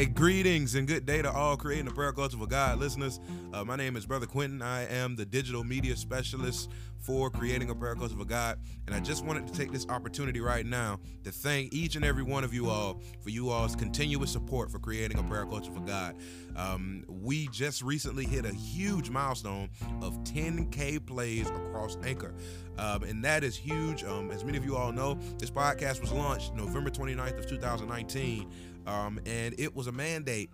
Hey, 0.00 0.06
greetings 0.06 0.76
and 0.76 0.88
good 0.88 1.04
day 1.04 1.20
to 1.20 1.30
all 1.30 1.58
creating 1.58 1.86
a 1.86 1.90
prayer 1.90 2.14
culture 2.14 2.38
for 2.38 2.46
God 2.46 2.78
listeners. 2.78 3.20
Uh, 3.52 3.64
my 3.64 3.76
name 3.76 3.96
is 3.96 4.06
Brother 4.06 4.24
Quentin. 4.24 4.62
I 4.62 4.86
am 4.86 5.14
the 5.14 5.26
digital 5.26 5.62
media 5.62 5.94
specialist 5.94 6.70
for 7.00 7.28
creating 7.28 7.68
a 7.68 7.74
prayer 7.74 7.94
culture 7.94 8.16
for 8.16 8.24
God. 8.24 8.58
And 8.86 8.96
I 8.96 9.00
just 9.00 9.26
wanted 9.26 9.46
to 9.46 9.52
take 9.52 9.70
this 9.70 9.86
opportunity 9.90 10.40
right 10.40 10.64
now 10.64 11.00
to 11.24 11.30
thank 11.30 11.74
each 11.74 11.96
and 11.96 12.04
every 12.04 12.22
one 12.22 12.44
of 12.44 12.54
you 12.54 12.70
all 12.70 13.02
for 13.22 13.28
you 13.28 13.50
all's 13.50 13.76
continuous 13.76 14.32
support 14.32 14.70
for 14.70 14.78
creating 14.78 15.18
a 15.18 15.22
prayer 15.22 15.44
culture 15.44 15.70
for 15.70 15.80
God. 15.80 16.16
Um, 16.56 17.04
we 17.06 17.48
just 17.48 17.82
recently 17.82 18.24
hit 18.24 18.46
a 18.46 18.54
huge 18.54 19.10
milestone 19.10 19.68
of 20.00 20.18
10K 20.24 21.04
plays 21.06 21.50
across 21.50 21.98
Anchor. 22.04 22.34
Um, 22.78 23.02
and 23.02 23.22
that 23.24 23.44
is 23.44 23.54
huge. 23.54 24.02
Um, 24.04 24.30
as 24.30 24.44
many 24.44 24.56
of 24.56 24.64
you 24.64 24.76
all 24.76 24.92
know, 24.92 25.18
this 25.36 25.50
podcast 25.50 26.00
was 26.00 26.10
launched 26.10 26.54
November 26.54 26.88
29th 26.88 27.38
of 27.38 27.46
2019. 27.46 28.50
Um, 28.90 29.20
and 29.24 29.54
it 29.58 29.74
was 29.74 29.86
a 29.86 29.92
mandate 29.92 30.50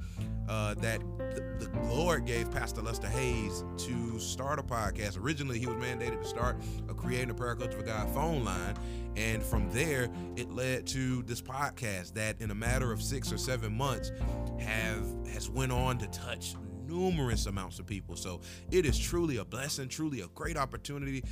uh, 0.48 0.74
that 0.74 1.00
the, 1.18 1.70
the, 1.72 1.80
Lord 1.88 2.26
gave 2.26 2.50
Pastor 2.50 2.82
Lester 2.82 3.08
Hayes 3.08 3.64
to 3.78 4.18
start 4.18 4.58
a 4.58 4.62
podcast. 4.62 5.18
Originally, 5.18 5.58
he 5.58 5.66
was 5.66 5.76
mandated 5.76 6.20
to 6.20 6.28
start 6.28 6.56
a 6.88 6.94
Creating 6.94 7.30
a 7.30 7.34
Prayer 7.34 7.56
Culture 7.56 7.78
for 7.78 7.82
God 7.82 8.08
phone 8.10 8.44
line. 8.44 8.74
And 9.16 9.42
from 9.42 9.70
there, 9.70 10.10
it 10.36 10.50
led 10.50 10.86
to 10.88 11.22
this 11.22 11.40
podcast 11.40 12.12
that, 12.14 12.40
in 12.40 12.50
a 12.50 12.54
matter 12.54 12.92
of 12.92 13.02
six 13.02 13.32
or 13.32 13.38
seven 13.38 13.72
months, 13.76 14.12
have 14.58 15.04
has 15.32 15.48
went 15.48 15.72
on 15.72 15.96
to 15.98 16.06
touch 16.08 16.54
numerous 16.86 17.46
amounts 17.46 17.78
of 17.78 17.86
people. 17.86 18.16
So 18.16 18.40
it 18.70 18.84
is 18.84 18.98
truly 18.98 19.38
a 19.38 19.44
blessing, 19.44 19.88
truly 19.88 20.20
a 20.20 20.28
great 20.28 20.56
opportunity 20.56 21.24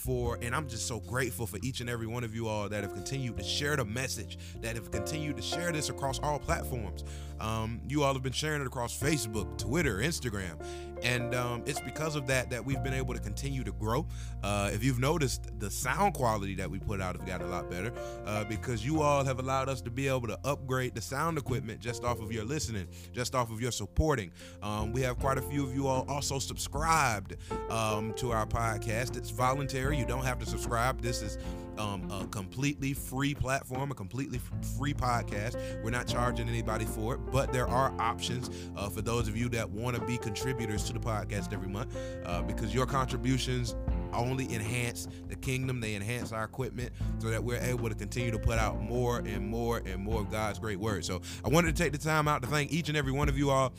for, 0.00 0.38
and 0.40 0.54
I'm 0.54 0.66
just 0.66 0.86
so 0.86 0.98
grateful 1.00 1.46
for 1.46 1.58
each 1.62 1.80
and 1.80 1.90
every 1.90 2.06
one 2.06 2.24
of 2.24 2.34
you 2.34 2.48
all 2.48 2.68
that 2.70 2.82
have 2.82 2.94
continued 2.94 3.36
to 3.36 3.44
share 3.44 3.76
the 3.76 3.84
message, 3.84 4.38
that 4.62 4.74
have 4.74 4.90
continued 4.90 5.36
to 5.36 5.42
share 5.42 5.72
this 5.72 5.90
across 5.90 6.18
all 6.20 6.38
platforms. 6.38 7.04
Um, 7.40 7.80
you 7.88 8.02
all 8.02 8.12
have 8.12 8.22
been 8.22 8.32
sharing 8.32 8.60
it 8.60 8.66
across 8.66 8.98
Facebook, 8.98 9.58
Twitter, 9.58 9.98
Instagram, 9.98 10.62
and 11.02 11.34
um, 11.34 11.62
it's 11.66 11.80
because 11.80 12.14
of 12.16 12.26
that 12.26 12.50
that 12.50 12.64
we've 12.64 12.82
been 12.82 12.94
able 12.94 13.14
to 13.14 13.20
continue 13.20 13.64
to 13.64 13.72
grow. 13.72 14.06
Uh, 14.42 14.70
if 14.72 14.84
you've 14.84 14.98
noticed, 14.98 15.48
the 15.58 15.70
sound 15.70 16.14
quality 16.14 16.54
that 16.54 16.70
we 16.70 16.78
put 16.78 17.00
out 17.00 17.16
have 17.16 17.26
gotten 17.26 17.46
a 17.46 17.50
lot 17.50 17.70
better 17.70 17.92
uh, 18.26 18.44
because 18.44 18.84
you 18.84 19.02
all 19.02 19.24
have 19.24 19.38
allowed 19.38 19.68
us 19.68 19.80
to 19.82 19.90
be 19.90 20.08
able 20.08 20.26
to 20.26 20.38
upgrade 20.44 20.94
the 20.94 21.00
sound 21.00 21.38
equipment 21.38 21.80
just 21.80 22.04
off 22.04 22.20
of 22.20 22.30
your 22.32 22.44
listening, 22.44 22.86
just 23.12 23.34
off 23.34 23.50
of 23.50 23.60
your 23.60 23.72
supporting. 23.72 24.30
Um, 24.62 24.92
we 24.92 25.00
have 25.02 25.18
quite 25.18 25.38
a 25.38 25.42
few 25.42 25.64
of 25.64 25.74
you 25.74 25.86
all 25.86 26.04
also 26.08 26.38
subscribed 26.38 27.36
um, 27.70 28.12
to 28.14 28.32
our 28.32 28.46
podcast. 28.46 29.16
It's 29.16 29.30
voluntary; 29.30 29.96
you 29.96 30.04
don't 30.04 30.24
have 30.24 30.38
to 30.40 30.46
subscribe. 30.46 31.00
This 31.00 31.22
is 31.22 31.38
um, 31.80 32.10
a 32.10 32.26
completely 32.26 32.92
free 32.92 33.34
platform, 33.34 33.90
a 33.90 33.94
completely 33.94 34.40
free 34.76 34.92
podcast. 34.92 35.56
We're 35.82 35.90
not 35.90 36.06
charging 36.06 36.48
anybody 36.48 36.84
for 36.84 37.14
it, 37.14 37.18
but 37.32 37.52
there 37.52 37.66
are 37.66 37.92
options 37.98 38.50
uh, 38.76 38.88
for 38.88 39.00
those 39.00 39.26
of 39.28 39.36
you 39.36 39.48
that 39.50 39.68
want 39.68 39.96
to 39.96 40.02
be 40.02 40.18
contributors 40.18 40.84
to 40.84 40.92
the 40.92 41.00
podcast 41.00 41.52
every 41.52 41.68
month 41.68 41.96
uh, 42.26 42.42
because 42.42 42.74
your 42.74 42.86
contributions 42.86 43.74
only 44.12 44.52
enhance 44.52 45.08
the 45.28 45.36
kingdom. 45.36 45.80
They 45.80 45.94
enhance 45.94 46.32
our 46.32 46.44
equipment 46.44 46.92
so 47.18 47.30
that 47.30 47.42
we're 47.42 47.60
able 47.60 47.88
to 47.88 47.94
continue 47.94 48.30
to 48.30 48.38
put 48.38 48.58
out 48.58 48.80
more 48.80 49.18
and 49.18 49.46
more 49.48 49.78
and 49.86 50.02
more 50.02 50.20
of 50.20 50.30
God's 50.30 50.58
great 50.58 50.78
word. 50.78 51.04
So 51.04 51.22
I 51.44 51.48
wanted 51.48 51.74
to 51.74 51.82
take 51.82 51.92
the 51.92 51.98
time 51.98 52.28
out 52.28 52.42
to 52.42 52.48
thank 52.48 52.72
each 52.72 52.88
and 52.88 52.98
every 52.98 53.12
one 53.12 53.28
of 53.28 53.38
you 53.38 53.50
all 53.50 53.72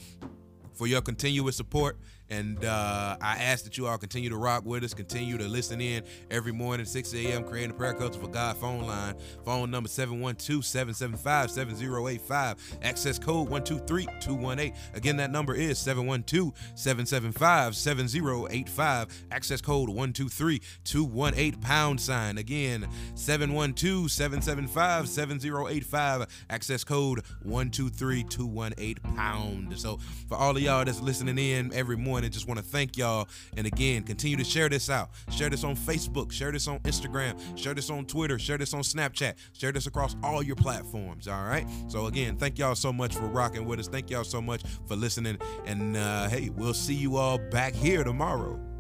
for 0.73 0.87
your 0.87 1.01
continuous 1.01 1.55
support 1.55 1.99
and 2.31 2.63
uh, 2.63 3.17
I 3.19 3.35
ask 3.43 3.65
that 3.65 3.77
you 3.77 3.87
all 3.87 3.97
continue 3.97 4.29
to 4.29 4.37
rock 4.37 4.65
with 4.65 4.85
us, 4.85 4.93
continue 4.93 5.37
to 5.37 5.49
listen 5.49 5.81
in 5.81 6.03
every 6.31 6.53
morning, 6.53 6.85
6 6.85 7.13
a.m., 7.13 7.43
creating 7.43 7.71
a 7.71 7.73
prayer 7.73 7.93
culture 7.93 8.19
for 8.19 8.29
God 8.29 8.55
phone 8.55 8.87
line. 8.87 9.15
Phone 9.43 9.69
number 9.69 9.89
712 9.89 10.65
775 10.65 11.51
7085. 11.51 12.79
Access 12.83 13.19
code 13.19 13.49
123 13.49 14.07
218. 14.21 14.73
Again, 14.93 15.17
that 15.17 15.29
number 15.29 15.53
is 15.53 15.77
712 15.77 16.53
775 16.75 17.75
7085. 17.75 19.25
Access 19.29 19.59
code 19.59 19.89
123 19.89 20.61
218 20.85 21.59
pound 21.59 21.99
sign. 21.99 22.37
Again, 22.37 22.87
712 23.15 24.09
775 24.09 25.09
7085. 25.09 26.45
Access 26.49 26.85
code 26.85 27.23
123 27.43 28.23
218 28.23 28.95
pound. 29.15 29.77
So, 29.77 29.97
for 30.29 30.37
all 30.37 30.55
of 30.55 30.63
y'all 30.63 30.85
that's 30.85 31.01
listening 31.01 31.37
in 31.37 31.73
every 31.73 31.97
morning, 31.97 32.20
and 32.23 32.33
just 32.33 32.47
want 32.47 32.59
to 32.59 32.65
thank 32.65 32.97
y'all. 32.97 33.27
And 33.57 33.67
again, 33.67 34.03
continue 34.03 34.37
to 34.37 34.43
share 34.43 34.69
this 34.69 34.89
out. 34.89 35.09
Share 35.31 35.49
this 35.49 35.63
on 35.63 35.75
Facebook, 35.75 36.31
share 36.31 36.51
this 36.51 36.67
on 36.67 36.79
Instagram, 36.79 37.57
share 37.57 37.73
this 37.73 37.89
on 37.89 38.05
Twitter, 38.05 38.39
share 38.39 38.57
this 38.57 38.73
on 38.73 38.81
Snapchat, 38.81 39.35
share 39.53 39.71
this 39.71 39.87
across 39.87 40.15
all 40.23 40.41
your 40.43 40.55
platforms. 40.55 41.27
All 41.27 41.43
right. 41.43 41.65
So 41.87 42.07
again, 42.07 42.37
thank 42.37 42.57
y'all 42.59 42.75
so 42.75 42.91
much 42.93 43.15
for 43.15 43.25
rocking 43.25 43.65
with 43.65 43.79
us. 43.79 43.87
Thank 43.87 44.09
y'all 44.09 44.23
so 44.23 44.41
much 44.41 44.63
for 44.87 44.95
listening. 44.95 45.37
And 45.65 45.97
uh, 45.97 46.29
hey, 46.29 46.49
we'll 46.49 46.73
see 46.73 46.95
you 46.95 47.17
all 47.17 47.37
back 47.37 47.73
here 47.73 48.03
tomorrow. 48.03 48.70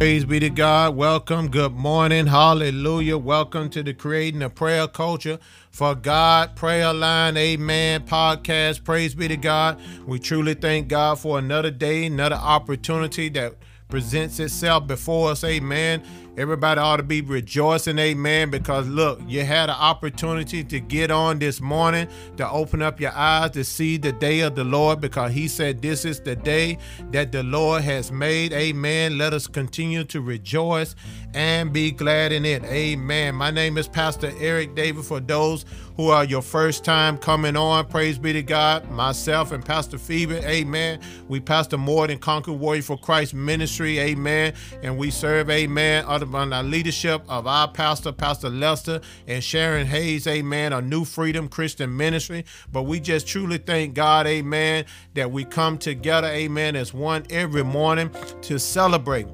Praise 0.00 0.24
be 0.24 0.40
to 0.40 0.48
God. 0.48 0.96
Welcome. 0.96 1.50
Good 1.50 1.74
morning. 1.74 2.26
Hallelujah. 2.26 3.18
Welcome 3.18 3.68
to 3.68 3.82
the 3.82 3.92
Creating 3.92 4.40
a 4.40 4.48
Prayer 4.48 4.88
Culture 4.88 5.38
for 5.72 5.94
God 5.94 6.56
Prayer 6.56 6.94
Line. 6.94 7.36
Amen. 7.36 8.06
Podcast. 8.06 8.82
Praise 8.82 9.14
be 9.14 9.28
to 9.28 9.36
God. 9.36 9.78
We 10.06 10.18
truly 10.18 10.54
thank 10.54 10.88
God 10.88 11.18
for 11.18 11.38
another 11.38 11.70
day, 11.70 12.06
another 12.06 12.36
opportunity 12.36 13.28
that 13.28 13.56
presents 13.90 14.40
itself 14.40 14.86
before 14.86 15.32
us. 15.32 15.44
Amen. 15.44 16.02
Everybody 16.40 16.80
ought 16.80 16.96
to 16.96 17.02
be 17.02 17.20
rejoicing, 17.20 17.98
amen, 17.98 18.48
because 18.48 18.88
look, 18.88 19.20
you 19.26 19.44
had 19.44 19.68
an 19.68 19.76
opportunity 19.78 20.64
to 20.64 20.80
get 20.80 21.10
on 21.10 21.38
this 21.38 21.60
morning 21.60 22.08
to 22.38 22.48
open 22.48 22.80
up 22.80 22.98
your 22.98 23.12
eyes 23.12 23.50
to 23.50 23.62
see 23.62 23.98
the 23.98 24.12
day 24.12 24.40
of 24.40 24.54
the 24.54 24.64
Lord 24.64 25.02
because 25.02 25.32
He 25.32 25.48
said, 25.48 25.82
This 25.82 26.06
is 26.06 26.18
the 26.18 26.34
day 26.34 26.78
that 27.10 27.30
the 27.30 27.42
Lord 27.42 27.82
has 27.82 28.10
made. 28.10 28.54
Amen. 28.54 29.18
Let 29.18 29.34
us 29.34 29.46
continue 29.46 30.02
to 30.04 30.22
rejoice 30.22 30.94
and 31.34 31.74
be 31.74 31.90
glad 31.90 32.32
in 32.32 32.46
it. 32.46 32.64
Amen. 32.64 33.34
My 33.34 33.50
name 33.50 33.76
is 33.76 33.86
Pastor 33.86 34.32
Eric 34.40 34.74
David. 34.74 35.04
For 35.04 35.20
those 35.20 35.66
who 35.98 36.08
are 36.08 36.24
your 36.24 36.40
first 36.40 36.86
time 36.86 37.18
coming 37.18 37.54
on, 37.54 37.86
praise 37.86 38.18
be 38.18 38.32
to 38.32 38.42
God. 38.42 38.90
Myself 38.90 39.52
and 39.52 39.62
Pastor 39.62 39.98
Phoebe, 39.98 40.36
amen. 40.36 41.00
We 41.28 41.38
pastor 41.38 41.76
more 41.76 42.06
than 42.06 42.18
Conquer 42.18 42.52
Warrior 42.52 42.80
for 42.80 42.96
Christ 42.96 43.34
ministry, 43.34 43.98
amen. 43.98 44.54
And 44.82 44.96
we 44.96 45.10
serve, 45.10 45.50
amen 45.50 46.06
under 46.34 46.56
the 46.56 46.62
leadership 46.62 47.22
of 47.28 47.46
our 47.46 47.68
pastor, 47.68 48.12
Pastor 48.12 48.50
Lester 48.50 49.00
and 49.26 49.42
Sharon 49.42 49.86
Hayes, 49.86 50.26
amen, 50.26 50.72
a 50.72 50.80
New 50.80 51.04
Freedom 51.04 51.48
Christian 51.48 51.96
Ministry. 51.96 52.44
But 52.72 52.82
we 52.82 53.00
just 53.00 53.26
truly 53.26 53.58
thank 53.58 53.94
God, 53.94 54.26
amen, 54.26 54.84
that 55.14 55.30
we 55.30 55.44
come 55.44 55.78
together, 55.78 56.28
amen, 56.28 56.76
as 56.76 56.94
one 56.94 57.24
every 57.30 57.64
morning 57.64 58.10
to 58.42 58.58
celebrate 58.58 59.26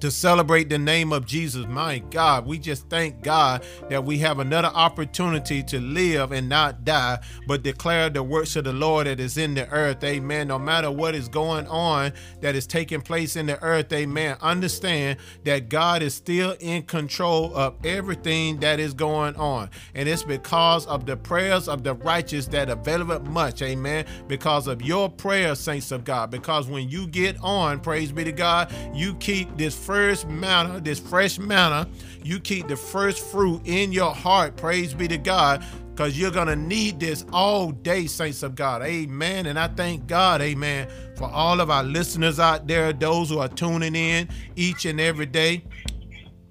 to 0.00 0.10
celebrate 0.10 0.68
the 0.68 0.78
name 0.78 1.12
of 1.12 1.26
Jesus. 1.26 1.66
My 1.66 1.98
God, 1.98 2.46
we 2.46 2.58
just 2.58 2.88
thank 2.88 3.22
God 3.22 3.64
that 3.88 4.04
we 4.04 4.18
have 4.18 4.38
another 4.38 4.68
opportunity 4.68 5.62
to 5.64 5.80
live 5.80 6.32
and 6.32 6.48
not 6.48 6.84
die, 6.84 7.18
but 7.46 7.62
declare 7.62 8.10
the 8.10 8.22
works 8.22 8.56
of 8.56 8.64
the 8.64 8.72
Lord 8.72 9.06
that 9.06 9.20
is 9.20 9.36
in 9.36 9.54
the 9.54 9.68
earth. 9.68 10.02
Amen. 10.04 10.48
No 10.48 10.58
matter 10.58 10.90
what 10.90 11.14
is 11.14 11.28
going 11.28 11.66
on 11.66 12.12
that 12.40 12.54
is 12.54 12.66
taking 12.66 13.00
place 13.00 13.36
in 13.36 13.46
the 13.46 13.62
earth, 13.62 13.92
amen. 13.92 14.36
Understand 14.40 15.18
that 15.44 15.68
God 15.68 16.02
is 16.02 16.14
still 16.14 16.56
in 16.60 16.82
control 16.82 17.54
of 17.54 17.74
everything 17.84 18.60
that 18.60 18.80
is 18.80 18.94
going 18.94 19.36
on. 19.36 19.70
And 19.94 20.08
it's 20.08 20.22
because 20.22 20.86
of 20.86 21.06
the 21.06 21.16
prayers 21.16 21.68
of 21.68 21.84
the 21.84 21.94
righteous 21.94 22.46
that 22.48 22.70
availeth 22.70 23.22
much. 23.22 23.62
Amen. 23.62 24.06
Because 24.28 24.66
of 24.66 24.82
your 24.82 25.08
prayers, 25.08 25.60
saints 25.60 25.92
of 25.92 26.04
God. 26.04 26.30
Because 26.30 26.68
when 26.68 26.88
you 26.88 27.06
get 27.06 27.36
on, 27.42 27.80
praise 27.80 28.12
be 28.12 28.24
to 28.24 28.32
God, 28.32 28.72
you 28.94 29.14
keep 29.14 29.56
this 29.56 29.74
first 29.90 30.28
manna, 30.28 30.80
this 30.80 31.00
fresh 31.00 31.36
manna, 31.36 31.84
you 32.22 32.38
keep 32.38 32.68
the 32.68 32.76
first 32.76 33.18
fruit 33.18 33.60
in 33.64 33.90
your 33.90 34.14
heart. 34.14 34.56
Praise 34.56 34.94
be 34.94 35.08
to 35.08 35.18
God. 35.18 35.64
Because 35.90 36.16
you're 36.16 36.30
going 36.30 36.46
to 36.46 36.54
need 36.54 37.00
this 37.00 37.24
all 37.32 37.72
day, 37.72 38.06
saints 38.06 38.44
of 38.44 38.54
God. 38.54 38.82
Amen. 38.82 39.46
And 39.46 39.58
I 39.58 39.66
thank 39.66 40.06
God, 40.06 40.40
amen, 40.42 40.88
for 41.16 41.28
all 41.28 41.60
of 41.60 41.70
our 41.70 41.82
listeners 41.82 42.38
out 42.38 42.68
there, 42.68 42.92
those 42.92 43.30
who 43.30 43.40
are 43.40 43.48
tuning 43.48 43.96
in 43.96 44.28
each 44.54 44.84
and 44.84 45.00
every 45.00 45.26
day. 45.26 45.64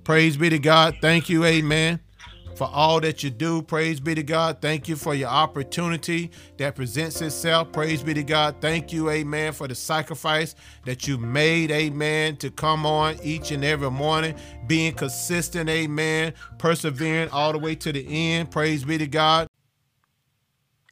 Praise 0.04 0.36
be 0.36 0.50
to 0.50 0.60
God. 0.60 0.98
Thank 1.02 1.30
you, 1.30 1.46
amen 1.46 2.02
for 2.60 2.70
all 2.74 3.00
that 3.00 3.24
you 3.24 3.30
do. 3.30 3.62
Praise 3.62 4.02
be 4.02 4.14
to 4.14 4.22
God. 4.22 4.58
Thank 4.62 4.90
you 4.90 4.98
for 4.98 5.16
your 5.16 5.30
opportunity 5.30 6.30
that 6.58 6.76
presents 6.76 7.22
itself. 7.22 7.72
Praise 7.72 8.04
be 8.04 8.14
to 8.14 8.22
God. 8.22 8.58
Thank 8.60 8.92
you, 8.92 9.10
amen, 9.10 9.54
for 9.54 9.70
the 9.70 9.76
sacrifice 9.76 10.56
that 10.84 11.08
you 11.08 11.18
made, 11.18 11.72
amen, 11.72 12.36
to 12.36 12.52
come 12.52 12.86
on 12.86 13.16
each 13.24 13.52
and 13.52 13.64
every 13.64 13.90
morning, 13.90 14.36
being 14.68 14.94
consistent, 14.94 15.70
amen, 15.70 16.34
persevering 16.58 17.30
all 17.30 17.54
the 17.54 17.60
way 17.60 17.76
to 17.76 17.94
the 17.94 18.06
end. 18.06 18.52
Praise 18.52 18.84
be 18.84 18.98
to 18.98 19.08
God. 19.08 19.48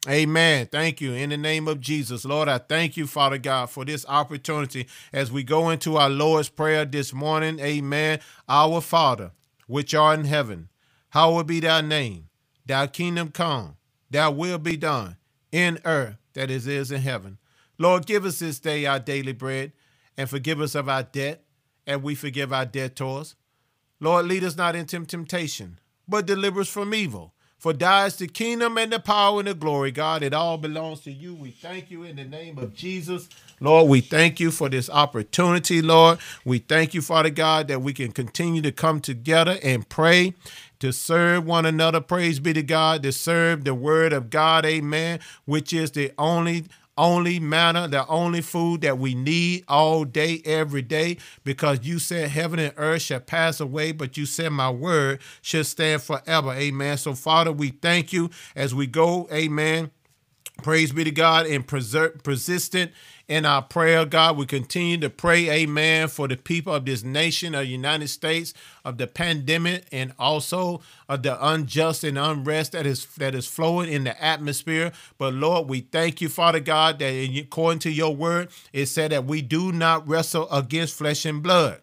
Amen. 0.08 0.68
Thank 0.72 1.02
you. 1.02 1.12
In 1.12 1.28
the 1.28 1.36
name 1.36 1.68
of 1.68 1.80
Jesus, 1.80 2.24
Lord, 2.24 2.48
I 2.48 2.56
thank 2.56 2.96
you, 2.96 3.06
Father 3.06 3.36
God, 3.36 3.68
for 3.68 3.84
this 3.84 4.06
opportunity 4.08 4.88
as 5.12 5.30
we 5.30 5.42
go 5.42 5.68
into 5.68 5.98
our 5.98 6.08
Lord's 6.08 6.48
Prayer 6.48 6.86
this 6.86 7.12
morning. 7.12 7.60
Amen. 7.60 8.20
Our 8.48 8.80
Father 8.80 9.32
which 9.68 9.94
art 9.94 10.18
in 10.18 10.24
heaven. 10.24 10.70
Hallowed 11.10 11.46
be 11.46 11.60
thy 11.60 11.80
name. 11.80 12.28
Thy 12.66 12.86
kingdom 12.86 13.30
come. 13.30 13.76
Thy 14.10 14.28
will 14.28 14.58
be 14.58 14.76
done 14.76 15.16
in 15.52 15.78
earth 15.84 16.16
that 16.34 16.50
is 16.50 16.66
is 16.66 16.90
in 16.90 17.00
heaven. 17.00 17.38
Lord, 17.78 18.06
give 18.06 18.24
us 18.24 18.40
this 18.40 18.58
day 18.58 18.86
our 18.86 18.98
daily 18.98 19.32
bread 19.32 19.72
and 20.16 20.28
forgive 20.28 20.60
us 20.60 20.74
of 20.74 20.88
our 20.88 21.04
debt, 21.04 21.44
and 21.86 22.02
we 22.02 22.14
forgive 22.14 22.52
our 22.52 22.66
debtors. 22.66 23.36
Lord, 24.00 24.26
lead 24.26 24.44
us 24.44 24.56
not 24.56 24.76
into 24.76 25.04
temptation, 25.04 25.78
but 26.06 26.26
deliver 26.26 26.60
us 26.60 26.68
from 26.68 26.92
evil. 26.94 27.34
For 27.58 27.72
thine 27.72 28.06
is 28.06 28.16
the 28.16 28.28
kingdom 28.28 28.78
and 28.78 28.92
the 28.92 29.00
power 29.00 29.40
and 29.40 29.48
the 29.48 29.54
glory, 29.54 29.90
God. 29.90 30.22
It 30.22 30.32
all 30.32 30.58
belongs 30.58 31.00
to 31.00 31.12
you. 31.12 31.34
We 31.34 31.50
thank 31.50 31.90
you 31.90 32.04
in 32.04 32.14
the 32.14 32.24
name 32.24 32.56
of 32.56 32.72
Jesus. 32.72 33.28
Lord, 33.58 33.88
we 33.88 34.00
thank 34.00 34.38
you 34.38 34.52
for 34.52 34.68
this 34.68 34.88
opportunity, 34.88 35.82
Lord. 35.82 36.20
We 36.44 36.60
thank 36.60 36.94
you, 36.94 37.02
Father 37.02 37.30
God, 37.30 37.66
that 37.66 37.82
we 37.82 37.92
can 37.92 38.12
continue 38.12 38.62
to 38.62 38.70
come 38.70 39.00
together 39.00 39.58
and 39.64 39.88
pray 39.88 40.34
to 40.80 40.92
serve 40.92 41.44
one 41.44 41.66
another. 41.66 42.00
Praise 42.00 42.40
be 42.40 42.52
to 42.52 42.62
God, 42.62 43.02
to 43.02 43.12
serve 43.12 43.64
the 43.64 43.74
word 43.74 44.12
of 44.12 44.30
God, 44.30 44.64
amen, 44.64 45.20
which 45.44 45.72
is 45.72 45.92
the 45.92 46.12
only 46.18 46.64
only 46.98 47.38
manna, 47.38 47.86
the 47.86 48.04
only 48.08 48.40
food 48.40 48.80
that 48.80 48.98
we 48.98 49.14
need 49.14 49.64
all 49.68 50.04
day, 50.04 50.42
every 50.44 50.82
day, 50.82 51.16
because 51.44 51.78
you 51.84 51.98
said 51.98 52.28
heaven 52.28 52.58
and 52.58 52.74
earth 52.76 53.02
shall 53.02 53.20
pass 53.20 53.60
away, 53.60 53.92
but 53.92 54.16
you 54.16 54.26
said 54.26 54.50
my 54.50 54.68
word 54.68 55.20
shall 55.40 55.64
stand 55.64 56.02
forever. 56.02 56.52
Amen. 56.52 56.98
So, 56.98 57.14
Father, 57.14 57.52
we 57.52 57.68
thank 57.68 58.12
you 58.12 58.30
as 58.56 58.74
we 58.74 58.88
go, 58.88 59.28
amen. 59.32 59.92
Praise 60.62 60.90
be 60.90 61.04
to 61.04 61.12
God 61.12 61.46
and 61.46 61.64
preser- 61.64 62.20
persistent 62.24 62.90
in 63.28 63.44
our 63.44 63.62
prayer, 63.62 64.04
God. 64.04 64.36
We 64.36 64.44
continue 64.44 64.98
to 64.98 65.08
pray, 65.08 65.48
amen, 65.50 66.08
for 66.08 66.26
the 66.26 66.36
people 66.36 66.74
of 66.74 66.84
this 66.84 67.04
nation, 67.04 67.54
of 67.54 67.60
the 67.60 67.66
United 67.66 68.08
States, 68.08 68.54
of 68.84 68.98
the 68.98 69.06
pandemic, 69.06 69.84
and 69.92 70.12
also 70.18 70.80
of 71.08 71.22
the 71.22 71.46
unjust 71.46 72.02
and 72.02 72.18
unrest 72.18 72.72
that 72.72 72.86
is 72.86 73.06
that 73.16 73.36
is 73.36 73.46
flowing 73.46 73.88
in 73.90 74.02
the 74.02 74.20
atmosphere. 74.22 74.90
But 75.16 75.34
Lord, 75.34 75.68
we 75.68 75.82
thank 75.82 76.20
you, 76.20 76.28
Father 76.28 76.60
God, 76.60 76.98
that 76.98 77.12
according 77.38 77.78
to 77.80 77.90
your 77.90 78.14
word, 78.16 78.48
it 78.72 78.86
said 78.86 79.12
that 79.12 79.26
we 79.26 79.42
do 79.42 79.70
not 79.70 80.08
wrestle 80.08 80.50
against 80.50 80.96
flesh 80.96 81.24
and 81.24 81.40
blood 81.40 81.80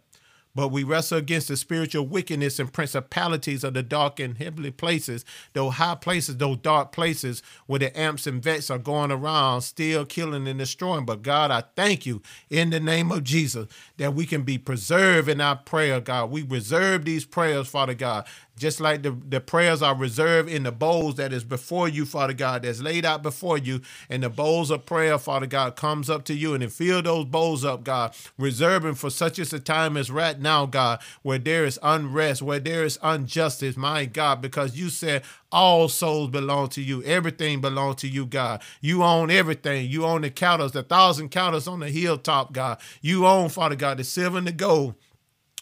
but 0.56 0.69
we 0.69 0.84
wrestle 0.84 1.18
against 1.18 1.50
the 1.50 1.57
spiritual 1.57 2.07
wickedness 2.07 2.60
and 2.60 2.72
principalities 2.72 3.63
of 3.63 3.74
the 3.74 3.84
dark 3.84 4.19
and 4.19 4.38
heavenly 4.38 4.72
places, 4.72 5.25
those 5.54 5.75
high 5.75 5.96
places, 5.96 6.38
those 6.38 6.57
dark 6.57 6.92
places 6.92 7.44
where 7.68 7.80
the 7.80 7.98
amps 7.98 8.25
and 8.25 8.42
vets 8.42 8.69
are 8.69 8.78
going 8.78 9.12
around, 9.12 9.62
still 9.62 10.06
killing 10.06 10.48
and 10.48 10.60
destroying. 10.60 11.06
But 11.06 11.22
God, 11.22 11.52
I 11.52 11.63
thank 11.75 12.06
you 12.06 12.22
in 12.50 12.69
the 12.69 12.80
name 12.80 13.12
of 13.12 13.24
Jesus 13.24 13.68
that 13.98 14.13
we 14.13 14.25
can 14.25 14.44
be 14.44 14.57
preserved 14.57 15.30
in 15.30 15.42
our 15.42 15.57
prayer, 15.57 16.00
God. 16.00 16.31
We 16.31 16.44
reserve 16.44 17.06
these 17.06 17.25
prayers, 17.25 17.68
Father 17.68 17.94
God, 17.94 18.25
just 18.57 18.80
like 18.80 19.04
the, 19.04 19.12
the 19.12 19.42
prayers 19.42 19.81
are 19.81 19.96
reserved 19.96 20.50
in 20.50 20.63
the 20.63 20.72
bowls 20.72 21.16
that 21.16 21.34
is 21.34 21.44
before 21.44 21.90
you, 21.90 22.06
Father 22.06 22.34
God, 22.34 22.63
that's 22.63 22.81
laid 22.81 23.06
out 23.06 23.22
before 23.22 23.57
you, 23.57 23.81
and 24.10 24.24
the 24.24 24.30
bowls 24.30 24.72
of 24.72 24.86
prayer, 24.86 25.18
Father 25.18 25.48
God, 25.48 25.75
comes 25.75 26.10
up 26.10 26.24
to 26.25 26.34
you, 26.34 26.54
and 26.54 26.62
then 26.62 26.69
fill 26.69 27.02
those 27.02 27.25
bowls 27.25 27.66
up, 27.66 27.84
God, 27.84 28.16
reserving 28.38 28.96
for 28.96 29.10
such 29.10 29.40
as 29.40 29.52
a 29.54 29.60
time 29.60 29.98
as 29.98 30.10
right 30.10 30.40
now, 30.40 30.66
God, 30.66 31.02
where 31.22 31.40
there 31.40 31.66
is 31.66 31.80
unrest, 31.84 32.42
where 32.42 32.60
there 32.60 32.84
is 32.86 33.00
injustice, 33.04 33.75
my 33.75 34.06
God, 34.06 34.42
because 34.42 34.78
you 34.78 34.90
said 34.90 35.24
all 35.52 35.88
souls 35.88 36.30
belong 36.31 36.68
to 36.69 36.81
you. 36.81 37.02
Everything 37.04 37.62
belongs 37.62 37.98
to 37.98 38.07
you, 38.07 38.25
God. 38.25 38.62
You 38.81 39.04
own 39.04 39.31
everything. 39.31 39.90
You 39.90 40.06
own 40.06 40.22
the 40.22 40.30
counters, 40.30 40.74
the 40.74 40.84
thousand 40.84 41.30
counters 41.30 41.68
on 41.68 41.80
the 41.80 41.90
hilltop, 41.90 42.52
God. 42.52 42.80
You 43.02 43.25
own, 43.25 43.50
Father 43.50 43.75
God, 43.75 43.98
the 43.98 44.04
silver 44.04 44.38
and 44.38 44.48
the 44.48 44.52
gold 44.52 44.96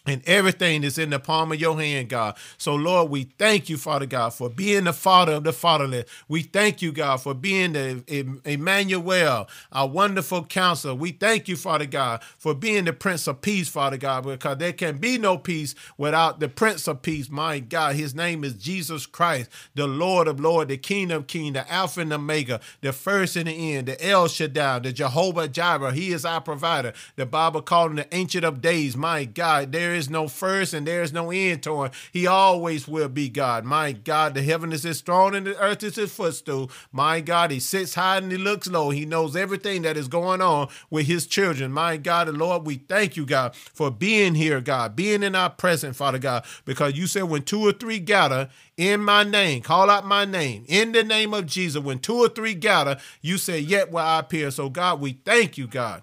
and 0.06 0.22
everything 0.26 0.84
is 0.84 0.98
in 0.98 1.10
the 1.10 1.18
palm 1.18 1.50
of 1.50 1.58
your 1.60 1.80
hand, 1.80 2.10
God. 2.10 2.36
So, 2.58 2.74
Lord, 2.74 3.10
we 3.10 3.24
thank 3.38 3.70
you, 3.70 3.78
Father 3.78 4.04
God, 4.04 4.30
for 4.34 4.50
being 4.50 4.84
the 4.84 4.92
Father 4.92 5.32
of 5.32 5.44
the 5.44 5.52
fatherless. 5.52 6.04
We 6.28 6.42
thank 6.42 6.82
you, 6.82 6.92
God, 6.92 7.18
for 7.22 7.32
being 7.32 7.72
the 7.72 8.40
Emmanuel, 8.44 9.48
our 9.72 9.88
wonderful 9.88 10.44
counselor. 10.44 10.94
We 10.94 11.12
thank 11.12 11.48
you, 11.48 11.56
Father 11.56 11.86
God, 11.86 12.22
for 12.36 12.54
being 12.54 12.84
the 12.84 12.92
Prince 12.92 13.26
of 13.26 13.40
Peace, 13.40 13.68
Father 13.70 13.96
God, 13.96 14.24
because 14.24 14.58
there 14.58 14.74
can 14.74 14.98
be 14.98 15.16
no 15.16 15.38
peace 15.38 15.74
without 15.96 16.38
the 16.38 16.48
Prince 16.48 16.86
of 16.86 17.00
Peace. 17.00 17.30
My 17.30 17.58
God, 17.58 17.96
his 17.96 18.14
name 18.14 18.44
is 18.44 18.52
Jesus 18.54 19.06
Christ, 19.06 19.48
the 19.74 19.86
Lord 19.86 20.28
of 20.28 20.38
Lord, 20.38 20.68
the 20.68 20.76
King 20.76 21.12
of 21.12 21.28
King, 21.28 21.54
the 21.54 21.70
Alpha 21.72 22.02
and 22.02 22.12
Omega, 22.12 22.60
the 22.82 22.92
first 22.92 23.36
and 23.36 23.48
the 23.48 23.74
end, 23.74 23.88
the 23.88 24.06
El 24.06 24.28
Shaddai, 24.28 24.80
the 24.80 24.92
Jehovah 24.92 25.48
Jireh. 25.48 25.92
He 25.94 26.12
is 26.12 26.26
our 26.26 26.42
provider. 26.42 26.92
The 27.16 27.24
Bible 27.24 27.62
called 27.62 27.92
him 27.92 27.96
the 27.96 28.14
Ancient 28.14 28.44
of 28.44 28.60
Days. 28.60 28.98
My 28.98 29.24
God, 29.24 29.72
there 29.72 29.93
there 29.93 29.93
is 29.94 30.10
no 30.10 30.28
first 30.28 30.74
and 30.74 30.86
there 30.86 31.02
is 31.02 31.12
no 31.12 31.30
end 31.30 31.62
to 31.62 31.84
him. 31.84 31.90
He 32.12 32.26
always 32.26 32.86
will 32.86 33.08
be 33.08 33.28
God. 33.28 33.64
My 33.64 33.92
God, 33.92 34.34
the 34.34 34.42
heaven 34.42 34.72
is 34.72 34.82
his 34.82 35.00
throne 35.00 35.34
and 35.34 35.46
the 35.46 35.58
earth 35.58 35.82
is 35.82 35.96
his 35.96 36.12
footstool. 36.12 36.70
My 36.92 37.20
God, 37.20 37.50
he 37.50 37.60
sits 37.60 37.94
high 37.94 38.18
and 38.18 38.30
he 38.30 38.38
looks 38.38 38.66
low. 38.66 38.90
He 38.90 39.06
knows 39.06 39.36
everything 39.36 39.82
that 39.82 39.96
is 39.96 40.08
going 40.08 40.42
on 40.42 40.68
with 40.90 41.06
his 41.06 41.26
children. 41.26 41.72
My 41.72 41.96
God, 41.96 42.28
the 42.28 42.32
Lord, 42.32 42.66
we 42.66 42.76
thank 42.76 43.16
you, 43.16 43.24
God, 43.24 43.54
for 43.54 43.90
being 43.90 44.34
here, 44.34 44.60
God, 44.60 44.96
being 44.96 45.22
in 45.22 45.34
our 45.34 45.50
presence, 45.50 45.96
Father 45.96 46.18
God, 46.18 46.44
because 46.64 46.94
you 46.96 47.06
said 47.06 47.24
when 47.24 47.42
two 47.42 47.60
or 47.60 47.72
three 47.72 47.98
gather 47.98 48.50
in 48.76 49.00
my 49.00 49.22
name, 49.22 49.62
call 49.62 49.88
out 49.88 50.06
my 50.06 50.24
name, 50.24 50.64
in 50.66 50.92
the 50.92 51.04
name 51.04 51.32
of 51.32 51.46
Jesus, 51.46 51.82
when 51.82 51.98
two 52.00 52.16
or 52.16 52.28
three 52.28 52.54
gather, 52.54 52.98
you 53.20 53.38
said, 53.38 53.62
yet 53.64 53.90
will 53.90 53.98
I 53.98 54.18
appear. 54.18 54.50
So, 54.50 54.68
God, 54.68 55.00
we 55.00 55.12
thank 55.24 55.56
you, 55.56 55.66
God, 55.66 56.02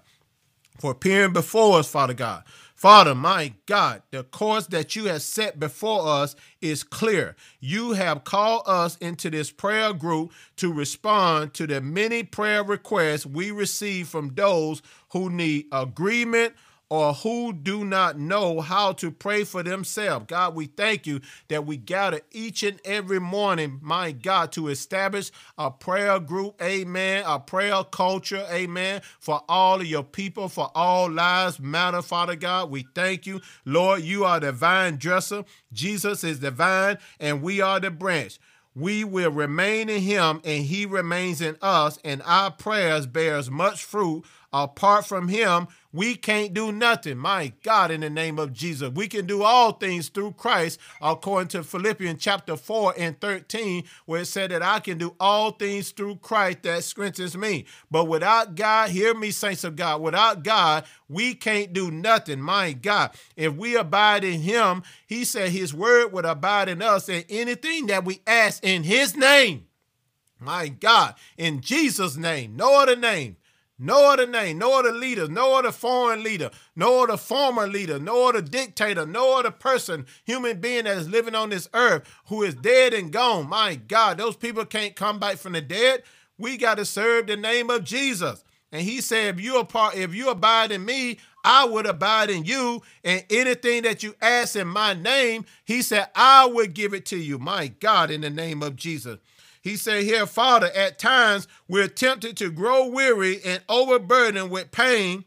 for 0.78 0.92
appearing 0.92 1.32
before 1.34 1.78
us, 1.78 1.88
Father 1.88 2.14
God. 2.14 2.44
Father, 2.82 3.14
my 3.14 3.54
God, 3.66 4.02
the 4.10 4.24
course 4.24 4.66
that 4.66 4.96
you 4.96 5.04
have 5.04 5.22
set 5.22 5.60
before 5.60 6.04
us 6.08 6.34
is 6.60 6.82
clear. 6.82 7.36
You 7.60 7.92
have 7.92 8.24
called 8.24 8.64
us 8.66 8.96
into 8.96 9.30
this 9.30 9.52
prayer 9.52 9.92
group 9.92 10.32
to 10.56 10.72
respond 10.72 11.54
to 11.54 11.68
the 11.68 11.80
many 11.80 12.24
prayer 12.24 12.64
requests 12.64 13.24
we 13.24 13.52
receive 13.52 14.08
from 14.08 14.34
those 14.34 14.82
who 15.12 15.30
need 15.30 15.66
agreement 15.70 16.54
or 16.92 17.14
who 17.14 17.54
do 17.54 17.86
not 17.86 18.18
know 18.18 18.60
how 18.60 18.92
to 18.92 19.10
pray 19.10 19.44
for 19.44 19.62
themselves. 19.62 20.26
God, 20.28 20.54
we 20.54 20.66
thank 20.66 21.06
you 21.06 21.22
that 21.48 21.64
we 21.64 21.78
gather 21.78 22.20
each 22.32 22.62
and 22.62 22.78
every 22.84 23.18
morning, 23.18 23.78
my 23.80 24.12
God, 24.12 24.52
to 24.52 24.68
establish 24.68 25.30
a 25.56 25.70
prayer 25.70 26.20
group, 26.20 26.60
amen, 26.60 27.24
a 27.26 27.40
prayer 27.40 27.82
culture, 27.82 28.46
amen, 28.52 29.00
for 29.20 29.40
all 29.48 29.80
of 29.80 29.86
your 29.86 30.04
people, 30.04 30.50
for 30.50 30.70
all 30.74 31.10
lives 31.10 31.58
matter, 31.58 32.02
Father 32.02 32.36
God. 32.36 32.70
We 32.70 32.86
thank 32.94 33.26
you. 33.26 33.40
Lord, 33.64 34.02
you 34.02 34.26
are 34.26 34.38
the 34.38 34.52
vine 34.52 34.96
dresser. 34.96 35.46
Jesus 35.72 36.22
is 36.22 36.40
the 36.40 36.50
vine, 36.50 36.98
and 37.18 37.40
we 37.40 37.62
are 37.62 37.80
the 37.80 37.90
branch 37.90 38.38
we 38.74 39.04
will 39.04 39.30
remain 39.30 39.88
in 39.88 40.00
him 40.00 40.40
and 40.44 40.64
he 40.64 40.86
remains 40.86 41.42
in 41.42 41.56
us 41.60 41.98
and 42.04 42.22
our 42.24 42.50
prayers 42.50 43.06
bears 43.06 43.50
much 43.50 43.84
fruit 43.84 44.24
apart 44.52 45.06
from 45.06 45.28
him 45.28 45.68
we 45.92 46.14
can't 46.14 46.54
do 46.54 46.72
nothing. 46.72 47.18
My 47.18 47.52
God, 47.62 47.90
in 47.90 48.00
the 48.00 48.08
name 48.08 48.38
of 48.38 48.52
Jesus, 48.52 48.90
we 48.90 49.08
can 49.08 49.26
do 49.26 49.42
all 49.42 49.72
things 49.72 50.08
through 50.08 50.32
Christ, 50.32 50.78
according 51.00 51.48
to 51.48 51.62
Philippians 51.62 52.22
chapter 52.22 52.56
4 52.56 52.94
and 52.96 53.20
13, 53.20 53.84
where 54.06 54.22
it 54.22 54.26
said 54.26 54.50
that 54.50 54.62
I 54.62 54.80
can 54.80 54.96
do 54.96 55.14
all 55.20 55.50
things 55.50 55.90
through 55.90 56.16
Christ 56.16 56.62
that 56.62 56.84
strengthens 56.84 57.36
me. 57.36 57.66
But 57.90 58.04
without 58.06 58.54
God, 58.54 58.90
hear 58.90 59.14
me, 59.14 59.30
saints 59.30 59.64
of 59.64 59.76
God, 59.76 60.00
without 60.00 60.42
God, 60.42 60.84
we 61.08 61.34
can't 61.34 61.72
do 61.72 61.90
nothing. 61.90 62.40
My 62.40 62.72
God, 62.72 63.10
if 63.36 63.54
we 63.54 63.76
abide 63.76 64.24
in 64.24 64.40
Him, 64.40 64.82
He 65.06 65.24
said 65.24 65.50
His 65.50 65.74
word 65.74 66.12
would 66.12 66.24
abide 66.24 66.70
in 66.70 66.80
us, 66.80 67.08
and 67.08 67.24
anything 67.28 67.86
that 67.86 68.04
we 68.04 68.22
ask 68.26 68.64
in 68.64 68.84
His 68.84 69.14
name, 69.14 69.66
my 70.40 70.68
God, 70.68 71.14
in 71.36 71.60
Jesus' 71.60 72.16
name, 72.16 72.56
no 72.56 72.80
other 72.80 72.96
name, 72.96 73.36
no 73.82 74.12
other 74.12 74.26
name, 74.26 74.58
no 74.58 74.78
other 74.78 74.92
leader, 74.92 75.26
no 75.26 75.58
other 75.58 75.72
foreign 75.72 76.22
leader, 76.22 76.50
no 76.76 77.02
other 77.02 77.16
former 77.16 77.66
leader, 77.66 77.98
no 77.98 78.28
other 78.28 78.40
dictator, 78.40 79.04
no 79.04 79.38
other 79.38 79.50
person, 79.50 80.06
human 80.24 80.60
being 80.60 80.84
that 80.84 80.96
is 80.96 81.08
living 81.08 81.34
on 81.34 81.50
this 81.50 81.68
earth 81.74 82.08
who 82.26 82.42
is 82.42 82.54
dead 82.54 82.94
and 82.94 83.12
gone. 83.12 83.48
My 83.48 83.74
God, 83.74 84.18
those 84.18 84.36
people 84.36 84.64
can't 84.64 84.94
come 84.94 85.18
back 85.18 85.36
from 85.36 85.52
the 85.52 85.60
dead. 85.60 86.04
We 86.38 86.56
got 86.56 86.76
to 86.76 86.84
serve 86.84 87.26
the 87.26 87.36
name 87.36 87.70
of 87.70 87.84
Jesus. 87.84 88.44
And 88.70 88.82
he 88.82 89.00
said, 89.02 89.34
if 89.34 89.44
you 89.44 89.56
are 89.56 89.66
part, 89.66 89.96
if 89.96 90.14
you 90.14 90.30
abide 90.30 90.72
in 90.72 90.84
me, 90.84 91.18
I 91.44 91.66
would 91.66 91.86
abide 91.86 92.30
in 92.30 92.44
you. 92.44 92.82
And 93.04 93.24
anything 93.28 93.82
that 93.82 94.02
you 94.02 94.14
ask 94.22 94.56
in 94.56 94.68
my 94.68 94.94
name, 94.94 95.44
he 95.64 95.82
said, 95.82 96.08
I 96.14 96.46
would 96.46 96.72
give 96.72 96.94
it 96.94 97.04
to 97.06 97.16
you. 97.18 97.38
My 97.38 97.68
God, 97.68 98.10
in 98.10 98.22
the 98.22 98.30
name 98.30 98.62
of 98.62 98.76
Jesus. 98.76 99.18
He 99.62 99.76
said 99.76 100.04
here, 100.04 100.26
Father, 100.26 100.70
at 100.74 100.98
times 100.98 101.48
we're 101.68 101.88
tempted 101.88 102.36
to 102.38 102.50
grow 102.50 102.86
weary 102.86 103.40
and 103.44 103.62
overburdened 103.68 104.50
with 104.50 104.72
pain 104.72 105.24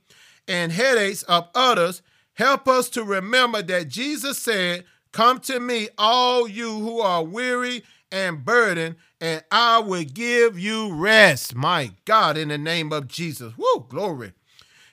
and 0.48 0.72
headaches 0.72 1.24
of 1.24 1.48
others. 1.56 2.02
Help 2.34 2.68
us 2.68 2.90
to 2.90 3.04
remember 3.04 3.62
that 3.64 3.88
Jesus 3.88 4.38
said, 4.38 4.86
Come 5.12 5.40
to 5.42 5.60
me, 5.60 5.88
all 5.98 6.48
you 6.48 6.80
who 6.80 7.00
are 7.00 7.24
weary 7.24 7.84
and 8.12 8.44
burdened, 8.44 8.98
and 9.22 9.44
I 9.50 9.80
will 9.80 10.04
give 10.04 10.60
you 10.60 10.94
rest. 10.94 11.56
My 11.56 11.92
God, 12.04 12.38
in 12.38 12.50
the 12.50 12.58
name 12.58 12.92
of 12.92 13.08
Jesus. 13.08 13.54
Woo, 13.58 13.86
glory. 13.88 14.34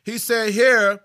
He 0.05 0.19
said 0.19 0.51
here, 0.51 1.01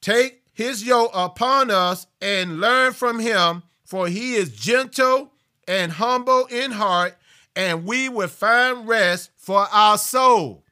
Take 0.00 0.42
his 0.54 0.84
yoke 0.84 1.10
upon 1.14 1.70
us 1.70 2.06
and 2.20 2.60
learn 2.60 2.94
from 2.94 3.18
him 3.18 3.62
for 3.88 4.06
he 4.06 4.34
is 4.34 4.50
gentle 4.50 5.32
and 5.66 5.92
humble 5.92 6.44
in 6.50 6.72
heart, 6.72 7.16
and 7.56 7.84
we 7.84 8.08
will 8.08 8.28
find 8.28 8.86
rest 8.86 9.30
for 9.36 9.66
our 9.72 9.98
soul. 9.98 10.64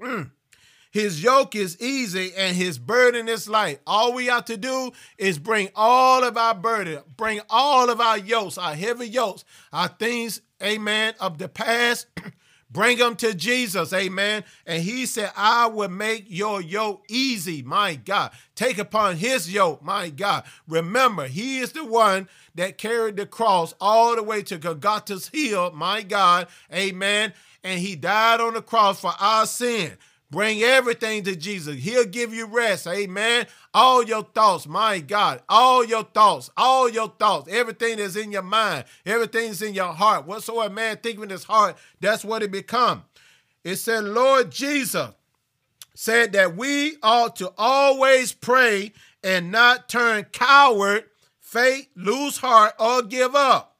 Mm. 0.00 0.30
His 0.90 1.22
yoke 1.22 1.54
is 1.54 1.80
easy 1.80 2.32
and 2.36 2.56
his 2.56 2.78
burden 2.78 3.28
is 3.28 3.48
light. 3.48 3.80
All 3.86 4.12
we 4.12 4.26
have 4.26 4.44
to 4.46 4.56
do 4.56 4.90
is 5.18 5.38
bring 5.38 5.68
all 5.76 6.24
of 6.24 6.36
our 6.36 6.54
burden, 6.54 7.00
bring 7.16 7.40
all 7.48 7.90
of 7.90 8.00
our 8.00 8.18
yokes, 8.18 8.58
our 8.58 8.74
heavy 8.74 9.08
yokes, 9.08 9.44
our 9.72 9.86
things, 9.86 10.40
amen, 10.60 11.14
of 11.20 11.38
the 11.38 11.48
past. 11.48 12.06
bring 12.70 12.98
them 12.98 13.16
to 13.16 13.34
Jesus, 13.34 13.92
amen. 13.92 14.44
And 14.66 14.82
he 14.82 15.06
said, 15.06 15.32
I 15.36 15.66
will 15.66 15.88
make 15.88 16.26
your 16.28 16.60
yoke 16.60 17.04
easy, 17.08 17.62
my 17.62 17.96
God. 17.96 18.30
Take 18.54 18.78
upon 18.78 19.16
his 19.16 19.52
yoke, 19.52 19.82
my 19.82 20.10
God. 20.10 20.44
Remember, 20.68 21.26
he 21.26 21.58
is 21.58 21.72
the 21.72 21.84
one 21.84 22.28
that 22.54 22.78
carried 22.78 23.16
the 23.16 23.26
cross 23.26 23.74
all 23.80 24.16
the 24.16 24.22
way 24.22 24.42
to 24.42 24.58
Golgotha's 24.58 25.28
hill, 25.28 25.72
my 25.72 26.02
God, 26.02 26.48
amen. 26.72 27.32
And 27.62 27.80
he 27.80 27.96
died 27.96 28.40
on 28.40 28.54
the 28.54 28.62
cross 28.62 29.00
for 29.00 29.12
our 29.20 29.46
sin. 29.46 29.96
Bring 30.30 30.62
everything 30.62 31.24
to 31.24 31.34
Jesus. 31.34 31.82
He'll 31.82 32.04
give 32.04 32.32
you 32.32 32.46
rest. 32.46 32.86
Amen. 32.86 33.46
All 33.74 34.04
your 34.04 34.22
thoughts, 34.22 34.66
my 34.68 35.00
God, 35.00 35.42
all 35.48 35.84
your 35.84 36.04
thoughts, 36.04 36.50
all 36.56 36.88
your 36.88 37.08
thoughts, 37.08 37.48
everything 37.50 37.96
that's 37.96 38.14
in 38.14 38.30
your 38.30 38.42
mind, 38.42 38.84
everything's 39.04 39.60
in 39.60 39.74
your 39.74 39.92
heart. 39.92 40.26
Whatsoever 40.26 40.72
man 40.72 40.98
think 40.98 41.20
in 41.20 41.30
his 41.30 41.44
heart, 41.44 41.76
that's 42.00 42.24
what 42.24 42.44
it 42.44 42.52
become. 42.52 43.04
It 43.64 43.76
said, 43.76 44.04
Lord 44.04 44.52
Jesus 44.52 45.08
said 45.94 46.32
that 46.32 46.56
we 46.56 46.96
ought 47.02 47.36
to 47.36 47.52
always 47.58 48.32
pray 48.32 48.92
and 49.24 49.50
not 49.50 49.88
turn 49.88 50.24
coward, 50.32 51.04
faint, 51.40 51.88
lose 51.96 52.38
heart, 52.38 52.74
or 52.78 53.02
give 53.02 53.34
up. 53.34 53.76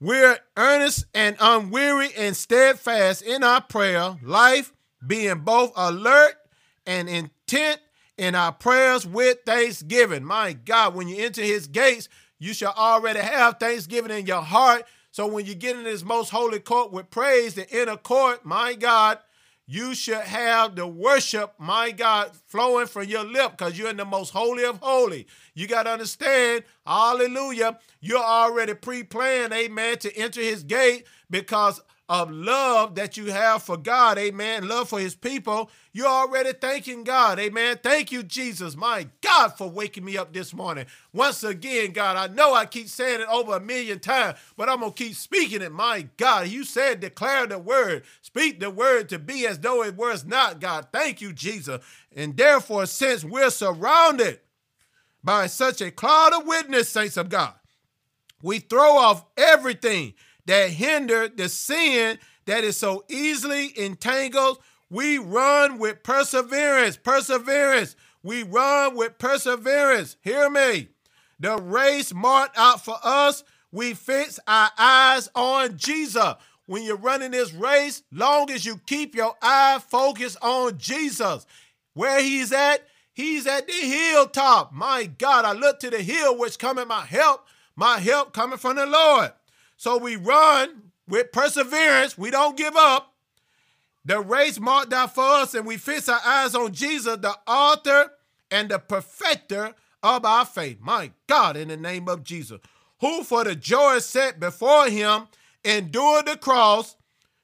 We're 0.00 0.38
earnest 0.56 1.06
and 1.14 1.38
unweary 1.38 2.12
and 2.14 2.36
steadfast 2.36 3.22
in 3.22 3.42
our 3.42 3.62
prayer 3.62 4.16
life 4.22 4.73
being 5.06 5.40
both 5.40 5.72
alert 5.76 6.34
and 6.86 7.08
intent 7.08 7.80
in 8.16 8.34
our 8.34 8.52
prayers 8.52 9.06
with 9.06 9.38
thanksgiving. 9.44 10.24
My 10.24 10.52
God, 10.52 10.94
when 10.94 11.08
you 11.08 11.24
enter 11.24 11.42
his 11.42 11.66
gates, 11.66 12.08
you 12.38 12.54
shall 12.54 12.74
already 12.74 13.20
have 13.20 13.58
thanksgiving 13.58 14.16
in 14.16 14.26
your 14.26 14.42
heart. 14.42 14.84
So 15.10 15.26
when 15.26 15.46
you 15.46 15.54
get 15.54 15.76
in 15.76 15.84
his 15.84 16.04
most 16.04 16.30
holy 16.30 16.58
court 16.58 16.92
with 16.92 17.10
praise, 17.10 17.54
the 17.54 17.68
inner 17.70 17.96
court, 17.96 18.44
my 18.44 18.74
God, 18.74 19.18
you 19.66 19.94
should 19.94 20.18
have 20.20 20.76
the 20.76 20.86
worship, 20.86 21.54
my 21.58 21.90
God, 21.90 22.32
flowing 22.46 22.86
from 22.86 23.04
your 23.04 23.24
lip 23.24 23.52
because 23.52 23.78
you're 23.78 23.88
in 23.88 23.96
the 23.96 24.04
most 24.04 24.30
holy 24.30 24.64
of 24.64 24.78
holy. 24.82 25.26
You 25.54 25.66
got 25.66 25.84
to 25.84 25.90
understand, 25.90 26.64
hallelujah, 26.86 27.78
you're 28.00 28.18
already 28.18 28.74
pre 28.74 29.04
planned, 29.04 29.54
amen, 29.54 29.98
to 29.98 30.14
enter 30.16 30.42
his 30.42 30.62
gate 30.64 31.06
because 31.30 31.80
of 32.08 32.30
love 32.30 32.96
that 32.96 33.16
you 33.16 33.32
have 33.32 33.62
for 33.62 33.78
God, 33.78 34.18
amen, 34.18 34.68
love 34.68 34.90
for 34.90 35.00
his 35.00 35.14
people, 35.14 35.70
you're 35.92 36.06
already 36.06 36.52
thanking 36.52 37.02
God, 37.02 37.38
amen. 37.38 37.78
Thank 37.82 38.12
you, 38.12 38.22
Jesus, 38.22 38.76
my 38.76 39.08
God, 39.22 39.56
for 39.56 39.70
waking 39.70 40.04
me 40.04 40.18
up 40.18 40.32
this 40.32 40.52
morning. 40.52 40.84
Once 41.14 41.42
again, 41.42 41.92
God, 41.92 42.16
I 42.16 42.32
know 42.34 42.52
I 42.52 42.66
keep 42.66 42.88
saying 42.88 43.22
it 43.22 43.28
over 43.28 43.56
a 43.56 43.60
million 43.60 44.00
times, 44.00 44.38
but 44.56 44.68
I'm 44.68 44.80
going 44.80 44.92
to 44.92 45.04
keep 45.04 45.14
speaking 45.14 45.62
it, 45.62 45.72
my 45.72 46.06
God. 46.18 46.48
You 46.48 46.64
said 46.64 47.00
declare 47.00 47.46
the 47.46 47.58
word, 47.58 48.04
speak 48.20 48.60
the 48.60 48.70
word 48.70 49.08
to 49.08 49.18
be 49.18 49.46
as 49.46 49.60
though 49.60 49.82
it 49.82 49.96
was 49.96 50.26
not, 50.26 50.60
God. 50.60 50.88
Thank 50.92 51.22
you, 51.22 51.32
Jesus. 51.32 51.80
And 52.14 52.36
therefore, 52.36 52.84
since 52.84 53.24
we're 53.24 53.50
surrounded 53.50 54.40
by 55.22 55.46
such 55.46 55.80
a 55.80 55.90
cloud 55.90 56.34
of 56.34 56.46
witness, 56.46 56.90
saints 56.90 57.16
of 57.16 57.30
God, 57.30 57.54
we 58.42 58.58
throw 58.58 58.98
off 58.98 59.24
everything 59.38 60.12
that 60.46 60.70
hinder 60.70 61.28
the 61.28 61.48
sin 61.48 62.18
that 62.46 62.64
is 62.64 62.76
so 62.76 63.04
easily 63.08 63.72
entangled. 63.78 64.58
We 64.90 65.18
run 65.18 65.78
with 65.78 66.02
perseverance, 66.02 66.96
perseverance. 66.96 67.96
We 68.22 68.42
run 68.42 68.96
with 68.96 69.18
perseverance. 69.18 70.16
Hear 70.22 70.50
me. 70.50 70.88
The 71.40 71.56
race 71.56 72.14
marked 72.14 72.56
out 72.56 72.84
for 72.84 72.96
us, 73.02 73.44
we 73.72 73.92
fix 73.92 74.38
our 74.46 74.70
eyes 74.78 75.28
on 75.34 75.76
Jesus. 75.76 76.34
When 76.66 76.84
you're 76.84 76.96
running 76.96 77.32
this 77.32 77.52
race, 77.52 78.02
long 78.12 78.50
as 78.50 78.64
you 78.64 78.80
keep 78.86 79.14
your 79.14 79.34
eye 79.42 79.80
focused 79.86 80.38
on 80.40 80.78
Jesus, 80.78 81.44
where 81.92 82.22
he's 82.22 82.52
at, 82.52 82.86
he's 83.12 83.46
at 83.46 83.66
the 83.66 83.72
hilltop. 83.72 84.72
My 84.72 85.04
God, 85.04 85.44
I 85.44 85.52
look 85.52 85.80
to 85.80 85.90
the 85.90 86.02
hill 86.02 86.38
which 86.38 86.58
cometh 86.58 86.88
my 86.88 87.04
help. 87.04 87.46
My 87.76 87.98
help 87.98 88.32
coming 88.32 88.58
from 88.58 88.76
the 88.76 88.86
Lord. 88.86 89.32
So 89.84 89.98
we 89.98 90.16
run 90.16 90.92
with 91.06 91.30
perseverance. 91.30 92.16
We 92.16 92.30
don't 92.30 92.56
give 92.56 92.74
up. 92.74 93.12
The 94.02 94.18
race 94.18 94.58
marked 94.58 94.94
out 94.94 95.14
for 95.14 95.20
us, 95.20 95.52
and 95.52 95.66
we 95.66 95.76
fix 95.76 96.08
our 96.08 96.22
eyes 96.24 96.54
on 96.54 96.72
Jesus, 96.72 97.18
the 97.18 97.36
author 97.46 98.10
and 98.50 98.70
the 98.70 98.78
perfecter 98.78 99.74
of 100.02 100.24
our 100.24 100.46
faith. 100.46 100.78
My 100.80 101.10
God, 101.26 101.58
in 101.58 101.68
the 101.68 101.76
name 101.76 102.08
of 102.08 102.24
Jesus, 102.24 102.60
who 103.00 103.24
for 103.24 103.44
the 103.44 103.54
joy 103.54 103.98
set 103.98 104.40
before 104.40 104.88
him 104.88 105.28
endured 105.62 106.24
the 106.24 106.38
cross, 106.38 106.96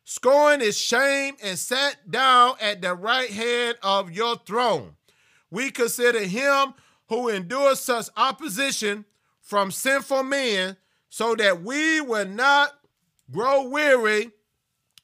scorning 0.04 0.60
his 0.60 0.78
shame, 0.78 1.36
and 1.42 1.58
sat 1.58 2.10
down 2.10 2.54
at 2.58 2.80
the 2.80 2.94
right 2.94 3.28
hand 3.28 3.76
of 3.82 4.12
your 4.12 4.36
throne. 4.46 4.92
We 5.50 5.70
consider 5.70 6.20
him 6.20 6.72
who 7.10 7.28
endured 7.28 7.76
such 7.76 8.08
opposition 8.16 9.04
from 9.42 9.70
sinful 9.70 10.22
men 10.22 10.78
so 11.10 11.34
that 11.34 11.62
we 11.62 12.00
will 12.00 12.26
not 12.26 12.72
grow 13.30 13.68
weary 13.68 14.30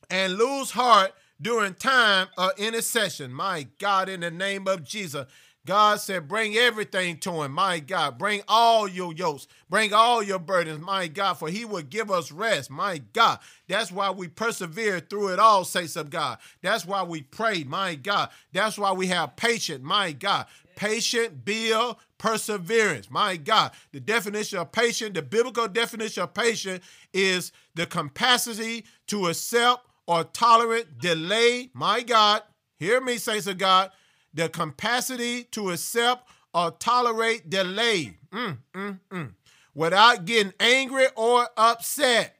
and 0.09 0.35
lose 0.35 0.71
heart 0.71 1.13
during 1.41 1.75
time 1.75 2.29
of 2.39 2.53
intercession. 2.57 3.33
My 3.33 3.67
God, 3.79 4.09
in 4.09 4.21
the 4.21 4.31
name 4.31 4.67
of 4.67 4.85
Jesus. 4.85 5.27
God 5.67 5.99
said, 5.99 6.29
Bring 6.29 6.55
everything 6.55 7.19
to 7.19 7.43
him, 7.43 7.51
my 7.51 7.81
God. 7.81 8.19
Bring 8.19 8.43
all 8.47 8.87
your 8.87 9.13
yokes, 9.13 9.49
bring 9.69 9.93
all 9.93 10.23
your 10.23 10.39
burdens, 10.39 10.81
my 10.81 11.09
God, 11.09 11.35
for 11.35 11.49
he 11.49 11.65
will 11.65 11.83
give 11.83 12.09
us 12.09 12.31
rest, 12.31 12.71
my 12.71 12.99
God. 13.13 13.41
That's 13.67 13.91
why 13.91 14.11
we 14.13 14.29
persevere 14.29 15.01
through 15.01 15.33
it 15.33 15.41
all, 15.41 15.65
saints 15.65 15.97
of 15.97 16.09
God. 16.09 16.39
That's 16.63 16.87
why 16.87 17.03
we 17.03 17.23
pray, 17.23 17.65
my 17.65 17.97
God. 17.97 18.31
That's 18.53 18.79
why 18.79 18.93
we 18.93 19.09
have 19.09 19.35
patience, 19.35 19.83
my 19.83 20.13
God. 20.13 20.47
Patient 20.77 21.45
build 21.45 21.97
perseverance. 22.19 23.11
My 23.11 23.37
God, 23.37 23.73
the 23.93 24.01
definition 24.01 24.59
of 24.59 24.73
patient, 24.73 25.15
the 25.15 25.23
biblical 25.23 25.67
definition 25.67 26.23
of 26.23 26.35
patient 26.35 26.83
is 27.13 27.51
the 27.75 27.87
capacity 27.87 28.85
to 29.09 29.29
accept 29.29 29.87
or 30.07 30.25
tolerate 30.25 30.99
delay. 30.99 31.71
My 31.73 32.03
God, 32.03 32.43
hear 32.79 33.01
me, 33.01 33.17
saints 33.17 33.47
of 33.47 33.59
God, 33.59 33.91
the 34.35 34.49
capacity 34.51 35.45
to 35.45 35.71
accept 35.71 36.29
or 36.53 36.71
tolerate 36.73 37.49
delay 37.49 38.19
mm, 38.31 38.59
mm, 38.75 39.01
mm, 39.11 39.33
without 39.75 40.25
getting 40.27 40.53
angry 40.61 41.07
or 41.17 41.49
upset. 41.57 42.37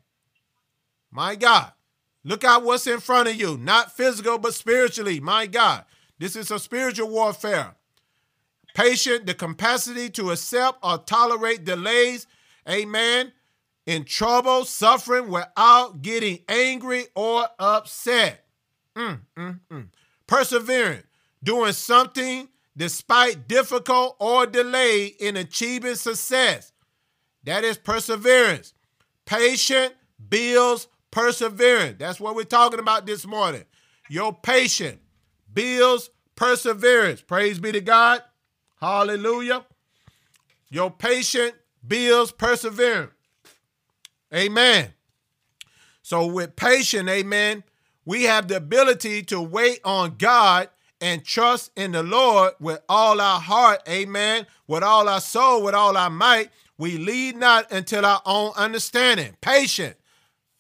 My 1.11 1.37
God, 1.37 1.73
look 2.23 2.45
out 2.45 2.65
what's 2.65 2.87
in 2.87 3.01
front 3.01 3.29
of 3.29 3.37
you, 3.37 3.57
not 3.57 3.97
physical, 3.97 4.37
but 4.37 4.53
spiritually. 4.53 5.21
My 5.21 5.47
God, 5.47 5.87
this 6.19 6.37
is 6.37 6.51
a 6.51 6.59
spiritual 6.59 7.09
warfare. 7.09 7.76
Patient, 8.77 9.25
the 9.25 9.33
capacity 9.33 10.11
to 10.11 10.33
accept 10.33 10.81
or 10.83 10.99
tolerate 10.99 11.65
delays, 11.65 12.27
amen, 12.69 13.33
in 13.87 14.05
trouble, 14.05 14.67
suffering 14.67 15.31
without 15.31 16.03
getting 16.03 16.41
angry 16.47 17.07
or 17.15 17.47
upset. 17.59 18.45
Mm, 18.95 19.21
mm, 19.35 19.61
mm. 19.73 19.89
Persevering, 20.27 21.05
doing 21.43 21.73
something 21.73 22.51
despite 22.77 23.49
difficult 23.49 24.15
or 24.21 24.45
delay 24.45 25.07
in 25.07 25.39
achieving 25.39 25.95
success. 25.95 26.73
That 27.45 27.65
is 27.65 27.79
perseverance. 27.79 28.75
Patient 29.25 29.95
builds 30.29 30.87
perseverance. 31.11 31.97
That's 31.99 32.21
what 32.21 32.35
we're 32.35 32.43
talking 32.45 32.81
about 32.81 33.07
this 33.07 33.27
morning. 33.27 33.65
Your 34.11 34.35
patient 34.35 35.01
builds 35.51 36.11
perseverance. 36.35 37.23
Praise 37.23 37.59
be 37.59 37.73
to 37.73 37.81
God. 37.81 38.23
Hallelujah. 38.87 39.65
Your 40.71 40.93
patient 40.93 41.57
builds 41.85 42.31
perseverance. 42.31 43.11
Amen. 44.33 44.95
So, 46.03 46.27
with 46.27 46.55
patience, 46.55 47.11
amen, 47.11 47.65
we 48.05 48.23
have 48.25 48.47
the 48.47 48.59
ability 48.59 49.25
to 49.25 49.43
wait 49.43 49.81
on 49.85 50.15
God 50.19 50.69
and 51.01 51.25
trust 51.25 51.73
in 51.75 51.91
the 51.91 52.05
Lord 52.05 52.53
with 52.61 52.81
all 52.89 53.21
our 53.21 53.41
heart, 53.41 53.83
amen, 53.89 54.47
with 54.69 54.85
all 54.85 55.09
our 55.09 55.21
soul, 55.21 55.65
with 55.65 55.75
all 55.75 55.97
our 55.97 56.09
might. 56.09 56.51
We 56.79 56.97
lead 56.97 57.35
not 57.35 57.73
until 57.73 58.07
our 58.07 58.23
own 58.25 58.53
understanding. 58.57 59.37
Patient, 59.41 59.97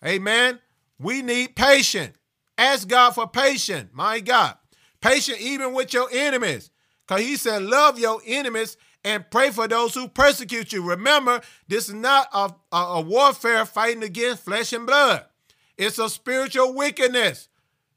amen. 0.05 0.59
We 0.99 1.23
need 1.23 1.55
patience. 1.55 2.17
Ask 2.59 2.89
God 2.89 3.13
for 3.13 3.29
patience, 3.29 3.91
my 3.93 4.19
God. 4.19 4.57
Patient 5.01 5.41
even 5.41 5.75
with 5.75 5.95
your 5.95 6.09
enemies. 6.11 6.73
Because 7.07 7.23
he 7.23 7.37
said, 7.37 7.63
Love 7.63 7.99
your 7.99 8.21
enemies 8.27 8.77
and 9.05 9.31
pray 9.31 9.51
for 9.51 9.69
those 9.69 9.95
who 9.95 10.09
persecute 10.09 10.73
you. 10.73 10.83
Remember, 10.83 11.41
this 11.69 11.89
is 11.89 11.95
not 11.95 12.29
a, 12.33 12.51
a, 12.73 13.01
warfare 13.01 13.65
fighting 13.65 14.03
against 14.03 14.45
flesh 14.45 14.73
and 14.73 14.87
blood. 14.87 15.25
It's 15.79 16.01
a 16.01 16.11
spiritual 16.11 16.75
wickedness. 16.75 17.49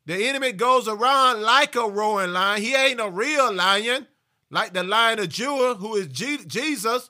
The 0.06 0.28
enemy 0.28 0.52
goes 0.52 0.88
around 0.88 1.42
like 1.42 1.76
a 1.76 1.88
roaring 1.88 2.34
lion. 2.34 2.62
He 2.62 2.76
ain't 2.76 3.00
a 3.00 3.10
real 3.10 3.52
lion, 3.52 4.08
like 4.52 4.74
the 4.74 4.84
lion 4.84 5.20
of 5.20 5.30
Judah, 5.30 5.76
who 5.76 5.96
is 5.96 6.08
G- 6.08 6.46
Jesus. 6.46 7.10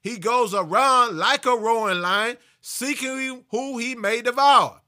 He 0.00 0.18
goes 0.18 0.54
around 0.54 1.16
like 1.16 1.44
a 1.46 1.56
roaring 1.56 2.00
lion, 2.00 2.36
seeking 2.60 3.44
who 3.50 3.78
he 3.78 3.94
may 3.96 4.22
devour. 4.22 4.80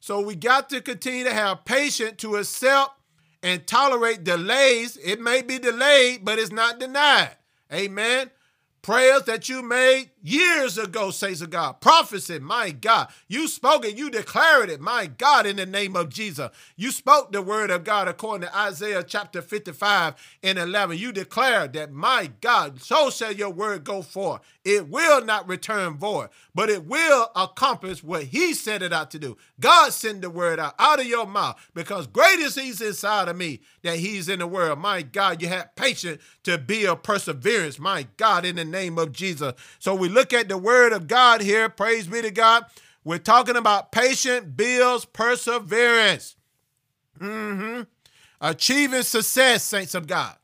So 0.00 0.20
we 0.20 0.34
got 0.34 0.68
to 0.70 0.82
continue 0.82 1.24
to 1.24 1.32
have 1.32 1.64
patience 1.64 2.16
to 2.18 2.36
accept 2.36 2.90
and 3.44 3.66
tolerate 3.66 4.24
delays. 4.24 4.96
It 4.96 5.20
may 5.20 5.42
be 5.42 5.58
delayed, 5.58 6.24
but 6.24 6.38
it's 6.38 6.50
not 6.50 6.80
denied. 6.80 7.36
Amen. 7.72 8.30
Prayers 8.82 9.24
that 9.24 9.48
you 9.48 9.62
made 9.62 10.10
years 10.24 10.78
ago, 10.78 11.10
says 11.10 11.42
of 11.42 11.50
God. 11.50 11.80
Prophecy, 11.80 12.38
my 12.38 12.70
God. 12.70 13.08
You 13.28 13.46
spoke 13.46 13.84
it, 13.84 13.96
you 13.96 14.10
declared 14.10 14.70
it, 14.70 14.80
my 14.80 15.06
God, 15.06 15.46
in 15.46 15.56
the 15.56 15.66
name 15.66 15.94
of 15.94 16.08
Jesus. 16.08 16.50
You 16.76 16.90
spoke 16.90 17.30
the 17.30 17.42
word 17.42 17.70
of 17.70 17.84
God 17.84 18.08
according 18.08 18.48
to 18.48 18.56
Isaiah 18.56 19.04
chapter 19.04 19.42
55 19.42 20.14
and 20.42 20.58
11. 20.58 20.96
You 20.96 21.12
declared 21.12 21.74
that, 21.74 21.92
my 21.92 22.30
God, 22.40 22.80
so 22.80 23.10
shall 23.10 23.32
your 23.32 23.50
word 23.50 23.84
go 23.84 24.00
forth. 24.00 24.40
It 24.64 24.88
will 24.88 25.22
not 25.22 25.46
return 25.46 25.98
void, 25.98 26.30
but 26.54 26.70
it 26.70 26.86
will 26.86 27.30
accomplish 27.36 28.02
what 28.02 28.24
he 28.24 28.54
set 28.54 28.82
it 28.82 28.94
out 28.94 29.10
to 29.10 29.18
do. 29.18 29.36
God 29.60 29.92
send 29.92 30.22
the 30.22 30.30
word 30.30 30.58
out, 30.58 30.74
out 30.78 31.00
of 31.00 31.06
your 31.06 31.26
mouth 31.26 31.60
because 31.74 32.06
great 32.06 32.38
is 32.38 32.54
he's 32.54 32.80
inside 32.80 33.28
of 33.28 33.36
me 33.36 33.60
that 33.82 33.98
he's 33.98 34.30
in 34.30 34.38
the 34.38 34.46
world. 34.46 34.78
My 34.78 35.02
God, 35.02 35.42
you 35.42 35.48
had 35.48 35.76
patience 35.76 36.22
to 36.44 36.56
be 36.56 36.86
a 36.86 36.96
perseverance, 36.96 37.78
my 37.78 38.06
God, 38.16 38.46
in 38.46 38.56
the 38.56 38.64
name 38.64 38.98
of 38.98 39.12
Jesus. 39.12 39.52
So 39.78 39.94
we 39.94 40.08
look 40.14 40.32
at 40.32 40.48
the 40.48 40.56
word 40.56 40.92
of 40.92 41.06
God 41.08 41.42
here. 41.42 41.68
Praise 41.68 42.06
be 42.06 42.22
to 42.22 42.30
God. 42.30 42.64
We're 43.04 43.18
talking 43.18 43.56
about 43.56 43.92
patient 43.92 44.56
builds 44.56 45.04
perseverance. 45.04 46.36
Mm-hmm. 47.20 47.82
Achieving 48.40 49.02
success, 49.02 49.62
saints 49.62 49.94
of 49.94 50.06
God. 50.06 50.36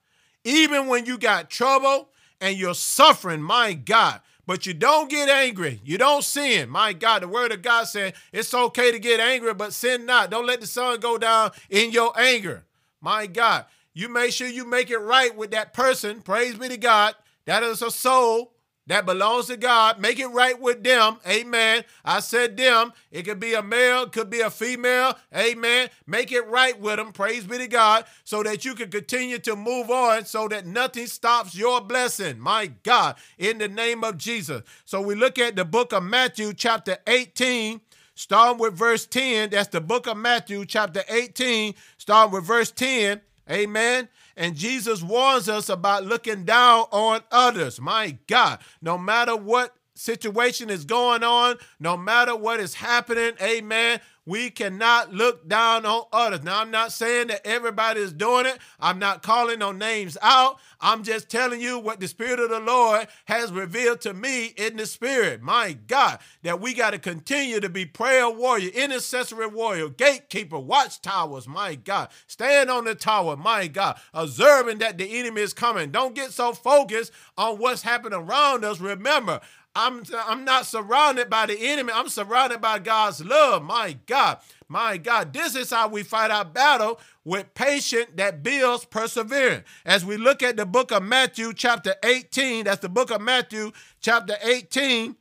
Even 0.44 0.88
when 0.88 1.06
you 1.06 1.16
got 1.16 1.50
trouble 1.50 2.10
and 2.40 2.56
you're 2.56 2.74
suffering, 2.74 3.42
my 3.42 3.72
God. 3.72 4.20
But 4.46 4.66
you 4.66 4.74
don't 4.74 5.08
get 5.08 5.28
angry. 5.28 5.80
You 5.84 5.96
don't 5.96 6.24
sin. 6.24 6.68
My 6.68 6.92
God, 6.92 7.22
the 7.22 7.28
word 7.28 7.52
of 7.52 7.62
God 7.62 7.84
said 7.84 8.14
it's 8.32 8.52
okay 8.52 8.90
to 8.90 8.98
get 8.98 9.20
angry, 9.20 9.54
but 9.54 9.72
sin 9.72 10.06
not. 10.06 10.30
Don't 10.30 10.46
let 10.46 10.60
the 10.60 10.66
sun 10.66 10.98
go 10.98 11.18
down 11.18 11.52
in 11.68 11.92
your 11.92 12.18
anger. 12.18 12.64
My 13.00 13.26
God, 13.26 13.66
you 13.94 14.08
make 14.08 14.32
sure 14.32 14.48
you 14.48 14.66
make 14.66 14.90
it 14.90 14.98
right 14.98 15.34
with 15.36 15.52
that 15.52 15.72
person. 15.72 16.20
Praise 16.20 16.56
be 16.56 16.68
to 16.68 16.76
God. 16.76 17.14
That 17.44 17.62
is 17.62 17.80
a 17.80 17.90
soul 17.90 18.52
that 18.90 19.06
belongs 19.06 19.46
to 19.46 19.56
God. 19.56 20.00
Make 20.00 20.18
it 20.18 20.26
right 20.26 20.60
with 20.60 20.82
them. 20.82 21.18
Amen. 21.24 21.84
I 22.04 22.18
said 22.18 22.56
them. 22.56 22.92
It 23.12 23.22
could 23.22 23.38
be 23.38 23.54
a 23.54 23.62
male, 23.62 24.08
could 24.08 24.28
be 24.28 24.40
a 24.40 24.50
female. 24.50 25.16
Amen. 25.32 25.90
Make 26.08 26.32
it 26.32 26.44
right 26.48 26.78
with 26.78 26.96
them. 26.96 27.12
Praise 27.12 27.44
be 27.44 27.58
to 27.58 27.68
God. 27.68 28.04
So 28.24 28.42
that 28.42 28.64
you 28.64 28.74
can 28.74 28.90
continue 28.90 29.38
to 29.38 29.54
move 29.54 29.90
on 29.90 30.24
so 30.24 30.48
that 30.48 30.66
nothing 30.66 31.06
stops 31.06 31.54
your 31.54 31.80
blessing. 31.80 32.40
My 32.40 32.72
God, 32.82 33.14
in 33.38 33.58
the 33.58 33.68
name 33.68 34.02
of 34.02 34.18
Jesus. 34.18 34.62
So 34.84 35.00
we 35.00 35.14
look 35.14 35.38
at 35.38 35.54
the 35.54 35.64
book 35.64 35.92
of 35.92 36.02
Matthew, 36.02 36.52
chapter 36.52 36.98
18. 37.06 37.80
Starting 38.16 38.58
with 38.58 38.74
verse 38.74 39.06
10, 39.06 39.50
that's 39.50 39.68
the 39.68 39.80
book 39.80 40.06
of 40.06 40.14
Matthew, 40.14 40.66
chapter 40.66 41.02
18, 41.08 41.74
starting 41.96 42.34
with 42.34 42.44
verse 42.44 42.70
10. 42.70 43.20
Amen. 43.50 44.08
And 44.40 44.56
Jesus 44.56 45.02
warns 45.02 45.50
us 45.50 45.68
about 45.68 46.06
looking 46.06 46.46
down 46.46 46.86
on 46.90 47.20
others. 47.30 47.78
My 47.78 48.16
God, 48.26 48.60
no 48.80 48.96
matter 48.96 49.36
what 49.36 49.76
situation 49.94 50.70
is 50.70 50.86
going 50.86 51.22
on, 51.22 51.56
no 51.78 51.94
matter 51.98 52.34
what 52.34 52.58
is 52.58 52.72
happening, 52.72 53.32
amen, 53.42 54.00
we 54.30 54.48
cannot 54.48 55.12
look 55.12 55.48
down 55.48 55.84
on 55.84 56.04
others. 56.12 56.44
Now, 56.44 56.60
I'm 56.60 56.70
not 56.70 56.92
saying 56.92 57.26
that 57.28 57.44
everybody 57.44 58.00
is 58.00 58.12
doing 58.12 58.46
it. 58.46 58.58
I'm 58.78 59.00
not 59.00 59.24
calling 59.24 59.58
no 59.58 59.72
names 59.72 60.16
out. 60.22 60.60
I'm 60.80 61.02
just 61.02 61.28
telling 61.28 61.60
you 61.60 61.80
what 61.80 61.98
the 61.98 62.06
Spirit 62.06 62.38
of 62.38 62.48
the 62.48 62.60
Lord 62.60 63.08
has 63.24 63.50
revealed 63.50 64.00
to 64.02 64.14
me 64.14 64.46
in 64.56 64.76
the 64.76 64.86
Spirit. 64.86 65.42
My 65.42 65.72
God, 65.88 66.20
that 66.44 66.60
we 66.60 66.74
got 66.74 66.92
to 66.92 67.00
continue 67.00 67.58
to 67.58 67.68
be 67.68 67.84
prayer 67.84 68.30
warrior, 68.30 68.70
intercessory 68.70 69.48
warrior, 69.48 69.88
gatekeeper, 69.88 70.60
watchtowers. 70.60 71.48
My 71.48 71.74
God, 71.74 72.10
stand 72.28 72.70
on 72.70 72.84
the 72.84 72.94
tower. 72.94 73.36
My 73.36 73.66
God, 73.66 73.98
observing 74.14 74.78
that 74.78 74.96
the 74.96 75.18
enemy 75.18 75.42
is 75.42 75.52
coming. 75.52 75.90
Don't 75.90 76.14
get 76.14 76.30
so 76.30 76.52
focused 76.52 77.10
on 77.36 77.58
what's 77.58 77.82
happening 77.82 78.20
around 78.20 78.64
us. 78.64 78.78
Remember, 78.80 79.40
I'm 79.74 80.02
I'm 80.26 80.44
not 80.44 80.66
surrounded 80.66 81.30
by 81.30 81.46
the 81.46 81.56
enemy. 81.58 81.92
I'm 81.94 82.08
surrounded 82.08 82.60
by 82.60 82.80
God's 82.80 83.24
love. 83.24 83.62
My 83.62 83.96
God. 84.06 84.38
My 84.68 84.98
God, 84.98 85.32
this 85.32 85.56
is 85.56 85.70
how 85.70 85.88
we 85.88 86.04
fight 86.04 86.30
our 86.30 86.44
battle 86.44 87.00
with 87.24 87.54
patience 87.54 88.06
that 88.14 88.44
builds 88.44 88.84
perseverance. 88.84 89.66
As 89.84 90.04
we 90.04 90.16
look 90.16 90.44
at 90.44 90.56
the 90.56 90.64
book 90.64 90.92
of 90.92 91.02
Matthew, 91.02 91.52
chapter 91.52 91.96
18, 92.04 92.66
that's 92.66 92.80
the 92.80 92.88
book 92.88 93.10
of 93.10 93.20
Matthew, 93.20 93.72
chapter 94.00 94.36
18. 94.42 95.16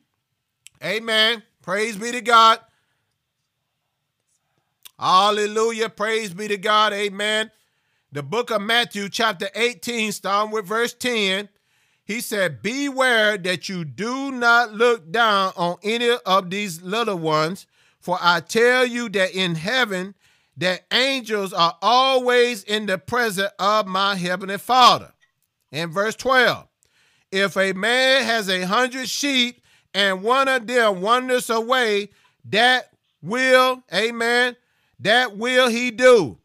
Amen. 0.84 1.42
Praise 1.64 1.98
be 1.98 2.12
to 2.12 2.22
God. 2.22 2.60
Hallelujah. 5.00 5.90
Praise 5.90 6.34
be 6.34 6.48
to 6.48 6.58
God. 6.58 6.94
Amen. 6.94 7.50
The 8.12 8.24
book 8.24 8.52
of 8.52 8.62
Matthew, 8.62 9.10
chapter 9.10 9.50
18, 9.56 10.12
starting 10.12 10.52
with 10.52 10.66
verse 10.66 10.94
10. 10.94 11.50
He 12.10 12.22
said, 12.22 12.64
Beware 12.64 13.38
that 13.38 13.70
you 13.70 13.86
do 13.86 14.32
not 14.32 14.74
look 14.74 15.12
down 15.12 15.54
on 15.56 15.78
any 15.84 16.10
of 16.26 16.50
these 16.50 16.82
little 16.82 17.20
ones, 17.20 17.68
for 18.00 18.18
I 18.20 18.40
tell 18.40 18.84
you 18.84 19.10
that 19.10 19.36
in 19.36 19.54
heaven, 19.54 20.16
that 20.58 20.86
angels 20.92 21.54
are 21.54 21.78
always 21.84 22.64
in 22.64 22.88
the 22.88 22.98
presence 22.98 23.52
of 23.60 23.86
my 23.86 24.16
heavenly 24.16 24.58
Father. 24.58 25.14
In 25.72 25.92
verse 25.92 26.16
12, 26.16 26.68
if 27.32 27.56
a 27.56 27.74
man 27.74 28.24
has 28.24 28.50
a 28.50 28.64
hundred 28.64 29.08
sheep 29.08 29.62
and 29.94 30.24
one 30.24 30.48
of 30.48 30.66
them 30.66 31.02
wanders 31.02 31.52
away, 31.52 32.10
that 32.46 32.92
will, 33.22 33.84
amen, 33.94 34.56
that 35.00 35.38
will 35.38 35.70
he 35.70 35.92
do. 35.92 36.40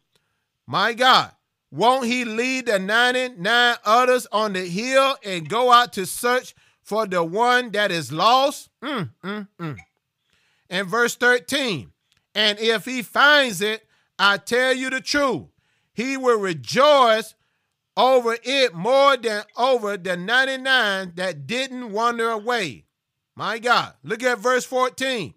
My 0.67 0.93
God, 0.93 1.31
won't 1.75 2.05
he 2.05 2.23
lead 2.23 2.67
the 2.67 2.79
99 2.79 3.75
others 3.83 4.27
on 4.31 4.53
the 4.53 4.65
hill 4.65 5.17
and 5.25 5.49
go 5.49 5.71
out 5.71 5.91
to 5.93 6.05
search 6.05 6.55
for 6.81 7.05
the 7.05 7.21
one 7.21 7.71
that 7.71 7.91
is 7.91 8.13
lost? 8.13 8.69
Mm, 8.81 9.09
mm, 9.21 9.47
mm. 9.59 9.77
And 10.69 10.87
verse 10.87 11.15
13, 11.15 11.91
and 12.33 12.59
if 12.59 12.85
he 12.85 13.01
finds 13.01 13.61
it, 13.61 13.85
I 14.17 14.37
tell 14.37 14.73
you 14.73 14.89
the 14.89 15.01
truth, 15.01 15.47
he 15.93 16.15
will 16.15 16.39
rejoice 16.39 17.35
over 17.97 18.37
it 18.43 18.73
more 18.73 19.17
than 19.17 19.43
over 19.57 19.97
the 19.97 20.15
99 20.15 21.13
that 21.15 21.45
didn't 21.45 21.91
wander 21.91 22.29
away. 22.29 22.85
My 23.35 23.59
God, 23.59 23.93
look 24.01 24.23
at 24.23 24.39
verse 24.39 24.63
14. 24.63 25.33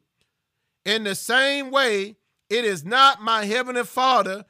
In 0.84 1.02
the 1.02 1.16
same 1.16 1.72
way, 1.72 2.16
it 2.48 2.64
is 2.64 2.84
not 2.84 3.20
my 3.20 3.44
heavenly 3.44 3.84
Father 3.84 4.44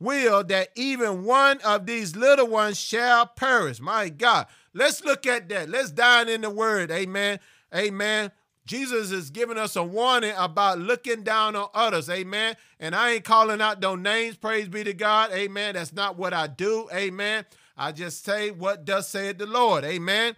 will 0.00 0.44
that 0.44 0.68
even 0.74 1.24
one 1.24 1.60
of 1.62 1.86
these 1.86 2.16
little 2.16 2.46
ones 2.46 2.78
shall 2.78 3.26
perish. 3.26 3.80
My 3.80 4.08
God. 4.08 4.46
Let's 4.72 5.04
look 5.04 5.26
at 5.26 5.48
that. 5.48 5.68
Let's 5.68 5.90
dive 5.90 6.28
in 6.28 6.40
the 6.40 6.50
word. 6.50 6.90
Amen. 6.90 7.38
Amen. 7.74 8.32
Jesus 8.66 9.10
is 9.10 9.30
giving 9.30 9.58
us 9.58 9.76
a 9.76 9.84
warning 9.84 10.34
about 10.36 10.78
looking 10.78 11.22
down 11.22 11.54
on 11.54 11.68
others. 11.74 12.08
Amen. 12.08 12.56
And 12.80 12.94
I 12.94 13.12
ain't 13.12 13.24
calling 13.24 13.60
out 13.60 13.80
no 13.80 13.94
names. 13.94 14.36
Praise 14.36 14.68
be 14.68 14.84
to 14.84 14.94
God. 14.94 15.30
Amen. 15.32 15.74
That's 15.74 15.92
not 15.92 16.16
what 16.16 16.32
I 16.32 16.46
do. 16.46 16.88
Amen. 16.92 17.44
I 17.76 17.92
just 17.92 18.24
say 18.24 18.50
what 18.50 18.84
does 18.84 19.08
say 19.08 19.32
the 19.32 19.46
Lord. 19.46 19.84
Amen. 19.84 20.36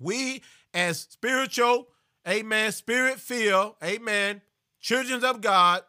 We 0.00 0.42
as 0.74 1.00
spiritual, 1.00 1.88
amen, 2.26 2.72
spirit 2.72 3.20
filled, 3.20 3.74
amen, 3.82 4.42
children 4.80 5.24
of 5.24 5.40
God, 5.40 5.82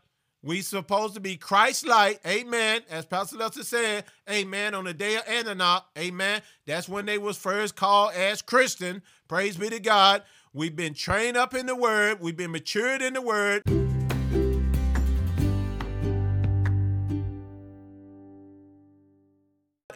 we 0.43 0.61
supposed 0.61 1.13
to 1.13 1.21
be 1.21 1.37
Christ-like, 1.37 2.19
amen. 2.27 2.81
As 2.89 3.05
Pastor 3.05 3.37
Lester 3.37 3.63
said, 3.63 4.03
amen, 4.29 4.75
on 4.75 4.83
the 4.83 4.93
day 4.93 5.15
of 5.15 5.23
Antioch, 5.25 5.87
amen. 5.97 6.41
That's 6.67 6.89
when 6.89 7.05
they 7.05 7.17
was 7.17 7.37
first 7.37 7.77
called 7.77 8.13
as 8.13 8.41
Christian. 8.41 9.01
Praise 9.29 9.55
be 9.55 9.69
to 9.69 9.79
God. 9.79 10.23
We've 10.53 10.75
been 10.75 10.93
trained 10.93 11.37
up 11.37 11.53
in 11.53 11.65
the 11.65 11.75
word. 11.75 12.19
We've 12.19 12.35
been 12.35 12.51
matured 12.51 13.01
in 13.01 13.13
the 13.13 13.21
word. 13.21 13.63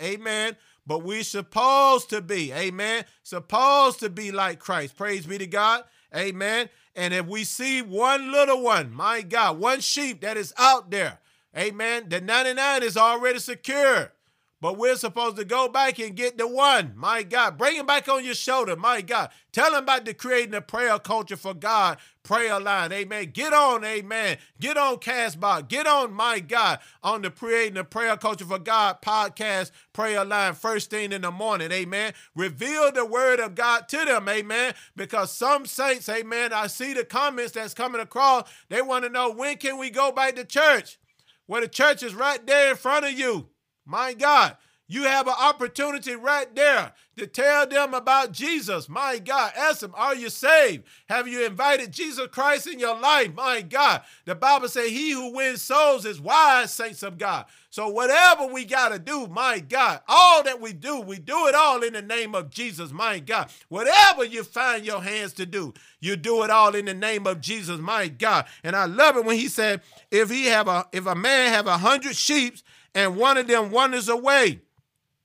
Amen. 0.01 0.55
But 0.85 1.03
we're 1.03 1.23
supposed 1.23 2.09
to 2.11 2.21
be, 2.21 2.53
amen, 2.53 3.03
supposed 3.23 3.99
to 3.99 4.09
be 4.09 4.31
like 4.31 4.59
Christ. 4.59 4.95
Praise 4.95 5.25
be 5.25 5.37
to 5.37 5.47
God. 5.47 5.83
Amen. 6.15 6.69
And 6.95 7.13
if 7.13 7.25
we 7.25 7.43
see 7.43 7.81
one 7.81 8.31
little 8.31 8.61
one, 8.61 8.91
my 8.91 9.21
God, 9.21 9.59
one 9.59 9.81
sheep 9.81 10.21
that 10.21 10.37
is 10.37 10.53
out 10.57 10.89
there, 10.89 11.19
amen, 11.55 12.09
the 12.09 12.21
99 12.21 12.83
is 12.83 12.97
already 12.97 13.39
secure. 13.39 14.13
But 14.59 14.77
we're 14.77 14.95
supposed 14.95 15.37
to 15.37 15.45
go 15.45 15.67
back 15.67 15.99
and 15.99 16.15
get 16.15 16.37
the 16.37 16.47
one. 16.47 16.93
My 16.95 17.21
God. 17.21 17.57
Bring 17.57 17.75
him 17.75 17.85
back 17.85 18.09
on 18.09 18.25
your 18.25 18.33
shoulder. 18.33 18.75
My 18.75 19.01
God. 19.01 19.29
Tell 19.51 19.73
him 19.73 19.83
about 19.83 20.05
the 20.05 20.15
creating 20.15 20.55
a 20.55 20.61
prayer 20.61 20.97
culture 20.97 21.37
for 21.37 21.53
God. 21.53 21.99
Prayer 22.23 22.59
line. 22.59 22.91
Amen. 22.91 23.31
Get 23.33 23.53
on. 23.53 23.85
Amen. 23.85 24.37
Get 24.59 24.75
on 24.75 24.97
Castbox. 24.97 25.67
Get 25.67 25.85
on, 25.85 26.11
my 26.11 26.39
God, 26.39 26.79
on 27.03 27.21
the 27.21 27.29
creating 27.29 27.77
a 27.77 27.83
prayer 27.83 28.17
culture 28.17 28.45
for 28.45 28.59
God 28.59 29.01
podcast 29.01 29.71
prayer 29.93 30.25
line 30.25 30.53
first 30.53 30.89
thing 30.89 31.11
in 31.11 31.21
the 31.21 31.31
morning. 31.31 31.71
Amen. 31.71 32.13
Reveal 32.35 32.91
the 32.91 33.05
word 33.05 33.39
of 33.39 33.55
God 33.55 33.87
to 33.89 34.05
them. 34.05 34.27
Amen. 34.27 34.73
Because 34.95 35.31
some 35.31 35.65
saints, 35.65 36.09
amen, 36.09 36.51
I 36.51 36.67
see 36.67 36.93
the 36.93 37.05
comments 37.05 37.53
that's 37.53 37.73
coming 37.73 38.01
across. 38.01 38.49
They 38.69 38.81
want 38.81 39.05
to 39.05 39.09
know 39.09 39.31
when 39.31 39.57
can 39.57 39.77
we 39.77 39.89
go 39.89 40.11
back 40.11 40.35
to 40.35 40.43
church? 40.43 40.99
Well, 41.47 41.61
the 41.61 41.67
church 41.67 42.03
is 42.03 42.13
right 42.13 42.45
there 42.45 42.71
in 42.71 42.75
front 42.75 43.05
of 43.05 43.11
you. 43.13 43.47
My 43.87 44.13
God, 44.13 44.57
you 44.89 45.03
have 45.03 45.27
an 45.27 45.33
opportunity 45.37 46.15
right 46.15 46.53
there 46.55 46.93
to 47.17 47.27
tell 47.27 47.67
them 47.67 47.93
about 47.93 48.31
Jesus. 48.31 48.87
My 48.87 49.17
God, 49.17 49.51
ask 49.57 49.79
them, 49.79 49.93
are 49.95 50.15
you 50.15 50.29
saved? 50.29 50.83
Have 51.09 51.27
you 51.27 51.45
invited 51.45 51.91
Jesus 51.91 52.27
Christ 52.27 52.67
in 52.67 52.79
your 52.79 52.97
life? 52.97 53.33
My 53.33 53.61
God, 53.61 54.03
the 54.25 54.35
Bible 54.35 54.69
says 54.69 54.89
he 54.89 55.11
who 55.11 55.33
wins 55.33 55.61
souls 55.61 56.05
is 56.05 56.21
wise, 56.21 56.71
saints 56.71 57.03
of 57.03 57.17
God. 57.17 57.45
So 57.69 57.89
whatever 57.89 58.47
we 58.47 58.65
got 58.65 58.89
to 58.89 58.99
do, 58.99 59.27
my 59.27 59.59
God, 59.59 59.99
all 60.07 60.41
that 60.43 60.61
we 60.61 60.73
do, 60.73 61.01
we 61.01 61.19
do 61.19 61.47
it 61.47 61.53
all 61.53 61.83
in 61.83 61.93
the 61.93 62.01
name 62.01 62.33
of 62.33 62.49
Jesus, 62.49 62.91
my 62.91 63.19
God. 63.19 63.49
Whatever 63.67 64.23
you 64.23 64.43
find 64.43 64.85
your 64.85 65.01
hands 65.01 65.33
to 65.33 65.45
do, 65.45 65.73
you 65.99 66.15
do 66.15 66.43
it 66.43 66.49
all 66.49 66.75
in 66.75 66.85
the 66.85 66.93
name 66.93 67.27
of 67.27 67.41
Jesus, 67.41 67.79
my 67.79 68.07
God. 68.07 68.45
And 68.63 68.75
I 68.75 68.85
love 68.85 69.17
it 69.17 69.25
when 69.25 69.37
he 69.37 69.49
said, 69.49 69.81
if 70.11 70.29
he 70.29 70.45
have 70.45 70.67
a 70.67 70.87
if 70.93 71.05
a 71.05 71.15
man 71.15 71.51
have 71.51 71.67
a 71.67 71.77
hundred 71.77 72.15
sheep 72.15 72.55
and 72.97 73.15
one 73.15 73.37
of 73.37 73.45
them 73.45 73.69
wanders 73.69 74.09
away. 74.09 74.59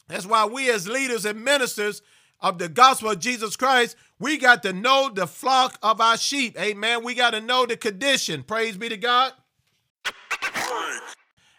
That's 0.06 0.26
why 0.26 0.44
we, 0.44 0.70
as 0.70 0.86
leaders 0.86 1.24
and 1.24 1.42
ministers 1.42 2.02
of 2.38 2.58
the 2.58 2.68
gospel 2.68 3.12
of 3.12 3.18
Jesus 3.18 3.56
Christ, 3.56 3.96
we 4.18 4.36
got 4.36 4.62
to 4.64 4.74
know 4.74 5.10
the 5.12 5.26
flock 5.26 5.78
of 5.82 5.98
our 5.98 6.18
sheep. 6.18 6.60
Amen. 6.60 7.02
We 7.02 7.14
got 7.14 7.30
to 7.30 7.40
know 7.40 7.64
the 7.64 7.78
condition. 7.78 8.42
Praise 8.42 8.76
be 8.76 8.90
to 8.90 8.98
God. 8.98 9.32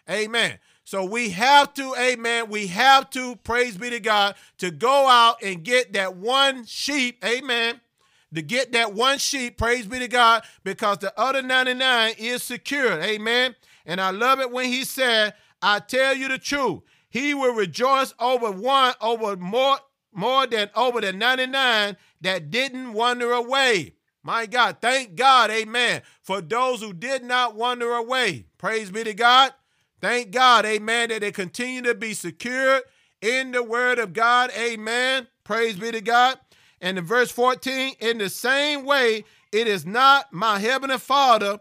Amen. 0.08 0.60
So 0.84 1.04
we 1.04 1.30
have 1.30 1.74
to, 1.74 1.94
amen, 1.98 2.48
we 2.48 2.68
have 2.68 3.10
to, 3.10 3.34
praise 3.36 3.76
be 3.76 3.90
to 3.90 3.98
God, 3.98 4.36
to 4.58 4.70
go 4.70 5.08
out 5.08 5.42
and 5.42 5.64
get 5.64 5.94
that 5.94 6.14
one 6.14 6.64
sheep, 6.66 7.24
amen, 7.24 7.80
to 8.34 8.42
get 8.42 8.72
that 8.72 8.92
one 8.92 9.16
sheep, 9.16 9.56
praise 9.56 9.86
be 9.86 9.98
to 9.98 10.08
God, 10.08 10.44
because 10.62 10.98
the 10.98 11.18
other 11.18 11.40
99 11.40 12.14
is 12.18 12.42
secured, 12.42 13.02
amen. 13.02 13.56
And 13.86 13.98
I 13.98 14.10
love 14.10 14.40
it 14.40 14.50
when 14.50 14.66
he 14.66 14.84
said, 14.84 15.32
I 15.66 15.78
tell 15.78 16.14
you 16.14 16.28
the 16.28 16.36
truth. 16.36 16.82
He 17.08 17.32
will 17.32 17.54
rejoice 17.54 18.12
over 18.20 18.50
one, 18.50 18.92
over 19.00 19.34
more, 19.34 19.78
more 20.12 20.46
than 20.46 20.68
over 20.76 21.00
the 21.00 21.14
99 21.14 21.96
that 22.20 22.50
didn't 22.50 22.92
wander 22.92 23.32
away. 23.32 23.94
My 24.22 24.44
God, 24.44 24.76
thank 24.82 25.14
God, 25.14 25.50
amen, 25.50 26.02
for 26.22 26.42
those 26.42 26.82
who 26.82 26.92
did 26.92 27.24
not 27.24 27.54
wander 27.54 27.94
away. 27.94 28.44
Praise 28.58 28.90
be 28.90 29.04
to 29.04 29.14
God. 29.14 29.52
Thank 30.02 30.32
God, 30.32 30.66
amen, 30.66 31.08
that 31.08 31.22
they 31.22 31.32
continue 31.32 31.80
to 31.82 31.94
be 31.94 32.12
secured 32.12 32.82
in 33.22 33.52
the 33.52 33.62
word 33.62 33.98
of 33.98 34.12
God. 34.12 34.50
Amen. 34.58 35.28
Praise 35.44 35.76
be 35.76 35.92
to 35.92 36.02
God. 36.02 36.38
And 36.82 36.98
in 36.98 37.06
verse 37.06 37.30
14, 37.30 37.94
in 38.00 38.18
the 38.18 38.28
same 38.28 38.84
way, 38.84 39.24
it 39.50 39.66
is 39.66 39.86
not 39.86 40.30
my 40.30 40.58
heavenly 40.58 40.98
Father 40.98 41.58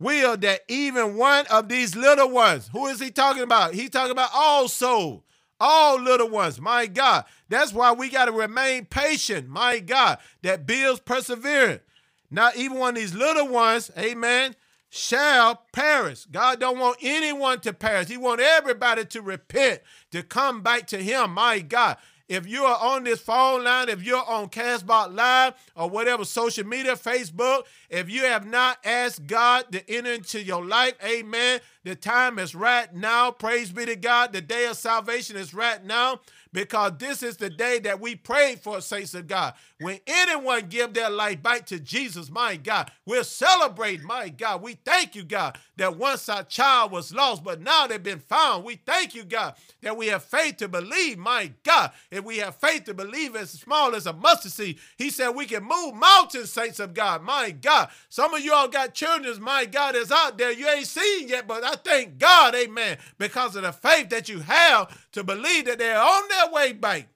will 0.00 0.36
that 0.38 0.62
even 0.66 1.16
one 1.16 1.46
of 1.46 1.68
these 1.68 1.94
little 1.94 2.30
ones, 2.30 2.68
who 2.72 2.88
is 2.88 2.98
he 2.98 3.10
talking 3.10 3.42
about? 3.42 3.74
He's 3.74 3.90
talking 3.90 4.10
about 4.10 4.30
all 4.34 4.66
souls, 4.66 5.22
all 5.60 6.00
little 6.00 6.28
ones. 6.28 6.60
My 6.60 6.86
God. 6.86 7.24
That's 7.48 7.72
why 7.72 7.92
we 7.92 8.08
got 8.08 8.24
to 8.24 8.32
remain 8.32 8.86
patient. 8.86 9.48
My 9.48 9.78
God. 9.78 10.18
That 10.42 10.66
builds 10.66 11.00
perseverance. 11.00 11.82
Not 12.30 12.56
even 12.56 12.78
one 12.78 12.90
of 12.90 12.94
these 12.96 13.14
little 13.14 13.48
ones, 13.48 13.90
amen, 13.98 14.54
shall 14.88 15.62
perish. 15.72 16.26
God 16.26 16.60
don't 16.60 16.78
want 16.78 16.98
anyone 17.02 17.60
to 17.60 17.72
perish. 17.72 18.08
He 18.08 18.16
want 18.16 18.40
everybody 18.40 19.04
to 19.04 19.20
repent, 19.20 19.80
to 20.12 20.22
come 20.22 20.62
back 20.62 20.86
to 20.88 21.02
him. 21.02 21.32
My 21.32 21.60
God. 21.60 21.96
If 22.30 22.46
you 22.46 22.62
are 22.62 22.78
on 22.94 23.02
this 23.02 23.20
phone 23.20 23.64
line, 23.64 23.88
if 23.88 24.04
you're 24.04 24.24
on 24.24 24.50
Castbox 24.50 25.12
Live 25.12 25.54
or 25.74 25.90
whatever 25.90 26.24
social 26.24 26.64
media, 26.64 26.94
Facebook, 26.94 27.64
if 27.88 28.08
you 28.08 28.22
have 28.22 28.46
not 28.46 28.78
asked 28.84 29.26
God 29.26 29.64
to 29.72 29.90
enter 29.90 30.12
into 30.12 30.40
your 30.40 30.64
life, 30.64 30.94
amen. 31.04 31.58
The 31.84 31.94
time 31.94 32.38
is 32.38 32.54
right 32.54 32.92
now. 32.94 33.30
Praise 33.30 33.72
be 33.72 33.86
to 33.86 33.96
God. 33.96 34.32
The 34.32 34.42
day 34.42 34.66
of 34.66 34.76
salvation 34.76 35.36
is 35.36 35.54
right 35.54 35.82
now 35.84 36.20
because 36.52 36.92
this 36.98 37.22
is 37.22 37.36
the 37.36 37.50
day 37.50 37.78
that 37.80 38.00
we 38.00 38.16
prayed 38.16 38.60
for, 38.60 38.80
saints 38.80 39.14
of 39.14 39.26
God. 39.26 39.54
When 39.78 39.98
anyone 40.06 40.66
give 40.68 40.92
their 40.92 41.08
life 41.08 41.42
back 41.42 41.64
to 41.66 41.80
Jesus, 41.80 42.30
my 42.30 42.56
God, 42.56 42.90
we'll 43.06 43.24
celebrate, 43.24 44.02
my 44.02 44.28
God. 44.28 44.60
We 44.60 44.74
thank 44.74 45.14
you, 45.14 45.22
God, 45.22 45.58
that 45.76 45.96
once 45.96 46.28
our 46.28 46.42
child 46.42 46.92
was 46.92 47.14
lost, 47.14 47.44
but 47.44 47.60
now 47.60 47.86
they've 47.86 48.02
been 48.02 48.18
found. 48.18 48.64
We 48.64 48.76
thank 48.76 49.14
you, 49.14 49.24
God, 49.24 49.54
that 49.82 49.96
we 49.96 50.08
have 50.08 50.24
faith 50.24 50.58
to 50.58 50.68
believe, 50.68 51.18
my 51.18 51.52
God. 51.62 51.92
If 52.10 52.24
we 52.24 52.38
have 52.38 52.56
faith 52.56 52.84
to 52.84 52.94
believe 52.94 53.36
as 53.36 53.50
small 53.50 53.94
as 53.94 54.06
a 54.06 54.12
mustard 54.12 54.52
seed, 54.52 54.78
he 54.98 55.08
said 55.08 55.30
we 55.30 55.46
can 55.46 55.64
move 55.64 55.94
mountains, 55.94 56.52
saints 56.52 56.80
of 56.80 56.92
God, 56.92 57.22
my 57.22 57.52
God. 57.52 57.88
Some 58.08 58.34
of 58.34 58.40
you 58.40 58.52
all 58.52 58.68
got 58.68 58.92
children, 58.92 59.40
my 59.40 59.64
God, 59.64 59.94
is 59.94 60.12
out 60.12 60.36
there. 60.36 60.52
You 60.52 60.68
ain't 60.68 60.86
seen 60.86 61.28
yet, 61.28 61.46
but 61.46 61.64
I 61.70 61.76
thank 61.76 62.18
God, 62.18 62.54
amen, 62.54 62.98
because 63.18 63.54
of 63.54 63.62
the 63.62 63.72
faith 63.72 64.08
that 64.10 64.28
you 64.28 64.40
have 64.40 65.08
to 65.12 65.22
believe 65.22 65.66
that 65.66 65.78
they're 65.78 66.00
on 66.00 66.28
their 66.28 66.50
way 66.50 66.72
back. 66.72 67.08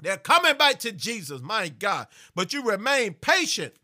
They're 0.00 0.16
coming 0.16 0.56
back 0.56 0.78
to 0.80 0.92
Jesus, 0.92 1.40
my 1.42 1.68
God. 1.68 2.06
But 2.34 2.52
you 2.52 2.62
remain 2.62 3.14
patient. 3.14 3.74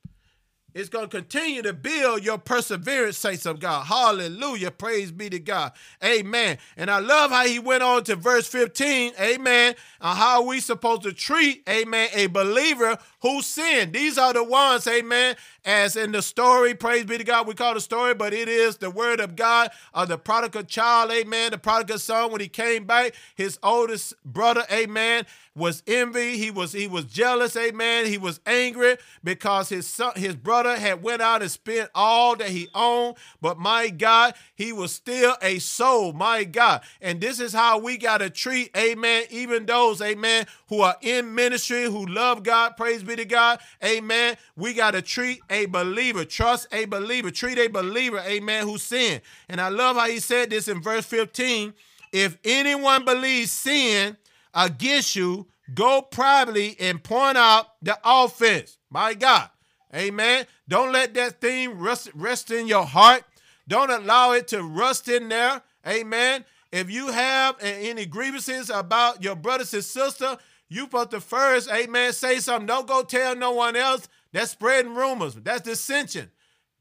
It's 0.75 0.89
going 0.89 1.09
to 1.09 1.17
continue 1.17 1.63
to 1.63 1.73
build 1.73 2.25
your 2.25 2.39
perseverance, 2.39 3.17
saints 3.17 3.47
of 3.47 3.59
God. 3.59 3.87
Hallelujah. 3.87 4.71
Praise 4.71 5.11
be 5.11 5.31
to 5.31 5.41
God. 5.41 5.73
Amen. 6.05 6.59
And 6.77 6.91
I 6.91 6.99
love 6.99 7.31
how 7.31 7.47
he 7.47 7.59
went 7.59 7.83
on 7.83 8.05
to 8.05 8.17
verse 8.17 8.47
15. 8.47 9.15
Amen. 9.19 9.75
And 10.01 10.19
how 10.19 10.43
we 10.43 10.61
supposed 10.61 11.03
to 11.03 11.13
treat, 11.13 11.63
amen, 11.69 12.11
a 12.15 12.27
believer 12.27 12.99
who 13.23 13.43
sinned. 13.43 13.93
These 13.93 14.19
are 14.19 14.33
the 14.33 14.45
ones, 14.45 14.87
amen, 14.87 15.37
as 15.69 15.97
in 15.97 16.13
the 16.13 16.23
story, 16.23 16.75
praise 16.75 17.05
be 17.05 17.19
to 17.19 17.25
God, 17.25 17.47
we 17.47 17.53
call 17.53 17.75
the 17.75 17.81
story, 17.81 18.15
but 18.15 18.33
it 18.33 18.49
is 18.49 18.79
the 18.79 18.89
word 18.89 19.21
of 19.21 19.37
God 19.37 19.71
of 19.93 20.09
the 20.09 20.17
prodigal 20.17 20.63
child, 20.63 21.11
amen, 21.13 21.51
the 21.51 21.59
prodigal 21.59 21.99
son 21.99 22.33
when 22.33 22.41
he 22.41 22.49
came 22.49 22.87
back, 22.87 23.15
his 23.35 23.59
oldest 23.63 24.15
brother, 24.25 24.65
amen, 24.73 25.27
was 25.55 25.83
envy, 25.87 26.39
he 26.39 26.51
was 26.51 26.73
he 26.73 26.87
was 26.87 27.05
jealous, 27.05 27.57
amen, 27.57 28.07
he 28.07 28.17
was 28.17 28.41
angry 28.47 28.97
because 29.23 29.69
his 29.69 29.87
son, 29.87 30.13
his 30.17 30.37
brother 30.37 30.77
had 30.79 31.03
went 31.03 31.21
out 31.21 31.43
and 31.43 31.51
spent 31.51 31.91
all 31.95 32.37
that 32.37 32.49
he 32.49 32.69
owned, 32.75 33.17
but 33.43 33.59
my 33.59 33.89
God, 33.91 34.35
he 34.55 34.73
was 34.73 34.93
still 34.93 35.37
a 35.43 35.59
soul, 35.59 36.13
my 36.13 36.45
God. 36.45 36.81
And 37.03 37.21
this 37.21 37.41
is 37.41 37.53
how 37.53 37.79
we 37.79 37.99
got 37.99 38.19
to 38.19 38.31
treat, 38.31 38.75
amen, 38.77 39.25
even 39.31 39.67
those, 39.67 40.01
amen, 40.01 40.47
who 40.69 40.81
are 40.83 40.97
in 41.01 41.35
ministry, 41.35 41.85
who 41.85 42.07
love 42.07 42.43
God, 42.43 42.77
praise 42.77 43.03
be 43.03 43.17
to 43.17 43.25
God, 43.25 43.59
amen. 43.85 44.37
We 44.57 44.75
got 44.75 44.93
to 44.93 45.03
treat 45.03 45.41
a 45.51 45.67
believer, 45.67 46.25
trust 46.25 46.69
a 46.73 46.85
believer, 46.85 47.31
treat 47.31 47.59
a 47.59 47.69
believer, 47.69 48.19
amen, 48.21 48.67
who 48.67 48.79
sin. 48.79 49.21
And 49.49 49.61
I 49.61 49.69
love 49.69 49.97
how 49.97 50.07
he 50.07 50.21
said 50.21 50.51
this 50.51 50.69
in 50.69 50.83
verse 50.83 51.07
15. 51.07 51.75
If 52.13 52.39
anyone 52.45 53.05
believes 53.05 53.53
sin 53.53 54.17
against 54.55 55.17
you, 55.17 55.47
go 55.75 56.03
privately 56.03 56.77
and 56.81 57.03
point 57.03 57.37
out 57.37 57.67
the 57.83 57.99
offense. 58.05 58.79
My 58.91 59.15
God. 59.15 59.51
Amen. 59.95 60.47
Don't 60.69 60.93
let 60.93 61.15
that 61.15 61.41
thing 61.41 61.79
rest, 61.79 62.11
rest 62.15 62.51
in 62.51 62.67
your 62.67 62.85
heart. 62.85 63.25
Don't 63.67 63.91
allow 63.91 64.33
it 64.33 64.49
to 64.49 64.63
rust 64.63 65.09
in 65.09 65.29
there. 65.29 65.63
Amen. 65.87 66.45
If 66.71 66.91
you 66.91 67.09
have 67.09 67.57
any 67.61 68.05
grievances 68.05 68.69
about 68.69 69.23
your 69.23 69.35
brothers 69.35 69.73
and 69.73 69.85
sister, 69.85 70.37
you 70.69 70.87
put 70.87 71.11
the 71.11 71.21
first, 71.21 71.71
amen, 71.71 72.13
say 72.13 72.39
something. 72.39 72.67
Don't 72.67 72.87
go 72.87 73.03
tell 73.03 73.35
no 73.35 73.53
one 73.53 73.77
else. 73.77 74.09
That's 74.33 74.51
spreading 74.51 74.95
rumors. 74.95 75.35
That's 75.35 75.63
dissension. 75.63 76.31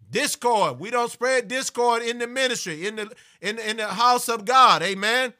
Discord. 0.09 0.79
We 0.79 0.89
don't 0.89 1.11
spread 1.11 1.47
discord 1.47 2.03
in 2.03 2.19
the 2.19 2.27
ministry, 2.27 2.87
in 2.87 2.95
the 2.97 3.11
in, 3.41 3.59
in 3.59 3.77
the 3.77 3.87
house 3.87 4.29
of 4.29 4.45
God. 4.45 4.81
Amen. 4.81 5.33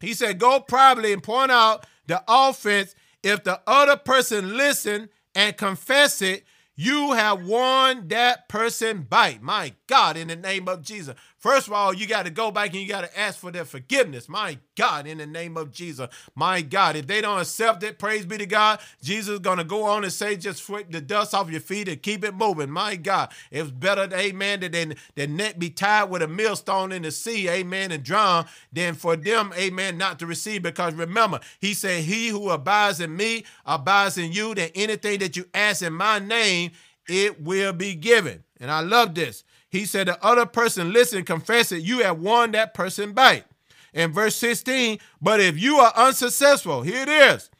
He 0.00 0.14
said, 0.14 0.38
go 0.38 0.60
privately 0.60 1.12
and 1.12 1.22
point 1.22 1.50
out 1.50 1.86
the 2.06 2.22
offense. 2.28 2.94
If 3.22 3.44
the 3.44 3.60
other 3.66 3.96
person 3.96 4.56
listen 4.56 5.08
and 5.34 5.56
confess 5.56 6.20
it, 6.22 6.44
you 6.76 7.12
have 7.12 7.46
won 7.46 8.08
that 8.08 8.48
person 8.48 9.02
back. 9.02 9.40
My 9.40 9.72
God, 9.86 10.16
in 10.16 10.28
the 10.28 10.36
name 10.36 10.68
of 10.68 10.82
Jesus. 10.82 11.14
First 11.38 11.66
of 11.66 11.74
all, 11.74 11.92
you 11.92 12.06
got 12.06 12.24
to 12.24 12.30
go 12.30 12.50
back 12.50 12.70
and 12.70 12.80
you 12.80 12.88
got 12.88 13.02
to 13.02 13.18
ask 13.18 13.38
for 13.38 13.50
their 13.50 13.66
forgiveness. 13.66 14.28
My 14.30 14.58
God, 14.76 15.06
in 15.06 15.18
the 15.18 15.26
name 15.26 15.58
of 15.58 15.70
Jesus. 15.70 16.08
My 16.34 16.62
God, 16.62 16.96
if 16.96 17.06
they 17.06 17.20
don't 17.20 17.40
accept 17.40 17.82
it, 17.82 17.98
praise 17.98 18.24
be 18.24 18.38
to 18.38 18.46
God, 18.46 18.80
Jesus 19.02 19.34
is 19.34 19.40
going 19.40 19.58
to 19.58 19.64
go 19.64 19.84
on 19.84 20.04
and 20.04 20.12
say, 20.12 20.36
just 20.36 20.64
sweep 20.64 20.90
the 20.90 21.02
dust 21.02 21.34
off 21.34 21.50
your 21.50 21.60
feet 21.60 21.88
and 21.88 22.02
keep 22.02 22.24
it 22.24 22.34
moving. 22.34 22.70
My 22.70 22.96
God, 22.96 23.30
it's 23.50 23.70
better, 23.70 24.08
amen, 24.14 24.60
than 24.60 24.94
the 25.16 25.26
net 25.26 25.58
be 25.58 25.68
tied 25.68 26.04
with 26.04 26.22
a 26.22 26.28
millstone 26.28 26.90
in 26.90 27.02
the 27.02 27.10
sea, 27.10 27.48
amen, 27.48 27.92
and 27.92 28.02
drown 28.02 28.46
than 28.72 28.94
for 28.94 29.16
them, 29.16 29.52
amen, 29.58 29.98
not 29.98 30.18
to 30.20 30.26
receive. 30.26 30.62
Because 30.62 30.94
remember, 30.94 31.40
he 31.60 31.74
said, 31.74 32.04
He 32.04 32.28
who 32.28 32.48
abides 32.50 33.00
in 33.00 33.14
me 33.14 33.44
abides 33.66 34.16
in 34.16 34.32
you, 34.32 34.54
that 34.54 34.72
anything 34.74 35.18
that 35.18 35.36
you 35.36 35.44
ask 35.52 35.82
in 35.82 35.92
my 35.92 36.18
name, 36.18 36.70
it 37.06 37.42
will 37.42 37.74
be 37.74 37.94
given. 37.94 38.44
And 38.58 38.70
I 38.70 38.80
love 38.80 39.14
this. 39.14 39.44
He 39.74 39.86
said, 39.86 40.06
The 40.06 40.24
other 40.24 40.46
person 40.46 40.92
listen, 40.92 41.24
confess 41.24 41.72
it, 41.72 41.82
you 41.82 42.04
have 42.04 42.20
won 42.20 42.52
that 42.52 42.74
person 42.74 43.12
back. 43.12 43.44
In 43.92 44.12
verse 44.12 44.36
16, 44.36 45.00
but 45.20 45.40
if 45.40 45.60
you 45.60 45.78
are 45.78 45.92
unsuccessful, 45.96 46.82
here 46.82 47.02
it 47.02 47.08
is, 47.08 47.50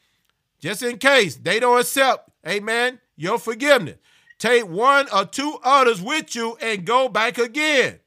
just 0.59 0.81
in 0.81 0.97
case 0.97 1.35
they 1.35 1.59
don't 1.59 1.81
accept, 1.81 2.29
amen, 2.47 2.99
your 3.17 3.37
forgiveness. 3.37 3.97
Take 4.39 4.65
one 4.65 5.07
or 5.13 5.25
two 5.25 5.57
others 5.61 6.01
with 6.01 6.35
you 6.35 6.57
and 6.61 6.85
go 6.85 7.09
back 7.09 7.37
again, 7.37 7.99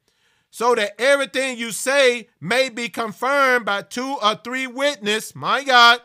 so 0.50 0.74
that 0.74 0.98
everything 0.98 1.58
you 1.58 1.70
say 1.70 2.28
may 2.40 2.70
be 2.70 2.88
confirmed 2.88 3.66
by 3.66 3.82
two 3.82 4.16
or 4.22 4.36
three 4.36 4.66
witnesses. 4.66 5.34
My 5.34 5.64
God. 5.64 6.00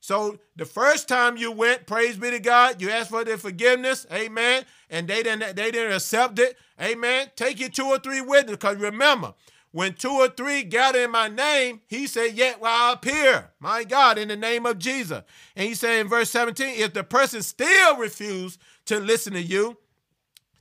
So 0.00 0.38
the 0.54 0.64
first 0.64 1.08
time 1.08 1.36
you 1.36 1.50
went, 1.50 1.86
praise 1.86 2.16
be 2.16 2.30
to 2.30 2.38
God, 2.38 2.82
you 2.82 2.90
asked 2.90 3.10
for 3.10 3.24
their 3.24 3.38
forgiveness, 3.38 4.06
amen, 4.12 4.64
and 4.94 5.08
they 5.08 5.22
didn't 5.22 5.56
they 5.56 5.70
didn't 5.70 5.92
accept 5.92 6.38
it, 6.38 6.56
amen. 6.80 7.30
Take 7.36 7.58
your 7.58 7.68
two 7.68 7.86
or 7.86 7.98
three 7.98 8.20
with 8.20 8.30
witnesses, 8.30 8.56
because 8.58 8.76
remember, 8.76 9.34
when 9.72 9.94
two 9.94 10.12
or 10.12 10.28
three 10.28 10.62
gather 10.62 11.00
in 11.02 11.10
my 11.10 11.26
name, 11.26 11.80
he 11.88 12.06
said, 12.06 12.34
Yet 12.34 12.60
will 12.60 12.68
I 12.68 12.92
appear, 12.92 13.50
my 13.58 13.82
God, 13.82 14.18
in 14.18 14.28
the 14.28 14.36
name 14.36 14.66
of 14.66 14.78
Jesus. 14.78 15.22
And 15.56 15.66
he 15.66 15.74
said 15.74 15.98
in 15.98 16.08
verse 16.08 16.30
17, 16.30 16.80
if 16.80 16.92
the 16.92 17.02
person 17.02 17.42
still 17.42 17.96
refuse 17.96 18.56
to 18.86 19.00
listen 19.00 19.32
to 19.32 19.42
you, 19.42 19.76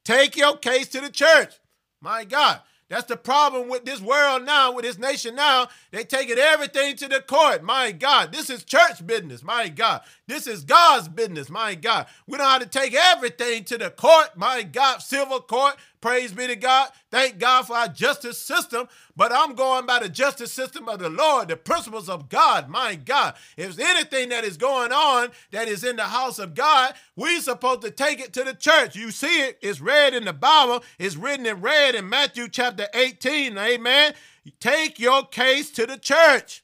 take 0.04 0.36
your 0.36 0.58
case 0.58 0.88
to 0.88 1.00
the 1.00 1.12
church. 1.12 1.54
My 2.02 2.26
God. 2.26 2.62
That's 2.89 3.06
the 3.06 3.17
problem 3.17 3.69
with 3.69 3.86
this 3.86 4.02
world 4.02 4.46
now, 4.46 4.72
with 4.72 4.86
this 4.86 5.00
nation 5.00 5.36
now. 5.36 5.67
They 5.91 6.04
taking 6.04 6.38
everything 6.38 6.96
to 6.98 7.08
the 7.08 7.22
court. 7.22 7.63
My 7.63 7.91
God, 7.91 8.32
this 8.32 8.50
is 8.50 8.63
church 8.63 9.06
business. 9.06 9.41
My 9.41 9.67
God, 9.69 10.02
this 10.27 10.47
is 10.47 10.63
God's 10.63 11.09
business. 11.09 11.49
My 11.49 11.75
God, 11.75 12.07
we 12.27 12.38
know 12.38 12.45
how 12.45 12.57
to 12.57 12.65
take 12.65 12.93
everything 12.93 13.65
to 13.65 13.77
the 13.77 13.89
court. 13.89 14.38
My 14.38 14.63
God, 14.63 15.01
civil 15.01 15.41
court. 15.41 15.75
Praise 15.99 16.31
be 16.31 16.47
to 16.47 16.55
God. 16.55 16.89
Thank 17.12 17.39
God 17.39 17.67
for 17.67 17.75
our 17.75 17.88
justice 17.88 18.38
system. 18.38 18.88
But 19.15 19.33
I'm 19.33 19.53
going 19.53 19.86
by 19.86 19.99
the 19.99 20.09
justice 20.09 20.53
system 20.53 20.88
of 20.88 20.99
the 20.99 21.09
Lord, 21.09 21.49
the 21.49 21.57
principles 21.57 22.09
of 22.09 22.29
God. 22.29 22.69
My 22.69 22.95
God, 22.95 23.36
if 23.57 23.75
there's 23.75 23.79
anything 23.79 24.29
that 24.29 24.45
is 24.45 24.55
going 24.55 24.93
on 24.93 25.29
that 25.51 25.67
is 25.67 25.83
in 25.83 25.97
the 25.97 26.03
house 26.03 26.39
of 26.39 26.55
God, 26.55 26.93
we're 27.15 27.41
supposed 27.41 27.81
to 27.81 27.91
take 27.91 28.21
it 28.21 28.33
to 28.33 28.43
the 28.43 28.53
church. 28.53 28.95
You 28.95 29.12
see 29.12 29.43
it, 29.43 29.59
it's 29.62 29.81
read 29.81 30.13
in 30.13 30.23
the 30.25 30.33
Bible, 30.33 30.83
it's 30.99 31.17
written 31.17 31.45
in 31.45 31.62
red 31.62 31.95
in 31.95 32.07
Matthew 32.07 32.47
chapter 32.47 32.88
18. 32.93 33.57
Amen. 33.57 34.13
Take 34.59 34.99
your 34.99 35.25
case 35.25 35.69
to 35.71 35.86
the 35.86 35.97
church. 35.97 36.63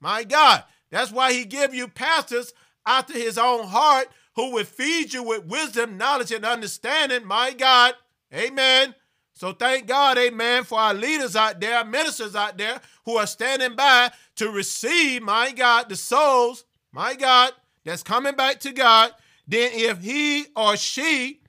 My 0.00 0.24
God, 0.24 0.64
that's 0.90 1.12
why 1.12 1.32
he 1.32 1.44
give 1.44 1.74
you 1.74 1.88
pastors 1.88 2.52
after 2.88 3.12
his 3.12 3.38
own 3.38 3.66
heart 3.68 4.08
who 4.34 4.52
will 4.52 4.64
feed 4.64 5.12
you 5.12 5.22
with 5.22 5.44
wisdom, 5.44 5.98
knowledge, 5.98 6.32
and 6.32 6.44
understanding. 6.44 7.24
My 7.24 7.52
God. 7.52 7.94
Amen. 8.34 8.94
So 9.34 9.52
thank 9.52 9.86
God, 9.86 10.18
amen, 10.18 10.64
for 10.64 10.80
our 10.80 10.92
leaders 10.92 11.36
out 11.36 11.60
there, 11.60 11.84
ministers 11.84 12.34
out 12.34 12.58
there 12.58 12.80
who 13.04 13.18
are 13.18 13.26
standing 13.26 13.76
by 13.76 14.10
to 14.34 14.50
receive, 14.50 15.22
my 15.22 15.52
God, 15.52 15.88
the 15.88 15.94
souls, 15.94 16.64
my 16.90 17.14
God, 17.14 17.52
that's 17.84 18.02
coming 18.02 18.34
back 18.34 18.58
to 18.60 18.72
God. 18.72 19.12
Then 19.46 19.70
if 19.72 20.00
he 20.00 20.46
or 20.56 20.76
she, 20.76 21.40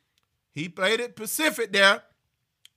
he 0.52 0.69
played 0.69 0.99
it 0.99 1.15
Pacific 1.15 1.73
there, 1.73 2.04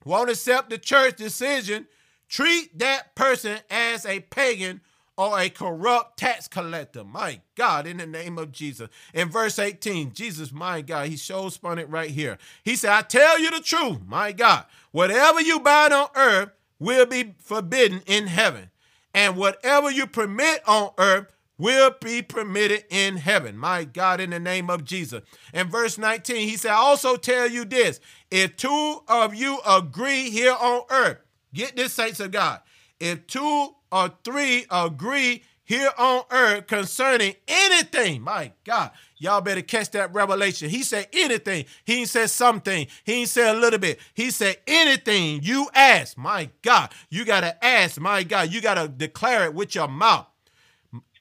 won't 0.03 0.31
accept 0.31 0.71
the 0.71 0.79
church 0.79 1.15
decision, 1.15 1.85
treat 2.27 2.79
that 2.79 3.13
person 3.13 3.59
as 3.69 4.07
a 4.07 4.21
pagan 4.21 4.81
or 5.17 5.39
a 5.39 5.49
corrupt 5.49 6.17
tax 6.17 6.47
collector. 6.47 7.03
My 7.03 7.41
God, 7.55 7.85
in 7.85 7.97
the 7.97 8.07
name 8.07 8.37
of 8.37 8.51
Jesus. 8.51 8.89
In 9.13 9.29
verse 9.29 9.59
18, 9.59 10.13
Jesus, 10.13 10.51
my 10.51 10.81
God, 10.81 11.07
he 11.07 11.17
shows 11.17 11.55
spun 11.55 11.79
it 11.79 11.89
right 11.89 12.09
here. 12.09 12.37
He 12.63 12.75
said, 12.75 12.91
I 12.91 13.01
tell 13.01 13.39
you 13.39 13.51
the 13.51 13.59
truth, 13.59 13.99
my 14.05 14.31
God, 14.31 14.65
whatever 14.91 15.41
you 15.41 15.59
bind 15.59 15.93
on 15.93 16.07
earth 16.15 16.49
will 16.79 17.05
be 17.05 17.35
forbidden 17.39 18.01
in 18.05 18.27
heaven, 18.27 18.69
and 19.13 19.37
whatever 19.37 19.91
you 19.91 20.07
permit 20.07 20.61
on 20.67 20.91
earth 20.97 21.27
will 21.57 21.91
be 22.01 22.21
permitted 22.21 22.83
in 22.89 23.17
heaven. 23.17 23.57
My 23.57 23.83
God, 23.83 24.19
in 24.19 24.31
the 24.31 24.39
name 24.39 24.69
of 24.69 24.83
Jesus. 24.83 25.21
In 25.53 25.69
verse 25.69 25.97
19, 25.97 26.47
he 26.47 26.57
said, 26.57 26.71
I 26.71 26.75
also 26.75 27.15
tell 27.15 27.47
you 27.47 27.63
this 27.63 27.99
if 28.31 28.57
two 28.57 29.01
of 29.07 29.35
you 29.35 29.59
agree 29.65 30.29
here 30.31 30.55
on 30.59 30.81
earth, 30.89 31.19
get 31.53 31.75
this, 31.75 31.93
saints 31.93 32.19
of 32.19 32.31
God, 32.31 32.61
if 32.99 33.27
two 33.27 33.75
or 33.93 34.11
three 34.23 34.65
agree 34.71 35.43
here 35.63 35.91
on 35.97 36.23
earth 36.31 36.67
concerning 36.67 37.35
anything. 37.47 38.21
My 38.21 38.51
God, 38.63 38.91
y'all 39.17 39.39
better 39.39 39.61
catch 39.61 39.91
that 39.91 40.13
revelation. 40.13 40.69
He 40.69 40.83
said 40.83 41.07
anything. 41.13 41.65
He 41.85 41.99
ain't 41.99 42.09
said 42.09 42.29
something. 42.31 42.87
He 43.03 43.13
ain't 43.13 43.29
said 43.29 43.55
a 43.55 43.59
little 43.59 43.79
bit. 43.79 43.99
He 44.13 44.31
said 44.31 44.57
anything 44.67 45.41
you 45.43 45.67
ask. 45.73 46.17
My 46.17 46.49
God, 46.63 46.91
you 47.09 47.23
got 47.23 47.41
to 47.41 47.63
ask. 47.63 47.99
My 47.99 48.23
God, 48.23 48.51
you 48.51 48.61
got 48.61 48.75
to 48.75 48.87
declare 48.87 49.45
it 49.45 49.53
with 49.53 49.75
your 49.75 49.87
mouth. 49.87 50.25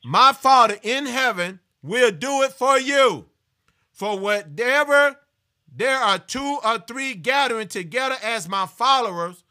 My 0.02 0.32
Father 0.32 0.78
in 0.82 1.06
heaven 1.06 1.61
will 1.82 2.11
do 2.11 2.42
it 2.42 2.52
for 2.52 2.78
you. 2.78 3.26
For 3.92 4.18
whatever 4.18 5.18
there 5.74 5.98
are 5.98 6.18
two 6.18 6.58
or 6.64 6.78
three 6.78 7.14
gathering 7.14 7.68
together 7.68 8.16
as 8.22 8.48
my 8.48 8.66
followers, 8.66 9.41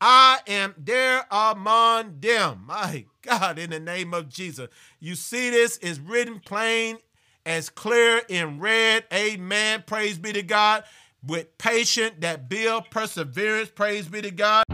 I 0.00 0.40
am 0.46 0.74
there 0.76 1.26
among 1.30 2.20
them. 2.20 2.64
My 2.66 3.06
God, 3.22 3.58
in 3.58 3.70
the 3.70 3.80
name 3.80 4.12
of 4.12 4.28
Jesus. 4.28 4.68
You 5.00 5.14
see 5.14 5.50
this 5.50 5.78
is 5.78 5.98
written 6.00 6.40
plain 6.40 6.98
as 7.44 7.70
clear 7.70 8.22
in 8.28 8.60
red. 8.60 9.04
Amen. 9.12 9.84
Praise 9.86 10.18
be 10.18 10.32
to 10.32 10.42
God. 10.42 10.84
With 11.26 11.58
patient 11.58 12.20
that 12.20 12.48
build 12.48 12.90
perseverance. 12.90 13.70
Praise 13.70 14.06
be 14.06 14.22
to 14.22 14.30
God. 14.30 14.64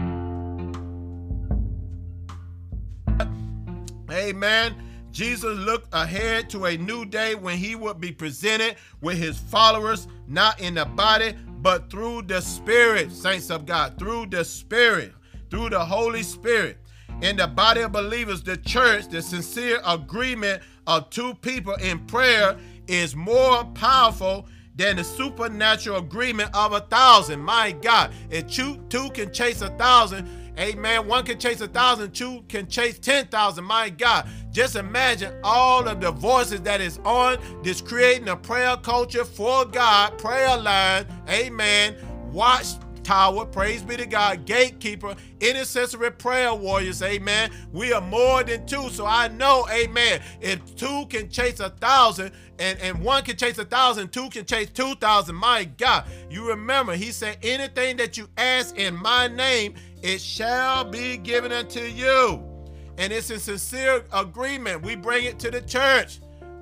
Amen. 4.11 4.82
Jesus 5.13 5.55
looked 5.59 5.93
ahead 5.93 6.49
to 6.49 6.65
a 6.65 6.75
new 6.75 7.05
day 7.05 7.35
when 7.35 7.55
he 7.55 7.75
would 7.75 8.01
be 8.01 8.11
presented 8.11 8.75
with 8.99 9.15
his 9.15 9.37
followers, 9.37 10.07
not 10.27 10.59
in 10.59 10.73
the 10.73 10.85
body, 10.85 11.35
but 11.61 11.91
through 11.91 12.23
the 12.23 12.41
Spirit, 12.41 13.11
saints 13.11 13.51
of 13.51 13.67
God, 13.67 13.99
through 13.99 14.25
the 14.25 14.43
Spirit, 14.43 15.13
through 15.51 15.69
the 15.69 15.85
Holy 15.85 16.23
Spirit. 16.23 16.77
In 17.21 17.37
the 17.37 17.45
body 17.45 17.81
of 17.81 17.91
believers, 17.91 18.41
the 18.41 18.57
church, 18.57 19.07
the 19.07 19.21
sincere 19.21 19.79
agreement 19.85 20.63
of 20.87 21.11
two 21.11 21.35
people 21.35 21.75
in 21.75 21.99
prayer 22.07 22.57
is 22.87 23.15
more 23.15 23.63
powerful 23.75 24.47
than 24.75 24.95
the 24.95 25.03
supernatural 25.03 25.97
agreement 25.97 26.49
of 26.55 26.73
a 26.73 26.79
thousand. 26.79 27.39
My 27.39 27.71
God, 27.71 28.11
if 28.31 28.47
two, 28.47 28.77
two 28.89 29.11
can 29.11 29.31
chase 29.31 29.61
a 29.61 29.69
thousand, 29.77 30.27
Amen. 30.59 31.07
One 31.07 31.25
can 31.25 31.39
chase 31.39 31.61
a 31.61 31.67
thousand, 31.67 32.13
two 32.13 32.43
can 32.47 32.67
chase 32.67 32.99
10,000. 32.99 33.63
My 33.63 33.89
God. 33.89 34.27
Just 34.53 34.75
imagine 34.75 35.33
all 35.43 35.87
of 35.87 35.99
the 35.99 36.11
voices 36.11 36.61
that 36.61 36.79
is 36.79 36.99
on 37.03 37.39
this 37.63 37.81
creating 37.81 38.29
a 38.29 38.35
prayer 38.35 38.77
culture 38.77 39.25
for 39.25 39.65
God, 39.65 40.17
prayer 40.19 40.55
line. 40.55 41.07
Amen. 41.27 41.95
Watch 42.31 42.67
tower. 43.03 43.45
Praise 43.45 43.81
be 43.81 43.97
to 43.97 44.05
God. 44.05 44.45
Gatekeeper, 44.45 45.15
intercessory 45.41 46.11
prayer 46.11 46.53
warriors. 46.53 47.01
Amen. 47.01 47.51
We 47.71 47.93
are 47.93 47.99
more 47.99 48.43
than 48.43 48.65
two. 48.67 48.89
So 48.89 49.07
I 49.07 49.27
know, 49.27 49.67
amen. 49.71 50.21
If 50.39 50.75
two 50.75 51.07
can 51.09 51.29
chase 51.29 51.59
a 51.59 51.71
thousand 51.71 52.31
and, 52.59 52.79
and 52.79 53.03
one 53.03 53.23
can 53.23 53.35
chase 53.35 53.57
a 53.57 53.65
thousand, 53.65 54.13
two 54.13 54.29
can 54.29 54.45
chase 54.45 54.69
two 54.69 54.93
thousand. 54.95 55.35
My 55.35 55.63
God. 55.63 56.05
You 56.29 56.47
remember, 56.47 56.93
he 56.93 57.11
said, 57.11 57.39
anything 57.41 57.97
that 57.97 58.17
you 58.17 58.29
ask 58.37 58.77
in 58.77 58.95
my 58.95 59.27
name, 59.27 59.73
it 60.03 60.21
shall 60.21 60.85
be 60.85 61.17
given 61.17 61.51
unto 61.51 61.81
you. 61.81 62.52
And 62.97 63.11
it's 63.11 63.29
a 63.29 63.39
sincere 63.39 64.05
agreement. 64.13 64.83
We 64.83 64.95
bring 64.95 65.25
it 65.25 65.39
to 65.39 65.51
the 65.51 65.61
church. 65.61 66.19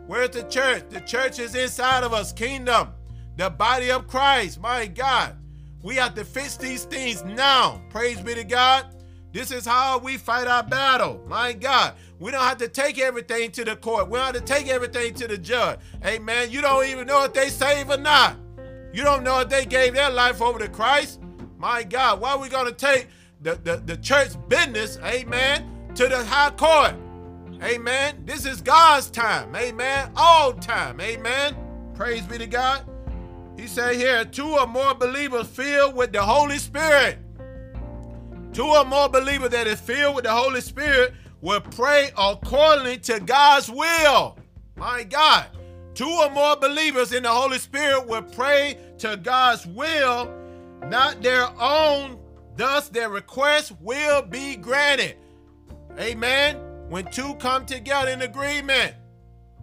Where's 0.07 0.31
the 0.31 0.43
church? 0.43 0.83
The 0.89 1.01
church 1.01 1.39
is 1.39 1.55
inside 1.55 2.03
of 2.03 2.13
us, 2.13 2.31
kingdom, 2.33 2.89
the 3.37 3.49
body 3.49 3.91
of 3.91 4.07
Christ. 4.07 4.59
My 4.59 4.87
God. 4.87 5.35
We 5.83 5.95
have 5.95 6.13
to 6.15 6.23
fix 6.23 6.57
these 6.57 6.85
things 6.85 7.23
now. 7.23 7.81
Praise 7.89 8.21
be 8.21 8.35
to 8.35 8.43
God. 8.43 8.85
This 9.33 9.51
is 9.51 9.65
how 9.65 9.97
we 9.97 10.17
fight 10.17 10.47
our 10.47 10.63
battle. 10.63 11.23
My 11.27 11.53
God. 11.53 11.95
We 12.19 12.31
don't 12.31 12.43
have 12.43 12.57
to 12.57 12.67
take 12.67 12.99
everything 12.99 13.51
to 13.51 13.65
the 13.65 13.75
court. 13.75 14.09
We 14.09 14.19
don't 14.19 14.35
have 14.35 14.45
to 14.45 14.53
take 14.53 14.67
everything 14.67 15.13
to 15.15 15.27
the 15.27 15.37
judge. 15.37 15.79
Amen. 16.05 16.51
You 16.51 16.61
don't 16.61 16.85
even 16.85 17.07
know 17.07 17.23
if 17.23 17.33
they 17.33 17.49
save 17.49 17.89
or 17.89 17.97
not. 17.97 18.35
You 18.93 19.03
don't 19.03 19.23
know 19.23 19.39
if 19.39 19.49
they 19.49 19.65
gave 19.65 19.93
their 19.93 20.09
life 20.09 20.41
over 20.41 20.59
to 20.59 20.67
Christ. 20.67 21.19
My 21.57 21.83
God, 21.83 22.19
why 22.19 22.33
are 22.33 22.39
we 22.39 22.49
going 22.49 22.67
to 22.67 22.73
take 22.73 23.07
the, 23.41 23.55
the, 23.55 23.77
the 23.77 23.97
church 23.97 24.31
business, 24.47 24.97
amen, 25.03 25.80
to 25.95 26.07
the 26.07 26.23
high 26.23 26.51
court? 26.51 26.95
Amen. 27.63 28.23
This 28.25 28.45
is 28.45 28.61
God's 28.61 29.09
time. 29.09 29.55
Amen. 29.55 30.11
All 30.15 30.53
time. 30.53 30.99
Amen. 30.99 31.55
Praise 31.93 32.25
be 32.25 32.37
to 32.37 32.47
God. 32.47 32.85
He 33.57 33.67
said 33.67 33.95
here, 33.95 34.25
two 34.25 34.47
or 34.47 34.65
more 34.65 34.95
believers 34.95 35.47
filled 35.47 35.95
with 35.95 36.11
the 36.11 36.21
Holy 36.23 36.57
Spirit. 36.57 37.19
Two 38.53 38.65
or 38.65 38.83
more 38.83 39.07
believers 39.07 39.51
that 39.51 39.67
is 39.67 39.79
filled 39.79 40.15
with 40.15 40.23
the 40.23 40.31
Holy 40.31 40.61
Spirit 40.61 41.13
will 41.41 41.61
pray 41.61 42.09
according 42.17 43.01
to 43.01 43.19
God's 43.19 43.69
will. 43.69 44.37
My 44.75 45.03
God. 45.03 45.45
Two 45.93 46.09
or 46.09 46.29
more 46.31 46.55
believers 46.55 47.13
in 47.13 47.23
the 47.23 47.29
Holy 47.29 47.59
Spirit 47.59 48.07
will 48.07 48.23
pray 48.23 48.77
to 48.99 49.17
God's 49.17 49.67
will, 49.67 50.33
not 50.87 51.21
their 51.21 51.47
own. 51.61 52.17
Thus, 52.55 52.89
their 52.89 53.09
request 53.09 53.73
will 53.81 54.21
be 54.21 54.55
granted. 54.55 55.17
Amen. 55.99 56.57
When 56.89 57.05
two 57.11 57.35
come 57.35 57.65
together 57.65 58.11
in 58.11 58.21
agreement, 58.21 58.95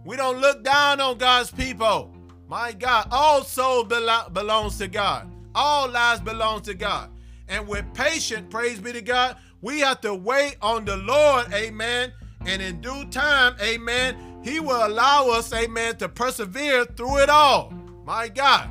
we 0.05 0.15
don't 0.15 0.39
look 0.39 0.63
down 0.63 0.99
on 1.01 1.17
God's 1.17 1.51
people. 1.51 2.11
My 2.47 2.71
God, 2.71 3.07
all 3.11 3.43
soul 3.43 3.85
belo- 3.85 4.33
belongs 4.33 4.77
to 4.79 4.87
God. 4.87 5.31
All 5.53 5.89
lives 5.89 6.21
belong 6.21 6.61
to 6.63 6.73
God. 6.73 7.11
And 7.47 7.67
with 7.67 7.85
patience, 7.93 8.47
praise 8.49 8.79
be 8.79 8.93
to 8.93 9.01
God, 9.01 9.37
we 9.61 9.81
have 9.81 10.01
to 10.01 10.13
wait 10.13 10.55
on 10.61 10.85
the 10.85 10.97
Lord, 10.97 11.51
amen. 11.53 12.13
And 12.45 12.61
in 12.61 12.79
due 12.81 13.05
time, 13.05 13.55
amen, 13.61 14.41
he 14.43 14.59
will 14.59 14.87
allow 14.87 15.29
us, 15.29 15.53
amen, 15.53 15.97
to 15.97 16.09
persevere 16.09 16.85
through 16.85 17.17
it 17.19 17.29
all. 17.29 17.73
My 18.05 18.29
God, 18.29 18.69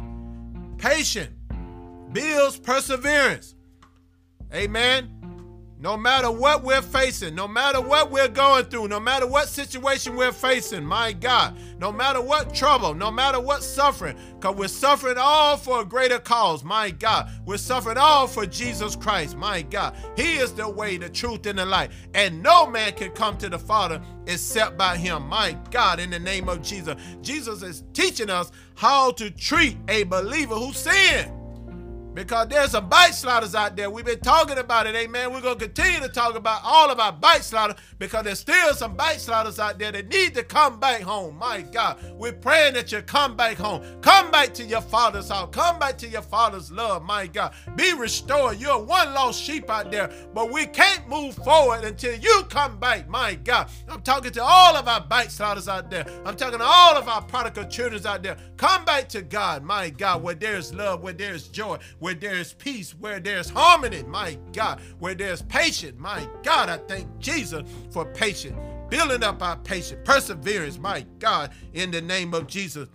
patience 0.79 1.35
builds 2.13 2.59
perseverance. 2.59 3.55
Amen. 4.53 5.18
No 5.81 5.97
matter 5.97 6.29
what 6.29 6.65
we're 6.65 6.83
facing, 6.83 7.37
no 7.37 7.47
matter 7.47 7.81
what 7.81 8.11
we're 8.11 8.27
going 8.27 8.65
through, 8.65 8.89
no 8.89 8.99
matter 8.99 9.29
what 9.29 9.47
situation 9.47 10.17
we're 10.17 10.33
facing, 10.33 10.85
my 10.85 11.13
God, 11.13 11.57
no 11.79 11.93
matter 11.93 12.21
what 12.21 12.53
trouble, 12.53 12.95
no 12.95 13.13
matter 13.13 13.39
what 13.39 13.63
suffering, 13.63 14.17
because 14.35 14.57
we're 14.57 14.67
suffering 14.67 15.19
all 15.19 15.57
for 15.57 15.83
a 15.83 15.85
greater 15.85 16.19
cause, 16.19 16.65
my 16.65 16.91
God. 16.91 17.31
We're 17.47 17.59
suffering 17.59 17.97
all 17.97 18.27
for 18.27 18.45
Jesus 18.45 18.97
Christ, 18.97 19.37
my 19.37 19.63
God. 19.63 19.95
He 20.17 20.39
is 20.39 20.53
the 20.53 20.69
way, 20.69 20.97
the 20.97 21.09
truth, 21.09 21.47
and 21.47 21.61
the 21.61 21.65
light. 21.65 21.93
And 22.13 22.43
no 22.43 22.67
man 22.67 22.93
can 22.95 23.13
come 23.13 23.39
to 23.39 23.49
the 23.49 23.59
Father 23.59 24.03
except 24.27 24.77
by 24.77 24.97
him, 24.97 25.29
my 25.29 25.57
God, 25.71 26.01
in 26.01 26.11
the 26.11 26.19
name 26.19 26.49
of 26.49 26.61
Jesus. 26.61 26.97
Jesus 27.23 27.63
is 27.63 27.85
teaching 27.93 28.31
us 28.31 28.51
how 28.75 29.13
to 29.13 29.31
treat 29.31 29.77
a 29.87 30.03
believer 30.03 30.57
who 30.57 30.73
sinned 30.73 31.38
because 32.19 32.49
there's 32.49 32.73
some 32.73 32.89
backsliders 32.89 33.55
out 33.55 33.77
there. 33.77 33.89
We've 33.89 34.05
been 34.05 34.19
talking 34.19 34.59
about 34.59 34.89
it, 34.89 34.97
amen. 34.97 35.33
We're 35.33 35.41
going 35.41 35.57
to 35.57 35.65
continue 35.67 36.01
to 36.01 36.09
talk 36.09 36.35
about 36.35 36.63
all 36.65 36.91
of 36.91 36.99
our 36.99 37.13
backsliders 37.13 37.77
because 38.01 38.25
there's 38.25 38.41
still 38.41 38.75
some 38.75 38.97
backsliders 38.97 39.61
out 39.61 39.79
there 39.79 39.93
that 39.93 40.09
need 40.09 40.35
to 40.35 40.43
come 40.43 40.81
back 40.81 41.01
home. 41.01 41.39
My 41.39 41.63
God, 41.63 41.97
we're 42.15 42.33
praying 42.33 42.75
that 42.75 42.91
you 42.91 43.03
come 43.03 43.37
back 43.37 43.57
home. 43.57 43.85
Come 44.01 44.33
back 44.33 44.53
to 44.55 44.65
your 44.65 44.81
father's 44.81 45.29
house. 45.29 45.51
Come 45.53 45.79
back 45.79 45.97
to 45.99 46.09
your 46.09 46.23
father's 46.23 46.73
love, 46.73 47.05
my 47.05 47.29
God. 47.29 47.55
Be 47.77 47.95
restored. 47.95 48.59
You're 48.59 48.83
one 48.83 49.15
lost 49.15 49.41
sheep 49.41 49.71
out 49.71 49.93
there, 49.93 50.11
but 50.35 50.51
we 50.51 50.67
can't 50.67 51.09
move 51.09 51.37
forward 51.37 51.85
until 51.85 52.19
you 52.19 52.43
come 52.51 52.81
back, 52.81 53.09
my 53.09 53.37
God. 53.37 53.71
I'm 53.89 54.03
talking 54.03 54.33
to 54.33 54.43
all 54.43 54.75
of 54.75 54.89
our 54.89 55.03
backsliders 55.03 55.69
out 55.69 55.89
there. 55.89 56.05
I'm 56.25 56.35
talking 56.35 56.59
to 56.59 56.65
all 56.65 56.97
of 56.97 57.07
our 57.07 57.23
prodigal 57.23 57.67
children 57.67 58.05
out 58.05 58.25
there. 58.25 58.39
Come 58.57 58.85
back 58.85 59.09
to 59.11 59.23
God, 59.23 59.63
my 59.63 59.89
God, 59.91 60.21
where 60.21 60.35
there's 60.35 60.75
love, 60.75 61.05
where 61.05 61.13
there's 61.13 61.47
joy, 61.47 61.79
where 62.01 62.08
there's 62.15 62.53
peace, 62.55 62.93
where 62.93 63.21
there's 63.21 63.51
harmony, 63.51 64.03
my 64.05 64.39
God, 64.53 64.81
where 64.99 65.15
there's 65.15 65.43
patience, 65.43 65.99
my 65.99 66.29
God, 66.43 66.69
I 66.69 66.79
thank 66.79 67.19
Jesus 67.19 67.63
for 67.91 68.05
patience, 68.05 68.59
building 68.89 69.23
up 69.23 69.43
our 69.43 69.57
patience, 69.57 70.01
perseverance, 70.05 70.79
my 70.79 71.05
God, 71.19 71.53
in 71.73 71.91
the 71.91 72.01
name 72.01 72.35
of 72.35 72.47
Jesus 72.47 72.89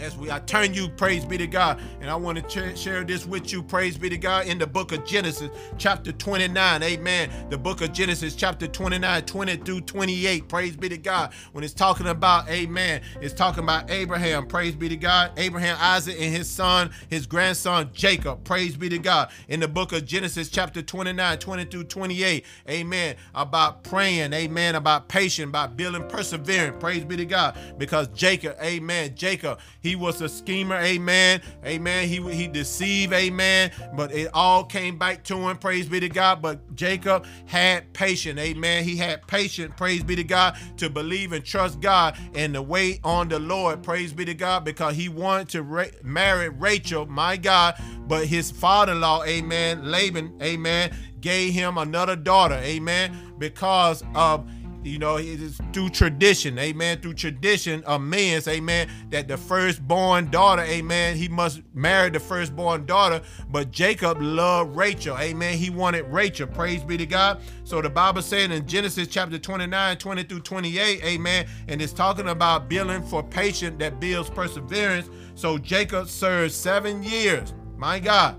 as 0.00 0.16
we 0.16 0.30
I 0.30 0.38
turn 0.40 0.74
you, 0.74 0.88
praise 0.88 1.24
be 1.24 1.38
to 1.38 1.46
God, 1.46 1.80
and 2.00 2.10
I 2.10 2.16
want 2.16 2.38
to 2.38 2.72
ch- 2.74 2.78
share 2.78 3.04
this 3.04 3.26
with 3.26 3.52
you, 3.52 3.62
praise 3.62 3.98
be 3.98 4.08
to 4.08 4.18
God, 4.18 4.46
in 4.46 4.58
the 4.58 4.66
book 4.66 4.92
of 4.92 5.04
Genesis, 5.04 5.50
chapter 5.76 6.12
29, 6.12 6.82
amen. 6.82 7.30
The 7.50 7.58
book 7.58 7.80
of 7.80 7.92
Genesis, 7.92 8.34
chapter 8.34 8.66
29, 8.66 9.22
20 9.22 9.56
through 9.56 9.80
28, 9.82 10.48
praise 10.48 10.76
be 10.76 10.88
to 10.88 10.98
God. 10.98 11.32
When 11.52 11.64
it's 11.64 11.74
talking 11.74 12.06
about, 12.06 12.48
amen, 12.48 13.02
it's 13.20 13.34
talking 13.34 13.64
about 13.64 13.90
Abraham, 13.90 14.46
praise 14.46 14.74
be 14.74 14.88
to 14.88 14.96
God, 14.96 15.32
Abraham, 15.36 15.76
Isaac, 15.80 16.16
and 16.18 16.34
his 16.34 16.48
son, 16.48 16.90
his 17.08 17.26
grandson, 17.26 17.90
Jacob, 17.92 18.44
praise 18.44 18.76
be 18.76 18.88
to 18.88 18.98
God. 18.98 19.30
In 19.48 19.60
the 19.60 19.68
book 19.68 19.92
of 19.92 20.04
Genesis, 20.06 20.48
chapter 20.48 20.82
29, 20.82 21.38
20 21.38 21.64
through 21.64 21.84
28, 21.84 22.44
amen, 22.68 23.16
about 23.34 23.82
praying, 23.84 24.32
amen, 24.32 24.74
about 24.74 25.08
patience, 25.08 25.48
about 25.48 25.76
building 25.76 26.06
perseverance, 26.08 26.76
praise 26.80 27.04
be 27.04 27.16
to 27.16 27.24
God, 27.24 27.58
because 27.78 28.08
Jacob, 28.08 28.56
amen, 28.62 29.14
Jacob, 29.14 29.58
he 29.80 29.87
was 29.96 30.20
a 30.20 30.28
schemer, 30.28 30.76
amen. 30.76 31.40
Amen. 31.64 32.08
He 32.08 32.20
he 32.32 32.46
deceived, 32.48 33.12
amen. 33.12 33.70
But 33.94 34.12
it 34.12 34.30
all 34.34 34.64
came 34.64 34.98
back 34.98 35.24
to 35.24 35.36
him, 35.36 35.56
praise 35.58 35.88
be 35.88 36.00
to 36.00 36.08
God. 36.08 36.42
But 36.42 36.74
Jacob 36.74 37.26
had 37.46 37.92
patience, 37.92 38.38
amen. 38.38 38.84
He 38.84 38.96
had 38.96 39.26
patience, 39.26 39.72
praise 39.76 40.02
be 40.02 40.16
to 40.16 40.24
God, 40.24 40.56
to 40.78 40.88
believe 40.90 41.32
and 41.32 41.44
trust 41.44 41.80
God 41.80 42.16
and 42.34 42.54
to 42.54 42.62
wait 42.62 43.00
on 43.04 43.28
the 43.28 43.38
Lord, 43.38 43.82
praise 43.82 44.12
be 44.12 44.24
to 44.24 44.34
God, 44.34 44.64
because 44.64 44.94
he 44.96 45.08
wanted 45.08 45.48
to 45.50 45.62
ra- 45.62 45.84
marry 46.02 46.48
Rachel, 46.48 47.06
my 47.06 47.36
God. 47.36 47.74
But 48.06 48.26
his 48.26 48.50
father-in-law, 48.50 49.24
amen, 49.24 49.90
Laban, 49.90 50.38
amen, 50.42 50.96
gave 51.20 51.52
him 51.52 51.78
another 51.78 52.16
daughter, 52.16 52.54
amen, 52.54 53.34
because 53.38 54.02
of 54.14 54.48
you 54.84 54.98
know, 54.98 55.16
it 55.16 55.40
is 55.40 55.60
through 55.72 55.90
tradition, 55.90 56.58
amen. 56.58 57.00
Through 57.00 57.14
tradition 57.14 57.82
of 57.84 58.00
men's, 58.00 58.46
amen, 58.46 58.88
that 59.10 59.28
the 59.28 59.36
firstborn 59.36 60.30
daughter, 60.30 60.62
amen, 60.62 61.16
he 61.16 61.28
must 61.28 61.62
marry 61.74 62.10
the 62.10 62.20
firstborn 62.20 62.86
daughter. 62.86 63.20
But 63.50 63.70
Jacob 63.70 64.20
loved 64.20 64.76
Rachel, 64.76 65.18
amen. 65.18 65.58
He 65.58 65.70
wanted 65.70 66.06
Rachel, 66.06 66.46
praise 66.46 66.84
be 66.84 66.96
to 66.96 67.06
God. 67.06 67.40
So 67.64 67.82
the 67.82 67.90
Bible 67.90 68.22
said 68.22 68.50
in 68.50 68.66
Genesis 68.66 69.08
chapter 69.08 69.38
29, 69.38 69.96
20 69.98 70.22
through 70.22 70.40
28, 70.40 71.04
amen, 71.04 71.46
and 71.68 71.82
it's 71.82 71.92
talking 71.92 72.28
about 72.28 72.68
building 72.68 73.02
for 73.02 73.22
patience 73.22 73.76
that 73.78 74.00
builds 74.00 74.30
perseverance. 74.30 75.10
So 75.34 75.58
Jacob 75.58 76.08
served 76.08 76.52
seven 76.52 77.02
years, 77.02 77.52
my 77.76 77.98
God. 77.98 78.36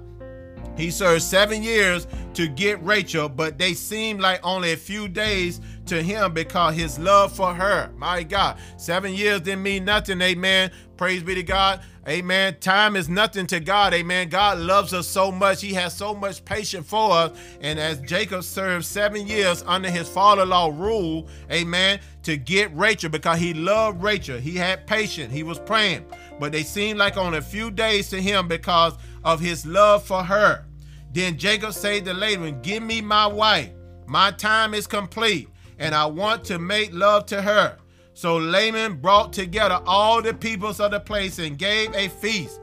He 0.80 0.91
served 0.91 1.23
seven 1.23 1.62
years 1.62 2.08
to 2.36 2.47
get 2.47 2.82
Rachel, 2.82 3.28
but 3.28 3.58
they 3.58 3.73
seemed 3.73 4.21
like 4.21 4.39
only 4.45 4.71
a 4.71 4.78
few 4.78 5.10
days 5.10 5.60
to 5.89 6.02
him 6.02 6.34
because 6.34 6.75
his 6.75 6.97
love 6.97 7.36
for 7.36 7.54
her. 7.54 7.91
My 7.97 8.23
God, 8.23 8.58
seven 8.78 9.13
years 9.13 9.41
didn't 9.41 9.63
mean 9.63 9.86
nothing. 9.86 10.21
Amen. 10.21 10.71
Praise 10.97 11.23
be 11.23 11.36
to 11.36 11.43
God. 11.43 11.82
Amen. 12.08 12.58
Time 12.60 12.95
is 12.95 13.10
nothing 13.10 13.45
to 13.47 13.60
God. 13.60 13.93
Amen. 13.93 14.30
God 14.30 14.60
loves 14.60 14.93
us 14.93 15.08
so 15.08 15.32
much. 15.32 15.62
He 15.62 15.73
has 15.73 15.95
so 15.95 16.13
much 16.13 16.43
patience 16.45 16.88
for 16.88 17.12
us. 17.12 17.38
And 17.62 17.80
as 17.80 17.99
Jacob 18.02 18.43
served 18.43 18.86
seven 18.86 19.28
years 19.28 19.63
under 19.67 19.89
his 19.89 20.08
father 20.08 20.43
in 20.43 20.49
law 20.49 20.69
rule, 20.73 21.28
amen, 21.52 21.99
to 22.23 22.38
get 22.38 22.75
Rachel 22.75 23.10
because 23.10 23.39
he 23.39 23.54
loved 23.54 24.02
Rachel. 24.02 24.38
He 24.38 24.56
had 24.56 24.88
patience. 24.88 25.34
He 25.34 25.43
was 25.43 25.60
praying. 25.60 26.06
But 26.39 26.52
they 26.52 26.63
seemed 26.63 26.99
like 26.99 27.17
only 27.17 27.39
a 27.39 27.41
few 27.43 27.71
days 27.71 28.10
to 28.10 28.21
him 28.21 28.47
because 28.47 28.93
of 29.23 29.39
his 29.39 29.65
love 29.65 30.04
for 30.04 30.23
her. 30.23 30.65
Then 31.12 31.38
Jacob 31.38 31.73
said 31.73 32.06
to 32.06 32.13
Laban, 32.13 32.62
Give 32.62 32.84
me 32.84 33.02
my 33.02 33.28
wife. 33.28 33.71
My 34.08 34.32
time 34.32 34.73
is 34.73 34.88
complete, 34.88 35.49
and 35.80 35.96
I 35.96 36.06
want 36.06 36.44
to 36.46 36.60
make 36.60 36.94
love 36.94 37.26
to 37.28 37.42
her. 37.42 37.78
So 38.13 38.38
Laban 38.38 38.98
brought 38.98 39.32
together 39.32 39.80
all 39.86 40.22
the 40.22 40.34
peoples 40.34 40.80
of 40.80 40.92
the 40.92 41.00
place 41.00 41.39
and 41.39 41.58
gave 41.58 41.96
a 41.96 42.10
feast. 42.10 42.60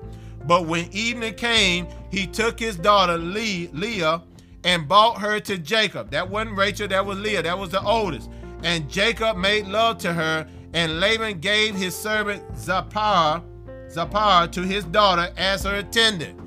But 0.47 0.67
when 0.67 0.89
evening 0.93 1.35
came, 1.35 1.89
he 2.11 2.27
took 2.27 2.61
his 2.61 2.77
daughter 2.77 3.17
Leah 3.17 4.23
and 4.65 4.87
brought 4.87 5.21
her 5.21 5.41
to 5.41 5.59
Jacob. 5.59 6.11
That 6.11 6.29
wasn't 6.29 6.57
Rachel, 6.57 6.89
that 6.89 7.05
was 7.05 7.19
Leah, 7.19 7.43
that 7.43 7.59
was 7.59 7.71
the 7.71 7.83
oldest. 7.83 8.31
And 8.63 8.89
Jacob 8.89 9.37
made 9.37 9.67
love 9.67 9.99
to 9.99 10.13
her, 10.13 10.47
and 10.73 11.01
Laban 11.01 11.41
gave 11.41 11.75
his 11.75 11.97
servant 11.97 12.43
Zilpah, 12.57 13.43
Zilpah 13.89 14.49
to 14.53 14.63
his 14.63 14.85
daughter 14.85 15.33
as 15.37 15.65
her 15.65 15.77
attendant. 15.77 16.39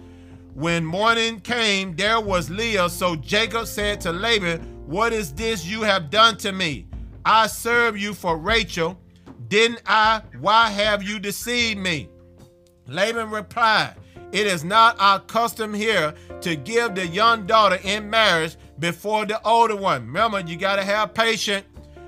When 0.53 0.84
morning 0.84 1.39
came, 1.39 1.95
there 1.95 2.19
was 2.19 2.49
Leah. 2.49 2.89
So 2.89 3.15
Jacob 3.15 3.67
said 3.67 4.01
to 4.01 4.12
Laban, 4.12 4.78
What 4.89 5.13
is 5.13 5.32
this 5.34 5.67
you 5.67 5.84
have 5.84 6.10
done 6.10 6.36
to 6.38 6.52
me? 6.52 6.88
I 7.24 7.45
serve 7.45 7.95
you 7.95 8.16
for 8.16 8.36
Rachel. 8.39 8.99
Didn't 9.47 9.84
I? 9.86 10.24
Why 10.39 10.72
have 10.72 11.03
you 11.03 11.20
deceived 11.20 11.80
me? 11.80 12.09
Laban 12.88 13.30
replied, 13.30 13.93
It 14.32 14.47
is 14.47 14.63
not 14.63 14.99
our 14.99 15.20
custom 15.20 15.76
here 15.76 16.16
to 16.41 16.55
give 16.55 16.95
the 16.95 17.05
young 17.05 17.45
daughter 17.45 17.78
in 17.84 18.09
marriage 18.09 18.57
before 18.80 19.28
the 19.28 19.39
older 19.43 19.76
one. 19.76 20.07
Remember, 20.07 20.39
you 20.39 20.57
got 20.57 20.78
to 20.78 20.84
have 20.84 21.13
patience. 21.13 21.68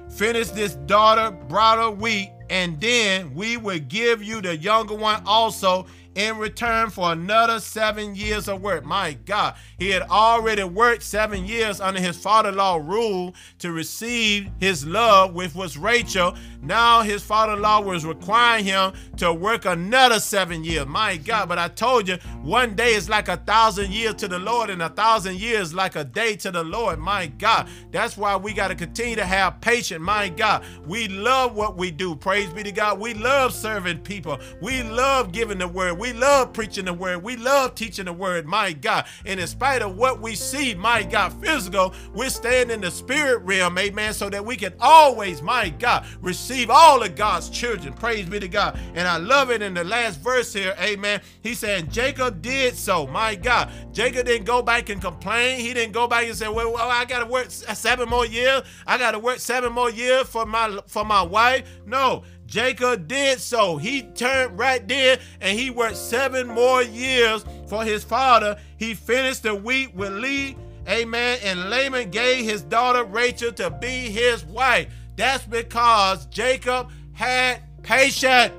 Finish 0.10 0.49
this 0.49 0.74
daughter, 0.74 1.30
brother, 1.30 1.91
wheat, 1.91 2.32
and 2.49 2.82
then 2.82 3.32
we 3.36 3.58
will 3.58 3.78
give 3.78 4.24
you 4.24 4.41
the 4.41 4.58
younger 4.58 4.95
one 4.95 5.22
also 5.28 5.86
in 6.16 6.38
return 6.38 6.89
for 6.89 7.12
another 7.12 7.59
seven 7.59 8.16
years 8.16 8.47
of 8.47 8.62
work. 8.62 8.84
My 8.84 9.14
God, 9.14 9.55
he 9.80 9.89
had 9.89 10.01
already 10.03 10.64
worked 10.64 11.03
seven 11.03 11.45
years 11.45 11.80
under 11.80 12.01
his 12.01 12.18
father-in-law 12.18 12.78
rule 12.84 13.34
to 13.59 13.72
receive 13.72 14.49
his 14.59 14.86
love, 14.86 15.34
which 15.34 15.55
was 15.55 15.78
Rachel. 15.78 16.36
Now 16.62 17.01
his 17.01 17.24
father-in-law 17.24 17.82
was 17.82 18.05
requiring 18.05 18.66
him 18.66 18.93
to 19.18 19.34
work 19.34 19.66
another 19.66 20.20
seven 20.20 20.64
years. 20.64 20.86
My 20.86 21.18
God, 21.18 21.49
but 21.49 21.57
I 21.57 21.70
told 21.70 22.07
you, 22.07 22.18
one 22.43 22.76
day 22.76 22.93
is 22.93 23.09
like 23.09 23.30
a 23.30 23.38
thousand 23.38 23.91
years 23.91 24.16
to 24.16 24.28
the 24.28 24.39
Lord, 24.39 24.70
and 24.70 24.82
a 24.82 24.89
thousand 24.89 25.39
years 25.39 25.74
like 25.74 25.95
a 25.95 26.03
day 26.03 26.36
to 26.38 26.51
the 26.51 26.64
Lord. 26.64 26.99
My 26.99 27.28
God, 27.28 27.68
that's 27.91 28.18
why 28.18 28.36
we 28.36 28.53
got 28.53 28.68
to 28.68 28.76
continue 28.76 29.16
to 29.16 29.26
have 29.26 29.62
patience. 29.62 30.01
My 30.01 30.30
God, 30.30 30.64
we 30.86 31.07
love 31.07 31.55
what 31.55 31.78
we 31.78 31.89
do. 31.89 32.16
Praise 32.16 32.51
be 32.51 32.64
to 32.64 32.72
God. 32.72 32.99
We 32.99 33.14
love 33.14 33.53
serving 33.53 33.99
people. 33.99 34.39
We 34.62 34.84
love 34.84 35.32
giving 35.32 35.57
the 35.57 35.68
word. 35.68 35.97
We 36.02 36.14
love 36.14 36.52
preaching 36.52 36.86
the 36.86 36.93
word. 36.93 37.22
We 37.22 37.36
love 37.36 37.76
teaching 37.76 38.06
the 38.06 38.14
word. 38.14 38.47
My 38.47 38.74
God, 38.74 39.06
and 39.24 39.39
in 39.39 39.45
spite 39.45 39.84
of 39.84 39.95
what 39.95 40.20
we 40.20 40.34
see, 40.34 40.74
my 40.74 41.04
God, 41.04 41.32
physical, 41.34 41.93
we're 42.16 42.32
staying 42.32 42.72
in 42.72 42.82
the 42.82 42.89
spirit 42.89 43.43
realm. 43.43 43.78
Amen. 43.78 44.12
So 44.12 44.28
that 44.32 44.43
we 44.43 44.56
can 44.56 44.74
always, 44.80 45.43
my 45.43 45.70
God, 45.70 46.08
receive 46.20 46.72
all 46.72 47.04
of 47.04 47.16
God's 47.16 47.52
children. 47.52 47.93
Praise 47.93 48.28
be 48.28 48.39
to 48.39 48.47
God. 48.47 48.80
And 48.95 49.08
I 49.08 49.18
love 49.18 49.52
it 49.52 49.62
in 49.62 49.76
the 49.76 49.84
last 49.84 50.20
verse 50.22 50.52
here. 50.52 50.74
Amen. 50.82 51.22
He 51.43 51.54
said 51.54 51.91
Jacob 51.91 52.41
did 52.41 52.76
so. 52.76 53.06
My 53.06 53.36
God, 53.36 53.70
Jacob 53.93 54.26
didn't 54.26 54.45
go 54.45 54.64
back 54.64 54.89
and 54.89 54.99
complain. 54.99 55.60
He 55.60 55.72
didn't 55.72 55.93
go 55.93 56.08
back 56.08 56.26
and 56.26 56.36
say, 56.36 56.47
"Well, 56.47 56.74
well 56.74 56.89
I 56.89 57.06
got 57.06 57.20
to 57.20 57.28
work 57.28 57.52
seven 57.52 58.10
more 58.10 58.26
years. 58.26 58.64
I 58.88 58.97
got 58.97 59.12
to 59.12 59.20
work 59.20 59.38
seven 59.38 59.72
more 59.72 59.91
years 59.91 60.26
for 60.26 60.47
my 60.47 60.80
for 60.88 61.06
my 61.06 61.22
wife." 61.22 61.70
No, 61.86 62.24
Jacob 62.52 63.08
did 63.08 63.39
so. 63.39 63.78
He 63.78 64.02
turned 64.02 64.60
right 64.60 64.86
there 64.86 65.20
and 65.39 65.58
he 65.58 65.70
worked 65.70 65.95
seven 65.95 66.49
more 66.49 66.84
years 66.84 67.45
for 67.66 67.86
his 67.86 68.04
father. 68.04 68.58
He 68.76 68.93
finished 68.93 69.43
the 69.43 69.56
week 69.56 69.95
with 69.95 70.12
Leah. 70.12 70.56
Amen. 70.89 71.39
And 71.43 71.70
Laban 71.70 72.12
gave 72.12 72.43
his 72.43 72.62
daughter 72.62 73.06
Rachel 73.06 73.54
to 73.54 73.70
be 73.70 74.10
his 74.10 74.43
wife. 74.43 74.93
That's 75.16 75.45
because 75.45 76.26
Jacob 76.26 76.91
had 77.14 77.62
patience 77.84 78.52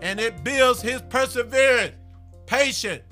and 0.00 0.18
it 0.18 0.42
builds 0.42 0.80
his 0.80 1.02
perseverance. 1.02 1.94
Patient, 2.46 3.02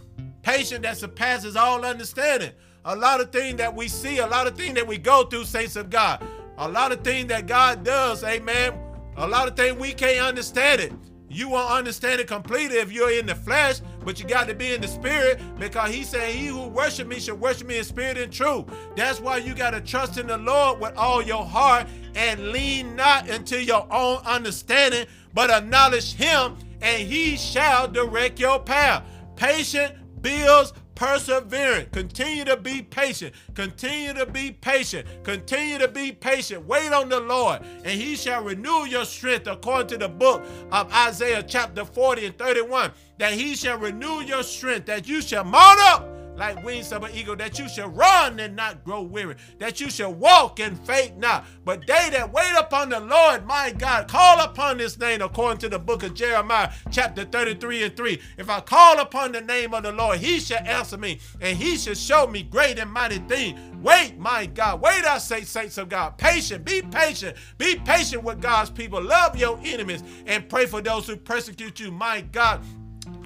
patient 0.41 0.85
that 0.85 0.97
surpasses 0.97 1.55
all 1.55 1.85
understanding. 1.85 2.53
A 2.87 2.97
lot 2.97 3.21
of 3.21 3.31
things 3.31 3.59
that 3.59 3.75
we 3.75 3.89
see, 3.89 4.19
a 4.19 4.27
lot 4.27 4.47
of 4.47 4.57
things 4.57 4.75
that 4.77 4.87
we 4.87 4.97
go 4.97 5.25
through, 5.25 5.45
saints 5.45 5.77
of 5.77 5.91
God, 5.91 6.25
a 6.57 6.67
lot 6.67 6.93
of 6.93 7.03
things 7.03 7.29
that 7.29 7.47
God 7.47 7.85
does, 7.85 8.25
amen. 8.25 8.84
A 9.17 9.27
lot 9.27 9.49
of 9.49 9.57
things 9.57 9.79
we 9.79 9.93
can't 9.93 10.27
understand 10.27 10.81
it. 10.81 10.93
You 11.29 11.49
won't 11.49 11.71
understand 11.71 12.21
it 12.21 12.29
completely 12.29 12.79
if 12.79 12.93
you're 12.93 13.11
in 13.11 13.27
the 13.27 13.35
flesh, 13.35 13.81
but 14.05 14.21
you 14.21 14.27
got 14.27 14.47
to 14.47 14.55
be 14.55 14.73
in 14.73 14.81
the 14.81 14.87
spirit 14.87 15.41
because 15.59 15.93
he 15.93 16.05
said, 16.05 16.33
He 16.33 16.47
who 16.47 16.69
worship 16.69 17.09
me 17.09 17.19
should 17.19 17.41
worship 17.41 17.67
me 17.67 17.79
in 17.79 17.85
spirit 17.85 18.19
and 18.19 18.33
truth. 18.33 18.67
That's 18.95 19.21
why 19.21 19.39
you 19.39 19.55
got 19.55 19.71
to 19.71 19.81
trust 19.81 20.17
in 20.17 20.27
the 20.27 20.39
Lord 20.39 20.81
with 20.81 20.95
all 20.97 21.23
your 21.23 21.45
heart 21.45 21.89
and 22.15 22.53
lean 22.53 22.95
not 22.95 23.29
into 23.29 23.61
your 23.63 23.87
own 23.93 24.19
understanding, 24.25 25.07
but 25.33 25.51
acknowledge 25.51 26.15
him, 26.15 26.57
and 26.81 27.03
he 27.03 27.37
shall 27.37 27.89
direct 27.89 28.39
your 28.39 28.61
path. 28.61 29.03
Patient 29.35 30.23
builds 30.23 30.73
perseverance. 30.95 31.89
Continue 31.93 32.45
to 32.45 32.57
be 32.57 32.83
patient. 32.83 33.35
Continue 33.55 34.15
to 34.15 34.27
be 34.27 34.53
patient. 34.53 35.07
Continue 35.23 35.79
to 35.79 35.89
be 35.89 36.13
patient. 36.13 36.67
Wait 36.67 36.93
on 36.93 37.09
the 37.09 37.21
Lord, 37.21 37.63
and 37.85 38.01
he 38.01 38.17
shall 38.17 38.43
renew 38.43 38.85
your 38.85 39.05
strength 39.05 39.47
according 39.47 39.89
to 39.89 39.99
the 39.99 40.09
book 40.09 40.43
of 40.73 40.93
Isaiah 40.93 41.43
chapter 41.43 41.85
40 41.85 42.27
and 42.27 42.39
31. 42.39 42.93
That 43.19 43.33
he 43.33 43.55
shall 43.55 43.79
renew 43.79 44.21
your 44.23 44.43
strength, 44.43 44.87
that 44.87 45.09
you 45.09 45.23
shall 45.23 45.45
mount 45.45 45.81
up 45.81 46.14
like 46.37 46.63
wings 46.65 46.93
of 46.93 47.03
an 47.03 47.13
eagle, 47.15 47.37
that 47.37 47.59
you 47.59 47.69
shall 47.69 47.89
run 47.89 48.41
and 48.41 48.57
not 48.57 48.85
grow 48.85 49.03
weary, 49.03 49.37
that 49.59 49.81
you 49.81 49.91
shall 49.91 50.13
walk 50.13 50.61
and 50.61 50.79
faint 50.87 51.19
not. 51.19 51.45
But 51.65 51.87
they 51.87 52.11
that 52.11 52.33
wait 52.33 52.55
upon 52.59 52.91
the 52.91 53.01
Lord, 53.01 53.47
my 53.47 53.71
God, 53.71 54.09
call 54.09 54.41
upon 54.41 54.79
this 54.79 54.99
name 54.99 55.23
according 55.23 55.59
to 55.59 55.69
the 55.69 55.79
book 55.79 56.03
of 56.03 56.15
Jeremiah, 56.15 56.73
chapter 56.91 57.25
33 57.25 57.85
and 57.85 57.97
3. 57.97 58.21
If 58.39 58.51
I 58.51 58.61
call 58.61 59.01
upon 59.01 59.33
the 59.33 59.41
name 59.41 59.75
of 59.75 59.83
the 59.83 59.93
Lord, 59.93 60.19
he 60.19 60.41
shall 60.41 60.65
answer 60.65 60.97
me, 60.97 61.21
and 61.41 61.57
he 61.57 61.77
shall 61.77 61.95
show 61.95 62.27
me 62.27 62.43
great 62.43 62.79
and 62.79 62.91
mighty 62.91 63.19
things. 63.19 63.59
Wait, 63.83 64.17
my 64.19 64.47
God, 64.47 64.81
wait, 64.81 65.05
I 65.05 65.19
say, 65.19 65.43
saints 65.43 65.77
of 65.79 65.89
God. 65.89 66.17
Patient, 66.17 66.65
be 66.65 66.81
patient, 66.81 67.37
be 67.59 67.77
patient 67.77 68.23
with 68.25 68.41
God's 68.41 68.71
people. 68.71 69.03
Love 69.03 69.37
your 69.37 69.59
enemies 69.63 70.03
and 70.27 70.49
pray 70.49 70.67
for 70.67 70.81
those 70.81 71.07
who 71.07 71.17
persecute 71.17 71.79
you, 71.81 71.91
my 71.91 72.23
God 72.23 72.65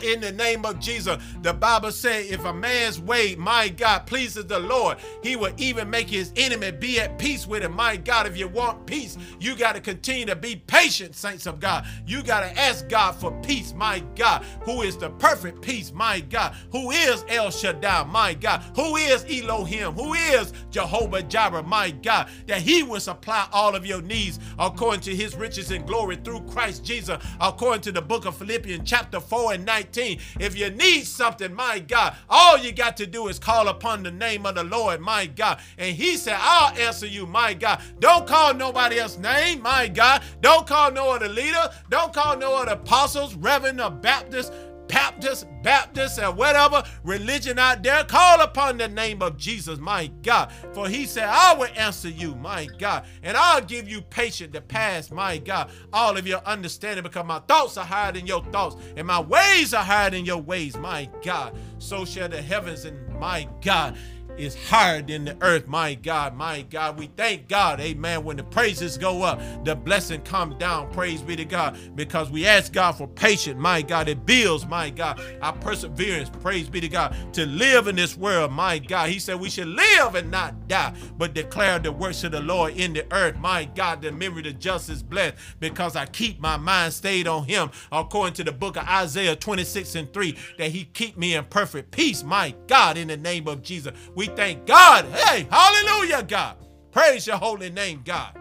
in 0.03 0.21
the 0.21 0.33
name 0.33 0.65
of 0.65 0.79
Jesus. 0.81 1.17
The 1.43 1.53
Bible 1.53 1.93
says, 1.93 2.31
if 2.31 2.45
a 2.45 2.53
man's 2.53 3.01
way, 3.01 3.35
my 3.37 3.69
God, 3.69 4.07
pleases 4.07 4.47
the 4.47 4.59
Lord, 4.59 4.99
he 5.23 5.37
will 5.37 5.53
even 5.57 5.91
make 5.91 6.09
his 6.09 6.33
enemy 6.37 6.71
be 6.71 7.01
at 7.01 7.19
peace 7.19 7.47
with 7.47 7.63
him. 7.63 7.73
My 7.75 7.97
God, 7.97 8.27
if 8.27 8.37
you 8.37 8.49
want 8.49 8.87
peace, 8.87 9.17
you 9.41 9.57
got 9.57 9.75
to 9.75 9.81
continue 9.81 10.27
to 10.27 10.37
be 10.37 10.57
patient, 10.57 11.15
saints 11.15 11.47
of 11.47 11.61
God. 11.61 11.87
You 12.07 12.23
got 12.23 12.41
to 12.41 12.59
ask 12.59 12.89
God 12.89 13.13
for 13.13 13.33
peace, 13.43 13.73
my 13.75 14.01
God, 14.15 14.45
who 14.63 14.83
is 14.83 14.97
the 14.97 15.11
perfect 15.11 15.63
peace, 15.63 15.93
my 15.93 16.21
God, 16.21 16.55
who 16.73 16.91
is 16.91 17.25
El 17.29 17.51
Shaddai, 17.51 18.05
my 18.05 18.35
God, 18.35 18.63
who 18.75 18.97
is 18.97 19.25
Elohim, 19.29 19.93
who 19.93 20.15
is 20.15 20.53
Jehovah 20.71 21.23
Jireh, 21.23 21.63
my 21.63 21.91
God, 21.91 22.29
that 22.47 22.63
he 22.63 22.83
will 22.83 23.01
supply 23.01 23.49
all 23.53 23.75
of 23.75 23.87
your 23.87 24.03
needs 24.03 24.39
according 24.59 25.01
to 25.03 25.15
his 25.15 25.35
riches 25.37 25.71
and 25.71 25.87
glory 25.87 26.17
through 26.17 26.41
Christ 26.43 26.85
Jesus, 26.85 27.19
according 27.41 27.83
to 27.83 27.93
the 27.93 28.03
book 28.03 28.25
of 28.25 28.37
Philippians, 28.37 28.89
chapter 28.89 29.21
4 29.21 29.55
and 29.55 29.65
19. 29.65 29.88
19. 29.89 30.19
If 30.39 30.57
you 30.57 30.71
need 30.71 31.07
something, 31.07 31.55
my 31.55 31.79
God, 31.79 32.15
all 32.29 32.59
you 32.59 32.73
got 32.73 32.97
to 32.99 33.07
do 33.07 33.29
is 33.29 33.39
call 33.39 33.69
upon 33.69 34.03
the 34.03 34.11
name 34.11 34.45
of 34.45 34.55
the 34.55 34.65
Lord, 34.65 35.01
my 35.01 35.27
God. 35.27 35.61
And 35.79 35.97
he 35.97 36.17
said, 36.17 36.37
I'll 36.39 36.77
answer 36.79 37.07
you, 37.07 37.27
my 37.27 37.55
God. 37.55 37.81
Don't 37.99 38.27
call 38.27 38.55
nobody 38.55 38.99
else's 38.99 39.19
name, 39.19 39.63
my 39.63 39.89
God. 39.89 40.23
Don't 40.41 40.67
call 40.67 40.93
no 40.93 41.13
other 41.13 41.29
leader. 41.29 41.71
Don't 41.89 42.13
call 42.13 42.37
no 42.37 42.55
other 42.55 42.73
apostles, 42.73 43.35
reverend, 43.35 43.81
or 43.81 43.91
Baptist. 43.91 44.53
Baptist, 44.89 45.47
Baptist, 45.63 46.19
and 46.19 46.37
whatever 46.37 46.83
religion 47.05 47.59
out 47.59 47.83
there, 47.83 48.05
call 48.05 48.41
upon 48.41 48.79
the 48.79 48.89
name 48.89 49.23
of 49.23 49.37
Jesus, 49.37 49.79
my 49.79 50.09
God. 50.23 50.51
For 50.73 50.89
he 50.89 51.07
said, 51.07 51.29
I 51.29 51.55
will 51.55 51.69
answer 51.77 52.09
you, 52.09 52.35
my 52.35 52.67
God, 52.79 53.05
and 53.23 53.37
I'll 53.37 53.61
give 53.61 53.89
you 53.89 54.01
patience 54.03 54.53
to 54.55 54.61
pass, 54.61 55.11
my 55.11 55.39
God, 55.39 55.71
all 55.93 56.17
of 56.17 56.27
your 56.27 56.41
understanding, 56.47 57.03
because 57.03 57.27
my 57.27 57.41
thoughts 57.41 57.77
are 57.77 57.85
higher 57.85 58.13
than 58.13 58.27
your 58.27 58.43
thoughts, 58.47 58.77
and 58.97 59.07
my 59.07 59.21
ways 59.21 59.75
are 59.75 59.85
higher 59.85 60.11
than 60.11 60.25
your 60.25 60.39
ways, 60.41 60.77
my 60.77 61.09
God. 61.23 61.57
So 61.79 62.05
shall 62.05 62.29
the 62.29 62.43
heavens 62.43 62.85
and 62.85 63.09
my 63.19 63.49
God 63.61 63.97
is 64.39 64.57
higher 64.69 65.03
than 65.03 65.25
the 65.25 65.37
earth. 65.43 65.69
My 65.69 65.95
God, 65.95 66.35
my 66.35 66.63
God, 66.63 66.99
we 66.99 67.11
thank 67.17 67.49
God, 67.49 67.81
amen. 67.81 68.25
When 68.25 68.37
the 68.37 68.45
praises 68.45 68.97
go 68.99 69.23
up, 69.23 69.41
the 69.65 69.75
blessing 69.75 70.23
come 70.23 70.57
down. 70.59 70.91
Praise 70.93 71.23
be 71.23 71.37
to 71.37 71.45
God. 71.45 71.79
Because 71.95 72.31
we 72.31 72.47
ask 72.47 72.73
God 72.73 72.93
for 72.93 73.07
patience, 73.09 73.59
my 73.59 73.83
God. 73.83 74.09
It 74.09 74.25
builds, 74.27 74.67
my 74.67 74.91
God, 74.91 75.21
our 75.43 75.53
perseverance. 75.55 76.31
Praise 76.31 76.69
be 76.69 76.81
to 76.81 76.89
God. 76.89 77.17
To 77.35 77.47
live 77.47 77.89
in 77.89 77.97
this 77.97 78.17
world, 78.17 78.53
my 78.53 78.79
God. 78.79 79.11
He 79.11 79.19
said 79.19 79.41
we 79.41 79.51
should 79.51 79.69
live 79.69 80.15
and 80.15 80.31
not 80.31 80.69
die, 80.69 80.95
but 81.17 81.35
declare 81.35 81.79
the 81.79 81.93
works 81.93 82.25
of 82.25 82.33
the 82.33 82.41
Lord 82.41 82.75
in 82.77 82.93
the 82.93 83.07
earth. 83.13 83.37
My 83.39 83.65
God, 83.65 84.03
the 84.03 84.13
memory 84.13 84.41
of 84.41 84.45
the 84.45 84.53
just 84.53 84.91
is 84.91 85.03
blessed 85.03 85.37
because 85.61 85.97
I 85.97 86.07
keep 86.07 86.41
my 86.41 86.57
mind 86.57 86.93
stayed 86.93 87.27
on 87.27 87.45
him. 87.45 87.71
According 87.93 88.35
to 88.35 88.45
the 88.45 88.53
book 88.53 88.77
of 88.77 88.87
Isaiah 88.87 89.37
26 89.37 89.95
and 89.95 90.13
3, 90.13 90.37
that 90.59 90.71
he 90.71 90.85
keep 90.85 91.17
me 91.17 91.35
in 91.35 91.45
perfect 91.45 91.91
peace. 91.91 92.23
My 92.23 92.55
God, 92.67 92.97
in 92.97 93.09
the 93.09 93.17
name 93.17 93.49
of 93.49 93.63
Jesus. 93.63 93.93
We 94.15 94.28
thank 94.29 94.67
God. 94.67 95.05
Hey, 95.07 95.47
hallelujah, 95.51 96.23
God. 96.23 96.57
Praise 96.91 97.27
your 97.27 97.37
holy 97.37 97.71
name, 97.71 98.03
God, 98.05 98.37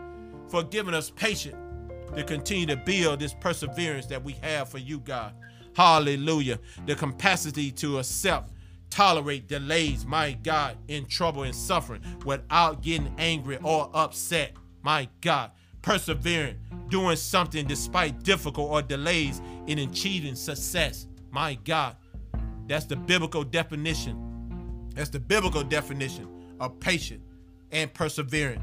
for 0.49 0.63
giving 0.63 0.93
us 0.93 1.09
patience 1.09 1.55
to 2.15 2.23
continue 2.23 2.65
to 2.65 2.77
build 2.77 3.19
this 3.19 3.33
perseverance 3.33 4.05
that 4.07 4.23
we 4.23 4.33
have 4.41 4.69
for 4.69 4.77
you, 4.77 4.99
God. 4.99 5.33
Hallelujah. 5.75 6.59
The 6.85 6.95
capacity 6.95 7.71
to 7.73 7.99
accept, 7.99 8.51
tolerate 8.89 9.47
delays, 9.47 10.05
my 10.05 10.31
God, 10.31 10.77
in 10.87 11.05
trouble 11.05 11.43
and 11.43 11.53
suffering 11.53 12.01
without 12.25 12.81
getting 12.81 13.13
angry 13.17 13.59
or 13.61 13.89
upset, 13.93 14.53
my 14.81 15.07
God. 15.21 15.51
Persevering, 15.81 16.57
doing 16.89 17.15
something 17.15 17.67
despite 17.67 18.23
difficult 18.23 18.71
or 18.71 18.81
delays 18.81 19.41
in 19.67 19.79
achieving 19.79 20.35
success, 20.35 21.07
my 21.29 21.55
God. 21.55 21.95
That's 22.67 22.85
the 22.85 22.95
biblical 22.95 23.43
definition 23.43 24.26
that's 24.97 25.11
the 25.11 25.19
biblical 25.19 25.63
definition 25.63 26.27
of 26.59 26.79
patient 26.79 27.21
and 27.71 27.93
persevering. 27.93 28.61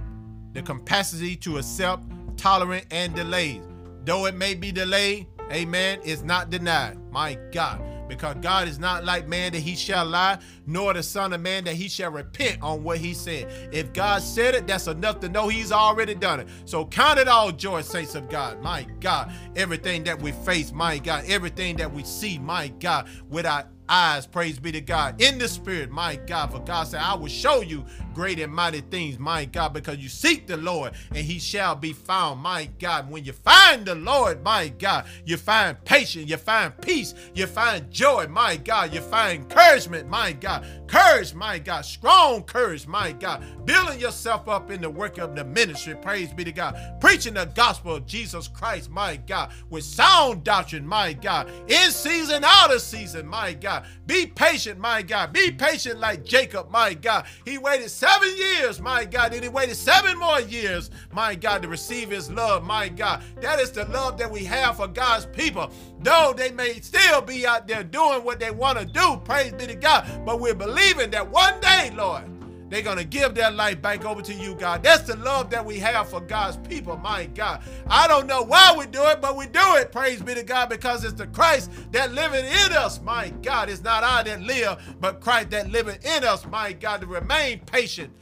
The 0.53 0.63
capacity 0.63 1.37
to 1.37 1.59
accept, 1.59 2.03
tolerant, 2.37 2.87
and 2.91 3.15
delays. 3.15 3.63
Though 4.05 4.27
it 4.27 4.35
may 4.35 4.55
be 4.55 4.73
delayed, 4.73 5.29
amen, 5.53 6.01
is 6.05 6.25
not 6.25 6.51
denied. 6.51 6.99
My 7.13 7.39
God. 7.53 7.81
because 8.09 8.37
God 8.41 8.69
is 8.69 8.79
not 8.79 9.05
like 9.05 9.29
man 9.29 9.53
that 9.53 9.61
he 9.61 9.75
shall 9.75 10.05
lie, 10.05 10.39
nor 10.67 10.93
the 10.93 11.03
son 11.03 11.33
of 11.33 11.41
man 11.41 11.65
that 11.65 11.75
he 11.75 11.89
shall 11.89 12.11
repent 12.11 12.63
on 12.63 12.83
what 12.83 12.99
he 12.99 13.15
said. 13.15 13.51
If 13.73 13.93
God 13.93 14.23
said 14.23 14.55
it, 14.55 14.67
that's 14.67 14.87
enough 14.87 15.21
to 15.21 15.29
know 15.29 15.49
he's 15.49 15.73
already 15.73 16.15
done 16.15 16.41
it. 16.41 16.49
So 16.65 16.85
count 16.85 17.19
it 17.19 17.29
all 17.29 17.53
joy, 17.53 17.83
saints 17.83 18.15
of 18.15 18.29
God. 18.29 18.61
My 18.61 18.87
God, 19.01 19.33
everything 19.57 20.05
that 20.05 20.21
we 20.21 20.33
face, 20.33 20.73
my 20.73 20.99
God, 20.99 21.25
everything 21.27 21.77
that 21.77 21.93
we 21.93 22.05
see, 22.05 22.39
my 22.39 22.69
God, 22.81 23.09
without 23.29 23.69
eyes, 23.89 24.27
praise 24.27 24.59
be 24.59 24.73
to 24.73 24.81
God, 24.81 25.21
in 25.21 25.39
the 25.39 25.49
spirit, 25.49 25.91
my 25.91 26.17
God. 26.17 26.53
For 26.53 26.61
God 26.61 26.85
said, 26.85 27.01
I 27.01 27.15
will 27.15 27.29
show 27.29 27.61
you 27.61 27.85
great 28.15 28.39
and 28.39 28.53
mighty 28.53 28.81
things, 28.81 29.19
my 29.19 29.45
God, 29.45 29.73
because 29.73 29.99
you 29.99 30.09
seek 30.09 30.47
the 30.47 30.57
Lord 30.57 30.93
and 31.09 31.19
he 31.19 31.39
shall 31.39 31.75
be 31.75 31.93
found, 31.93 32.41
my 32.41 32.69
God. 32.79 33.11
When 33.11 33.25
you 33.25 33.33
find 33.33 33.85
the 33.85 33.95
Lord, 33.95 34.43
my 34.43 34.69
God, 34.69 35.07
you 35.25 35.37
find 35.37 35.83
patience, 35.85 36.31
you 36.31 36.37
find 36.37 36.79
peace, 36.81 37.15
you 37.35 37.47
find 37.47 37.91
joy, 37.91 38.27
my 38.29 38.57
God, 38.57 38.95
you 38.95 39.01
find 39.01 39.43
encouragement, 39.43 40.09
my 40.09 40.33
God. 40.33 40.67
Courage, 40.95 41.35
my 41.35 41.59
God, 41.59 41.85
strong 41.85 42.45
courage, 42.45 42.87
my 42.87 43.11
God. 43.11 43.43
Building 43.67 43.99
yourself 43.99 44.49
up 44.49 44.71
in 44.71 44.81
the 44.81 44.89
work 44.89 45.19
of 45.19 45.35
the 45.35 45.43
ministry, 45.43 45.97
praise 45.97 46.33
be 46.33 46.45
to 46.45 46.53
God. 46.53 46.79
Preaching 47.01 47.35
the 47.35 47.47
gospel 47.47 47.97
of 47.97 48.07
Jesus 48.07 48.47
Christ, 48.47 48.91
my 48.91 49.17
God, 49.17 49.51
with 49.71 49.83
sound 49.83 50.45
doctrine, 50.45 50.87
my 50.87 51.13
God. 51.13 51.51
In 51.67 51.91
season, 51.91 52.45
out 52.45 52.73
of 52.73 52.81
season, 52.81 53.27
my 53.27 53.55
God. 53.55 53.87
Be 54.07 54.27
patient, 54.27 54.79
my 54.79 55.03
God. 55.03 55.33
Be 55.33 55.51
patient 55.51 55.99
like 55.99 56.25
Jacob, 56.25 56.71
my 56.71 56.95
God. 56.95 57.27
He 57.45 57.59
waited 57.59 57.91
seven 57.91 58.29
years, 58.37 58.81
my 58.81 59.05
God. 59.05 59.33
Then 59.33 59.43
he 59.43 59.49
waited 59.49 59.75
seven 59.75 60.17
more 60.17 60.43
years, 60.43 60.93
my 61.11 61.35
God, 61.35 61.63
to 61.63 61.69
receive 61.69 62.11
his 62.11 62.31
love, 62.31 62.63
my 62.63 62.89
God. 62.89 63.21
That 63.41 63.59
is 63.59 63.73
the 63.73 63.85
love 63.87 64.17
that 64.19 64.31
we 64.31 64.45
have 64.45 64.77
for 64.77 64.87
God's 64.87 65.27
people. 65.27 65.73
Though 66.05 66.35
they 66.37 66.53
may 66.53 66.81
still 66.81 67.23
be 67.23 67.47
out 67.47 67.67
there 67.67 67.83
doing 67.83 68.23
what 68.25 68.39
they 68.39 68.53
want 68.53 68.79
to 68.79 68.85
do, 68.85 69.21
praise 69.25 69.53
be 69.55 69.67
to 69.67 69.75
God. 69.75 70.07
But 70.25 70.39
we're 70.39 70.55
believing 70.85 71.11
that 71.13 71.31
one 71.31 71.61
day, 71.61 71.91
Lord, 71.95 72.25
they're 72.69 72.83
going 72.83 72.99
to 72.99 73.05
give 73.05 73.35
their 73.35 73.51
life 73.51 73.81
back 73.81 74.05
over 74.05 74.21
to 74.23 74.35
you, 74.35 74.55
God. 74.55 74.83
That's 74.83 75.03
the 75.05 75.17
love 75.17 75.51
that 75.51 75.65
we 75.65 75.79
have 75.79 76.09
for 76.09 76.21
God's 76.21 76.57
people, 76.69 76.97
my 76.97 77.27
God. 77.27 77.63
I 77.87 78.09
don't 78.09 78.27
know 78.27 78.43
why 78.43 78.75
we 78.77 78.87
do 78.87 79.03
it, 79.05 79.21
but 79.21 79.37
we 79.37 79.47
do 79.47 79.77
it, 79.77 79.93
praise 79.93 80.21
be 80.21 80.35
to 80.35 80.43
God, 80.43 80.69
because 80.69 81.05
it's 81.05 81.15
the 81.15 81.27
Christ 81.29 81.71
that 81.93 82.13
living 82.13 82.45
in 82.45 82.73
us, 82.73 83.01
my 83.01 83.31
God. 83.43 83.69
It's 83.69 83.83
not 83.83 84.03
I 84.03 84.23
that 84.25 84.43
live, 84.43 84.97
but 85.01 85.21
Christ 85.21 85.51
that 85.51 85.71
living 85.71 85.99
in 86.03 86.25
us, 86.25 86.47
my 86.47 86.73
God, 86.73 87.03
to 87.03 87.07
remain 87.07 87.61
patient 87.61 88.13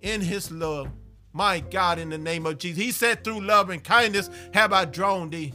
in 0.00 0.20
his 0.20 0.50
love. 0.50 0.88
My 1.34 1.60
God, 1.60 1.98
in 1.98 2.10
the 2.10 2.18
name 2.18 2.44
of 2.44 2.58
Jesus. 2.58 2.82
He 2.82 2.92
said, 2.92 3.24
through 3.24 3.40
love 3.40 3.70
and 3.70 3.82
kindness 3.82 4.28
have 4.52 4.72
I 4.74 4.84
drawn 4.84 5.30
thee. 5.30 5.54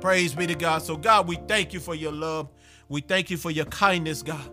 Praise 0.00 0.34
be 0.34 0.46
to 0.46 0.54
God. 0.54 0.82
So, 0.82 0.96
God, 0.96 1.28
we 1.28 1.36
thank 1.48 1.74
you 1.74 1.80
for 1.80 1.94
your 1.94 2.12
love. 2.12 2.48
We 2.88 3.02
thank 3.02 3.28
you 3.28 3.36
for 3.36 3.50
your 3.50 3.66
kindness, 3.66 4.22
God. 4.22 4.50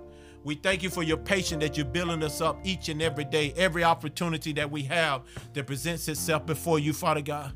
We 0.47 0.55
thank 0.55 0.81
you 0.81 0.89
for 0.89 1.03
your 1.03 1.17
patience 1.17 1.61
that 1.61 1.75
you're 1.75 1.85
building 1.85 2.23
us 2.23 2.39
up 2.39 2.57
each 2.65 2.87
and 2.87 3.01
every 3.01 3.25
day, 3.25 3.53
every 3.57 3.83
opportunity 3.83 4.53
that 4.53 4.71
we 4.71 4.81
have 4.83 5.23
that 5.51 5.67
presents 5.67 6.07
itself 6.07 6.45
before 6.45 6.79
you, 6.79 6.93
Father 6.93 7.19
God 7.19 7.51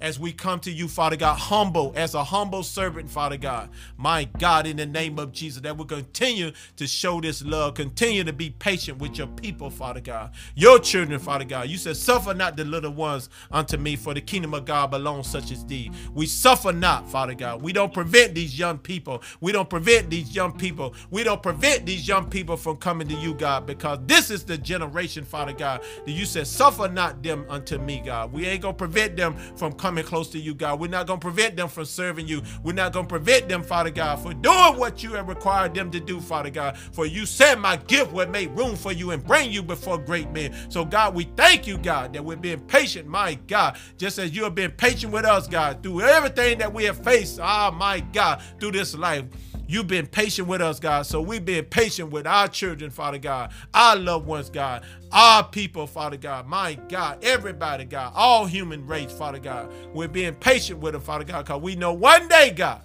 as 0.00 0.18
we 0.18 0.32
come 0.32 0.60
to 0.60 0.70
you, 0.70 0.88
Father 0.88 1.16
God, 1.16 1.38
humble 1.38 1.92
as 1.96 2.14
a 2.14 2.24
humble 2.24 2.62
servant, 2.62 3.10
Father 3.10 3.36
God. 3.36 3.70
My 3.96 4.24
God, 4.38 4.66
in 4.66 4.76
the 4.76 4.86
name 4.86 5.18
of 5.18 5.32
Jesus, 5.32 5.62
that 5.62 5.76
we 5.76 5.84
continue 5.84 6.52
to 6.76 6.86
show 6.86 7.20
this 7.20 7.44
love, 7.44 7.74
continue 7.74 8.24
to 8.24 8.32
be 8.32 8.50
patient 8.50 8.98
with 8.98 9.16
your 9.16 9.26
people, 9.28 9.70
Father 9.70 10.00
God. 10.00 10.32
Your 10.54 10.78
children, 10.78 11.18
Father 11.18 11.44
God. 11.44 11.68
You 11.68 11.76
said, 11.76 11.96
Suffer 11.96 12.34
not 12.34 12.56
the 12.56 12.64
little 12.64 12.92
ones 12.92 13.28
unto 13.50 13.76
me, 13.76 13.96
for 13.96 14.14
the 14.14 14.20
kingdom 14.20 14.54
of 14.54 14.64
God 14.64 14.90
belongs 14.90 15.28
such 15.28 15.50
as 15.52 15.64
thee. 15.64 15.90
We 16.12 16.26
suffer 16.26 16.72
not, 16.72 17.08
Father 17.08 17.34
God. 17.34 17.62
We 17.62 17.72
don't 17.72 17.92
prevent 17.92 18.34
these 18.34 18.58
young 18.58 18.78
people. 18.78 19.22
We 19.40 19.52
don't 19.52 19.70
prevent 19.70 20.10
these 20.10 20.34
young 20.34 20.52
people. 20.52 20.94
We 21.10 21.24
don't 21.24 21.42
prevent 21.42 21.86
these 21.86 22.06
young 22.06 22.28
people 22.28 22.56
from 22.56 22.76
coming 22.76 23.08
to 23.08 23.14
you, 23.14 23.34
God, 23.34 23.66
because 23.66 23.98
this 24.06 24.30
is 24.30 24.44
the 24.44 24.58
generation, 24.58 25.24
Father 25.24 25.52
God, 25.52 25.82
that 26.04 26.12
you 26.12 26.24
said, 26.26 26.46
Suffer 26.46 26.88
not 26.88 27.22
them 27.22 27.46
unto 27.48 27.78
me, 27.78 28.02
God. 28.04 28.32
We 28.32 28.46
ain't 28.46 28.62
going 28.62 28.74
to 28.74 28.78
prevent 28.78 29.16
them 29.16 29.36
from 29.56 29.72
coming 29.72 29.93
coming 29.94 30.04
close 30.04 30.28
to 30.28 30.40
you, 30.40 30.56
God. 30.56 30.80
We're 30.80 30.88
not 30.88 31.06
going 31.06 31.20
to 31.20 31.24
prevent 31.24 31.54
them 31.54 31.68
from 31.68 31.84
serving 31.84 32.26
you. 32.26 32.42
We're 32.64 32.72
not 32.72 32.92
going 32.92 33.06
to 33.06 33.08
prevent 33.08 33.48
them, 33.48 33.62
Father 33.62 33.90
God, 33.90 34.18
for 34.18 34.34
doing 34.34 34.76
what 34.76 35.04
you 35.04 35.12
have 35.12 35.28
required 35.28 35.72
them 35.72 35.88
to 35.92 36.00
do, 36.00 36.20
Father 36.20 36.50
God. 36.50 36.76
For 36.76 37.06
you 37.06 37.24
said 37.26 37.60
my 37.60 37.76
gift 37.76 38.10
would 38.10 38.28
make 38.28 38.50
room 38.56 38.74
for 38.74 38.90
you 38.90 39.12
and 39.12 39.24
bring 39.24 39.52
you 39.52 39.62
before 39.62 39.98
great 39.98 40.28
men. 40.32 40.52
So, 40.68 40.84
God, 40.84 41.14
we 41.14 41.28
thank 41.36 41.68
you, 41.68 41.78
God, 41.78 42.12
that 42.12 42.24
we're 42.24 42.34
being 42.34 42.58
patient, 42.58 43.06
my 43.06 43.34
God, 43.46 43.78
just 43.96 44.18
as 44.18 44.34
you 44.34 44.42
have 44.42 44.56
been 44.56 44.72
patient 44.72 45.12
with 45.12 45.24
us, 45.24 45.46
God, 45.46 45.80
through 45.80 46.00
everything 46.00 46.58
that 46.58 46.74
we 46.74 46.82
have 46.84 46.98
faced, 47.04 47.38
ah, 47.38 47.70
my 47.70 48.00
God, 48.00 48.42
through 48.58 48.72
this 48.72 48.96
life. 48.96 49.26
You've 49.66 49.86
been 49.86 50.06
patient 50.06 50.46
with 50.46 50.60
us, 50.60 50.78
God. 50.78 51.06
So 51.06 51.20
we've 51.20 51.44
been 51.44 51.64
patient 51.64 52.10
with 52.10 52.26
our 52.26 52.48
children, 52.48 52.90
Father 52.90 53.18
God, 53.18 53.52
our 53.72 53.96
loved 53.96 54.26
ones, 54.26 54.50
God, 54.50 54.84
our 55.10 55.42
people, 55.42 55.86
Father 55.86 56.16
God. 56.16 56.46
My 56.46 56.74
God, 56.74 57.24
everybody, 57.24 57.84
God, 57.84 58.12
all 58.14 58.46
human 58.46 58.86
race, 58.86 59.12
Father 59.12 59.38
God. 59.38 59.72
We're 59.94 60.08
being 60.08 60.34
patient 60.34 60.80
with 60.80 60.92
them, 60.92 61.02
Father 61.02 61.24
God, 61.24 61.46
because 61.46 61.62
we 61.62 61.76
know 61.76 61.92
one 61.92 62.28
day, 62.28 62.50
God, 62.50 62.82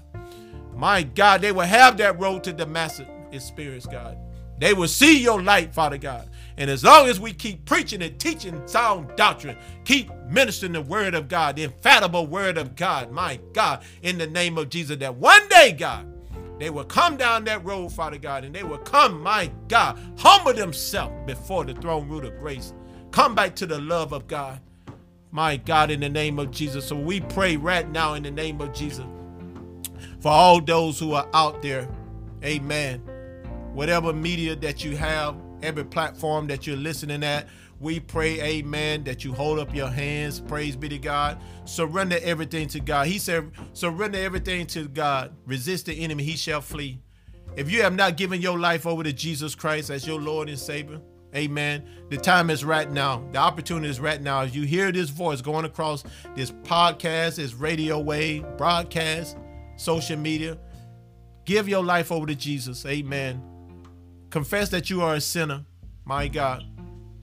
my 0.73 1.03
God, 1.03 1.41
they 1.41 1.51
will 1.51 1.61
have 1.61 1.97
that 1.97 2.19
road 2.19 2.43
to 2.45 2.53
Damascus 2.53 3.07
experience, 3.31 3.85
God. 3.85 4.17
They 4.59 4.73
will 4.73 4.87
see 4.87 5.21
your 5.21 5.41
light, 5.41 5.73
Father 5.73 5.97
God. 5.97 6.29
And 6.57 6.69
as 6.69 6.83
long 6.83 7.07
as 7.07 7.19
we 7.19 7.31
keep 7.31 7.63
preaching 7.65 8.01
and 8.01 8.19
teaching 8.19 8.61
sound 8.67 9.15
doctrine, 9.15 9.57
keep 9.85 10.13
ministering 10.29 10.73
the 10.73 10.81
word 10.81 11.15
of 11.15 11.29
God, 11.29 11.55
the 11.55 11.63
infallible 11.63 12.27
word 12.27 12.57
of 12.57 12.75
God, 12.75 13.11
my 13.11 13.39
God, 13.53 13.83
in 14.01 14.17
the 14.17 14.27
name 14.27 14.57
of 14.57 14.69
Jesus, 14.69 14.97
that 14.97 15.15
one 15.15 15.47
day, 15.47 15.71
God, 15.71 16.05
they 16.59 16.69
will 16.69 16.83
come 16.83 17.17
down 17.17 17.45
that 17.45 17.63
road, 17.63 17.89
Father 17.89 18.17
God, 18.17 18.43
and 18.43 18.53
they 18.53 18.63
will 18.63 18.77
come, 18.79 19.21
my 19.21 19.49
God, 19.67 19.97
humble 20.17 20.53
themselves 20.53 21.13
before 21.25 21.63
the 21.63 21.73
throne 21.75 22.07
root 22.09 22.25
of 22.25 22.37
grace. 22.37 22.73
Come 23.11 23.33
back 23.33 23.55
to 23.55 23.65
the 23.65 23.79
love 23.79 24.11
of 24.11 24.27
God, 24.27 24.59
my 25.31 25.57
God, 25.57 25.89
in 25.89 26.01
the 26.01 26.09
name 26.09 26.37
of 26.37 26.51
Jesus. 26.51 26.85
So 26.85 26.95
we 26.95 27.21
pray 27.21 27.55
right 27.55 27.89
now 27.89 28.13
in 28.15 28.23
the 28.23 28.31
name 28.31 28.59
of 28.61 28.73
Jesus 28.73 29.05
for 30.19 30.31
all 30.31 30.59
those 30.59 30.99
who 30.99 31.13
are 31.13 31.27
out 31.33 31.61
there, 31.61 31.87
amen. 32.43 32.99
Whatever 33.73 34.11
media 34.11 34.55
that 34.57 34.83
you 34.83 34.97
have, 34.97 35.35
every 35.61 35.85
platform 35.85 36.47
that 36.47 36.67
you're 36.67 36.77
listening 36.77 37.23
at, 37.23 37.47
we 37.79 37.99
pray, 37.99 38.41
amen, 38.41 39.05
that 39.05 39.23
you 39.23 39.33
hold 39.33 39.59
up 39.59 39.73
your 39.73 39.87
hands. 39.87 40.41
Praise 40.41 40.75
be 40.75 40.89
to 40.89 40.97
God. 40.97 41.39
Surrender 41.65 42.17
everything 42.21 42.67
to 42.69 42.79
God. 42.79 43.07
He 43.07 43.17
said, 43.17 43.51
surrender 43.73 44.17
everything 44.17 44.67
to 44.67 44.87
God. 44.87 45.33
Resist 45.45 45.85
the 45.85 45.93
enemy, 45.93 46.23
he 46.23 46.35
shall 46.35 46.61
flee. 46.61 46.99
If 47.55 47.71
you 47.71 47.81
have 47.81 47.95
not 47.95 48.17
given 48.17 48.41
your 48.41 48.59
life 48.59 48.85
over 48.85 49.03
to 49.03 49.13
Jesus 49.13 49.55
Christ 49.55 49.89
as 49.89 50.05
your 50.05 50.19
Lord 50.19 50.49
and 50.49 50.59
Savior, 50.59 50.99
amen, 51.33 51.87
the 52.09 52.17
time 52.17 52.49
is 52.49 52.65
right 52.65 52.89
now. 52.91 53.23
The 53.31 53.39
opportunity 53.39 53.89
is 53.89 53.99
right 53.99 54.21
now. 54.21 54.41
As 54.41 54.55
you 54.55 54.63
hear 54.63 54.91
this 54.91 55.09
voice 55.09 55.41
going 55.41 55.65
across 55.65 56.03
this 56.35 56.51
podcast, 56.51 57.37
this 57.37 57.53
radio 57.53 57.99
wave, 57.99 58.45
broadcast, 58.57 59.37
social 59.77 60.17
media, 60.17 60.57
give 61.45 61.69
your 61.69 61.83
life 61.83 62.11
over 62.11 62.25
to 62.25 62.35
Jesus, 62.35 62.85
amen. 62.85 63.41
Confess 64.29 64.69
that 64.69 64.89
you 64.89 65.01
are 65.01 65.15
a 65.15 65.21
sinner, 65.21 65.65
my 66.05 66.27
God 66.27 66.68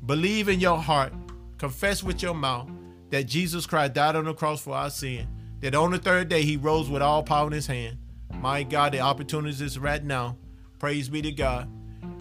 believe 0.06 0.48
in 0.48 0.60
your 0.60 0.78
heart, 0.78 1.12
confess 1.58 2.02
with 2.02 2.22
your 2.22 2.34
mouth 2.34 2.70
that 3.10 3.24
Jesus 3.24 3.66
Christ 3.66 3.94
died 3.94 4.16
on 4.16 4.24
the 4.24 4.34
cross 4.34 4.60
for 4.60 4.74
our 4.74 4.90
sin, 4.90 5.28
that 5.60 5.74
on 5.74 5.90
the 5.90 5.98
third 5.98 6.28
day 6.28 6.42
he 6.42 6.56
rose 6.56 6.88
with 6.88 7.02
all 7.02 7.22
power 7.22 7.46
in 7.48 7.52
his 7.52 7.66
hand. 7.66 7.98
My 8.34 8.62
God, 8.62 8.92
the 8.92 9.00
opportunity 9.00 9.64
is 9.64 9.78
right 9.78 10.02
now. 10.02 10.36
Praise 10.78 11.08
be 11.08 11.22
to 11.22 11.32
God. 11.32 11.68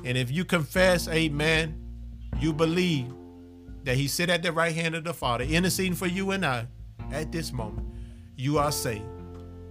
And 0.03 0.17
if 0.17 0.31
you 0.31 0.45
confess, 0.45 1.07
amen, 1.07 1.79
you 2.39 2.53
believe 2.53 3.13
that 3.83 3.97
he 3.97 4.07
sit 4.07 4.29
at 4.29 4.43
the 4.43 4.51
right 4.51 4.73
hand 4.73 4.95
of 4.95 5.03
the 5.03 5.13
Father, 5.13 5.43
interceding 5.43 5.93
for 5.93 6.07
you 6.07 6.31
and 6.31 6.45
I 6.45 6.67
at 7.11 7.31
this 7.31 7.51
moment, 7.53 7.87
you 8.35 8.57
are 8.57 8.71
saved. 8.71 9.05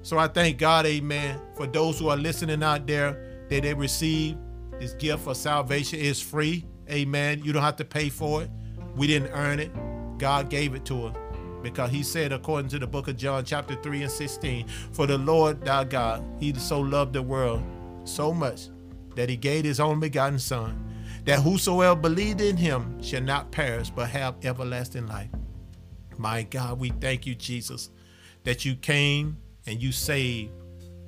So 0.03 0.19
I 0.19 0.29
thank 0.29 0.59
God, 0.59 0.87
amen, 0.87 1.41
for 1.57 1.67
those 1.67 1.99
who 1.99 2.09
are 2.09 2.17
listening 2.17 2.62
out 2.62 2.87
there 2.87 3.47
that 3.49 3.62
they 3.62 3.75
receive 3.75 4.37
this 4.79 4.93
gift 4.95 5.27
of 5.27 5.37
salvation 5.37 5.99
is 5.99 6.21
free. 6.21 6.67
Amen. 6.91 7.43
You 7.43 7.53
don't 7.53 7.62
have 7.62 7.76
to 7.76 7.85
pay 7.85 8.09
for 8.09 8.43
it. 8.43 8.51
We 8.97 9.07
didn't 9.07 9.32
earn 9.32 9.61
it. 9.61 9.70
God 10.18 10.51
gave 10.51 10.74
it 10.74 10.85
to 10.87 11.07
us 11.07 11.16
because 11.62 11.91
he 11.91 12.03
said, 12.03 12.32
according 12.32 12.68
to 12.70 12.78
the 12.78 12.87
book 12.87 13.09
of 13.09 13.16
John, 13.16 13.45
chapter 13.45 13.74
3 13.76 14.03
and 14.03 14.11
16, 14.11 14.68
For 14.93 15.07
the 15.07 15.18
Lord 15.18 15.64
thy 15.64 15.85
God, 15.85 16.22
he 16.39 16.53
so 16.55 16.80
loved 16.80 17.14
the 17.14 17.22
world 17.22 17.62
so 18.05 18.32
much 18.32 18.68
that 19.16 19.28
he 19.28 19.37
gave 19.37 19.64
his 19.64 19.80
only 19.80 20.09
begotten 20.09 20.39
Son, 20.39 20.85
that 21.24 21.41
whosoever 21.41 21.99
believed 21.99 22.41
in 22.41 22.57
him 22.57 23.03
shall 23.03 23.22
not 23.22 23.51
perish 23.51 23.91
but 23.91 24.11
have 24.11 24.37
everlasting 24.45 25.07
life. 25.07 25.30
My 26.18 26.43
God, 26.43 26.78
we 26.78 26.91
thank 26.91 27.26
you, 27.26 27.35
Jesus, 27.35 27.91
that 28.45 28.64
you 28.64 28.76
came 28.76 29.39
and 29.66 29.82
you 29.82 29.91
saved 29.91 30.53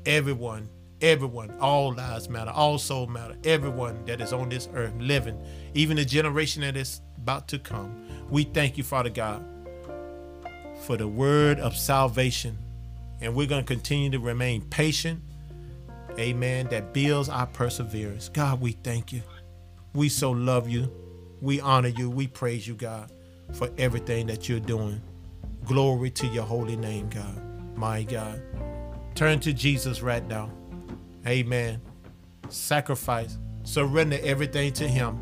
everyone 0.06 0.68
everyone, 1.00 1.56
all 1.60 1.92
lives 1.92 2.28
matter, 2.28 2.50
all 2.50 2.78
soul 2.78 3.06
matter, 3.06 3.36
everyone 3.44 4.04
that 4.06 4.20
is 4.20 4.32
on 4.32 4.48
this 4.48 4.68
earth 4.74 4.94
living, 4.98 5.40
even 5.74 5.96
the 5.96 6.04
generation 6.04 6.62
that 6.62 6.76
is 6.76 7.00
about 7.18 7.48
to 7.48 7.58
come. 7.58 8.06
We 8.30 8.44
thank 8.44 8.76
you, 8.78 8.84
Father 8.84 9.10
God, 9.10 9.44
for 10.82 10.96
the 10.96 11.08
word 11.08 11.60
of 11.60 11.76
salvation. 11.76 12.58
And 13.20 13.34
we're 13.34 13.46
going 13.46 13.64
to 13.64 13.66
continue 13.66 14.10
to 14.10 14.18
remain 14.18 14.62
patient 14.62 15.22
amen, 16.18 16.68
that 16.68 16.92
builds 16.92 17.28
our 17.28 17.46
perseverance. 17.46 18.28
God, 18.28 18.60
we 18.60 18.72
thank 18.72 19.12
you. 19.12 19.22
We 19.94 20.08
so 20.08 20.30
love 20.30 20.68
you. 20.68 20.90
We 21.40 21.60
honor 21.60 21.88
you. 21.88 22.10
We 22.10 22.26
praise 22.26 22.66
you, 22.66 22.74
God, 22.74 23.10
for 23.52 23.70
everything 23.78 24.26
that 24.28 24.48
you're 24.48 24.60
doing. 24.60 25.00
Glory 25.64 26.10
to 26.10 26.26
your 26.26 26.44
holy 26.44 26.76
name, 26.76 27.08
God. 27.08 27.76
My 27.76 28.02
God. 28.02 28.40
Turn 29.14 29.40
to 29.40 29.52
Jesus 29.52 30.02
right 30.02 30.26
now. 30.26 30.50
Amen. 31.26 31.80
Sacrifice. 32.48 33.38
Surrender 33.64 34.18
everything 34.22 34.72
to 34.74 34.86
Him. 34.86 35.18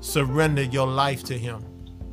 Surrender 0.00 0.62
your 0.62 0.86
life 0.86 1.22
to 1.24 1.38
Him. 1.38 1.64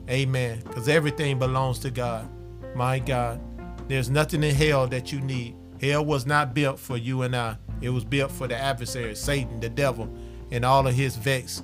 Amen. 0.09 0.61
Because 0.63 0.87
everything 0.87 1.39
belongs 1.39 1.79
to 1.79 1.91
God. 1.91 2.29
My 2.75 2.99
God. 2.99 3.41
There's 3.87 4.09
nothing 4.09 4.43
in 4.43 4.53
hell 4.53 4.87
that 4.87 5.11
you 5.11 5.19
need. 5.21 5.55
Hell 5.81 6.05
was 6.05 6.25
not 6.25 6.53
built 6.53 6.79
for 6.79 6.97
you 6.97 7.23
and 7.23 7.35
I. 7.35 7.57
It 7.81 7.89
was 7.89 8.03
built 8.03 8.31
for 8.31 8.47
the 8.47 8.57
adversary, 8.57 9.15
Satan, 9.15 9.59
the 9.59 9.69
devil, 9.69 10.09
and 10.51 10.63
all 10.63 10.87
of 10.87 10.93
his 10.95 11.15
vex. 11.15 11.63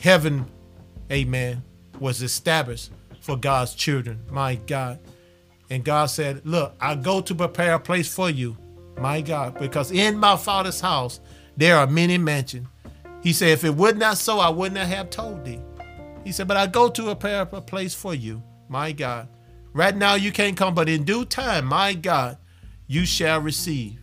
Heaven, 0.00 0.46
amen, 1.10 1.62
was 1.98 2.22
established 2.22 2.92
for 3.20 3.36
God's 3.36 3.74
children. 3.74 4.20
My 4.30 4.56
God. 4.56 4.98
And 5.68 5.84
God 5.84 6.06
said, 6.06 6.44
Look, 6.44 6.74
I 6.80 6.94
go 6.94 7.20
to 7.20 7.34
prepare 7.34 7.74
a 7.74 7.80
place 7.80 8.12
for 8.12 8.28
you, 8.28 8.56
my 9.00 9.20
God, 9.20 9.58
because 9.58 9.90
in 9.90 10.18
my 10.18 10.36
Father's 10.36 10.80
house 10.80 11.20
there 11.56 11.76
are 11.76 11.86
many 11.86 12.18
mansions. 12.18 12.68
He 13.22 13.32
said, 13.32 13.48
If 13.48 13.64
it 13.64 13.74
would 13.74 13.98
not 13.98 14.18
so, 14.18 14.38
I 14.38 14.48
would 14.48 14.72
not 14.72 14.86
have 14.86 15.10
told 15.10 15.44
thee. 15.44 15.60
He 16.24 16.32
said, 16.32 16.48
But 16.48 16.56
I 16.56 16.66
go 16.66 16.88
to 16.88 17.04
prepare 17.04 17.42
a 17.42 17.60
place 17.60 17.94
for 17.94 18.14
you, 18.14 18.42
my 18.68 18.92
God. 18.92 19.28
Right 19.72 19.94
now 19.94 20.14
you 20.14 20.32
can't 20.32 20.56
come, 20.56 20.74
but 20.74 20.88
in 20.88 21.04
due 21.04 21.24
time, 21.24 21.66
my 21.66 21.94
God, 21.94 22.38
you 22.86 23.04
shall 23.04 23.40
receive. 23.40 24.00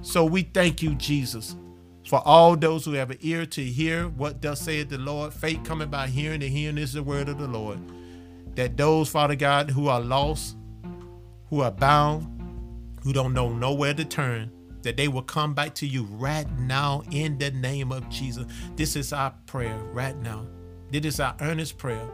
So 0.00 0.24
we 0.24 0.42
thank 0.42 0.80
you, 0.80 0.94
Jesus, 0.94 1.56
for 2.06 2.22
all 2.24 2.56
those 2.56 2.84
who 2.84 2.92
have 2.92 3.10
an 3.10 3.18
ear 3.20 3.44
to 3.46 3.62
hear 3.62 4.08
what 4.08 4.40
does 4.40 4.60
saith 4.60 4.88
the 4.88 4.98
Lord. 4.98 5.34
Faith 5.34 5.64
coming 5.64 5.90
by 5.90 6.06
hearing, 6.06 6.42
and 6.42 6.50
hearing 6.50 6.78
is 6.78 6.92
the 6.94 7.02
word 7.02 7.28
of 7.28 7.38
the 7.38 7.48
Lord. 7.48 7.78
That 8.54 8.76
those, 8.76 9.08
Father 9.08 9.36
God, 9.36 9.70
who 9.70 9.88
are 9.88 10.00
lost, 10.00 10.56
who 11.50 11.60
are 11.60 11.70
bound, 11.70 12.37
who 13.02 13.12
don't 13.12 13.34
know 13.34 13.52
nowhere 13.52 13.94
to 13.94 14.04
turn, 14.04 14.50
that 14.82 14.96
they 14.96 15.08
will 15.08 15.22
come 15.22 15.54
back 15.54 15.74
to 15.76 15.86
you 15.86 16.04
right 16.04 16.50
now 16.58 17.02
in 17.10 17.38
the 17.38 17.50
name 17.50 17.92
of 17.92 18.08
Jesus. 18.08 18.46
This 18.76 18.96
is 18.96 19.12
our 19.12 19.34
prayer 19.46 19.78
right 19.92 20.16
now. 20.18 20.46
This 20.90 21.04
is 21.04 21.20
our 21.20 21.36
earnest 21.40 21.78
prayer 21.78 22.08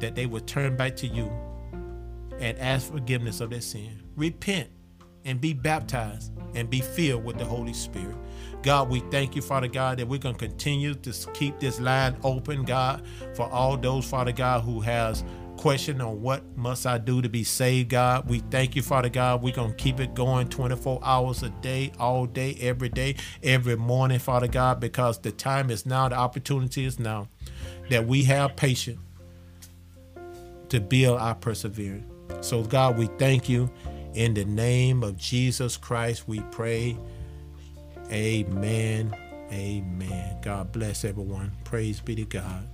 that 0.00 0.14
they 0.14 0.26
will 0.26 0.40
turn 0.40 0.76
back 0.76 0.96
to 0.96 1.06
you 1.06 1.30
and 2.38 2.58
ask 2.58 2.92
forgiveness 2.92 3.40
of 3.40 3.50
their 3.50 3.60
sin. 3.60 4.02
Repent 4.16 4.68
and 5.24 5.40
be 5.40 5.52
baptized 5.52 6.32
and 6.54 6.68
be 6.68 6.80
filled 6.80 7.24
with 7.24 7.38
the 7.38 7.44
Holy 7.44 7.72
Spirit. 7.72 8.16
God, 8.62 8.88
we 8.88 9.00
thank 9.10 9.36
you, 9.36 9.42
Father 9.42 9.68
God, 9.68 9.98
that 9.98 10.08
we're 10.08 10.18
going 10.18 10.34
to 10.36 10.48
continue 10.48 10.94
to 10.94 11.12
keep 11.32 11.58
this 11.60 11.80
line 11.80 12.16
open, 12.22 12.64
God, 12.64 13.06
for 13.34 13.48
all 13.50 13.76
those, 13.76 14.04
Father 14.04 14.32
God, 14.32 14.62
who 14.62 14.80
has 14.80 15.24
question 15.64 15.98
on 16.02 16.20
what 16.20 16.42
must 16.58 16.84
I 16.84 16.98
do 16.98 17.22
to 17.22 17.28
be 17.30 17.42
saved, 17.42 17.88
God. 17.88 18.28
We 18.28 18.40
thank 18.40 18.76
you, 18.76 18.82
Father 18.82 19.08
God. 19.08 19.42
We're 19.42 19.54
going 19.54 19.70
to 19.70 19.76
keep 19.76 19.98
it 19.98 20.12
going 20.12 20.50
24 20.50 21.00
hours 21.02 21.42
a 21.42 21.48
day, 21.48 21.90
all 21.98 22.26
day, 22.26 22.54
every 22.60 22.90
day, 22.90 23.16
every 23.42 23.74
morning, 23.74 24.18
Father 24.18 24.46
God, 24.46 24.78
because 24.78 25.20
the 25.20 25.32
time 25.32 25.70
is 25.70 25.86
now, 25.86 26.10
the 26.10 26.16
opportunity 26.16 26.84
is 26.84 26.98
now 26.98 27.28
that 27.88 28.06
we 28.06 28.24
have 28.24 28.56
patience 28.56 29.00
to 30.68 30.82
build 30.82 31.18
our 31.18 31.34
perseverance. 31.34 32.04
So, 32.46 32.62
God, 32.62 32.98
we 32.98 33.06
thank 33.18 33.48
you. 33.48 33.70
In 34.12 34.34
the 34.34 34.44
name 34.44 35.02
of 35.02 35.16
Jesus 35.16 35.78
Christ, 35.78 36.28
we 36.28 36.40
pray. 36.52 36.94
Amen. 38.12 39.16
Amen. 39.50 40.36
God 40.42 40.72
bless 40.72 41.06
everyone. 41.06 41.52
Praise 41.64 42.00
be 42.00 42.16
to 42.16 42.26
God. 42.26 42.68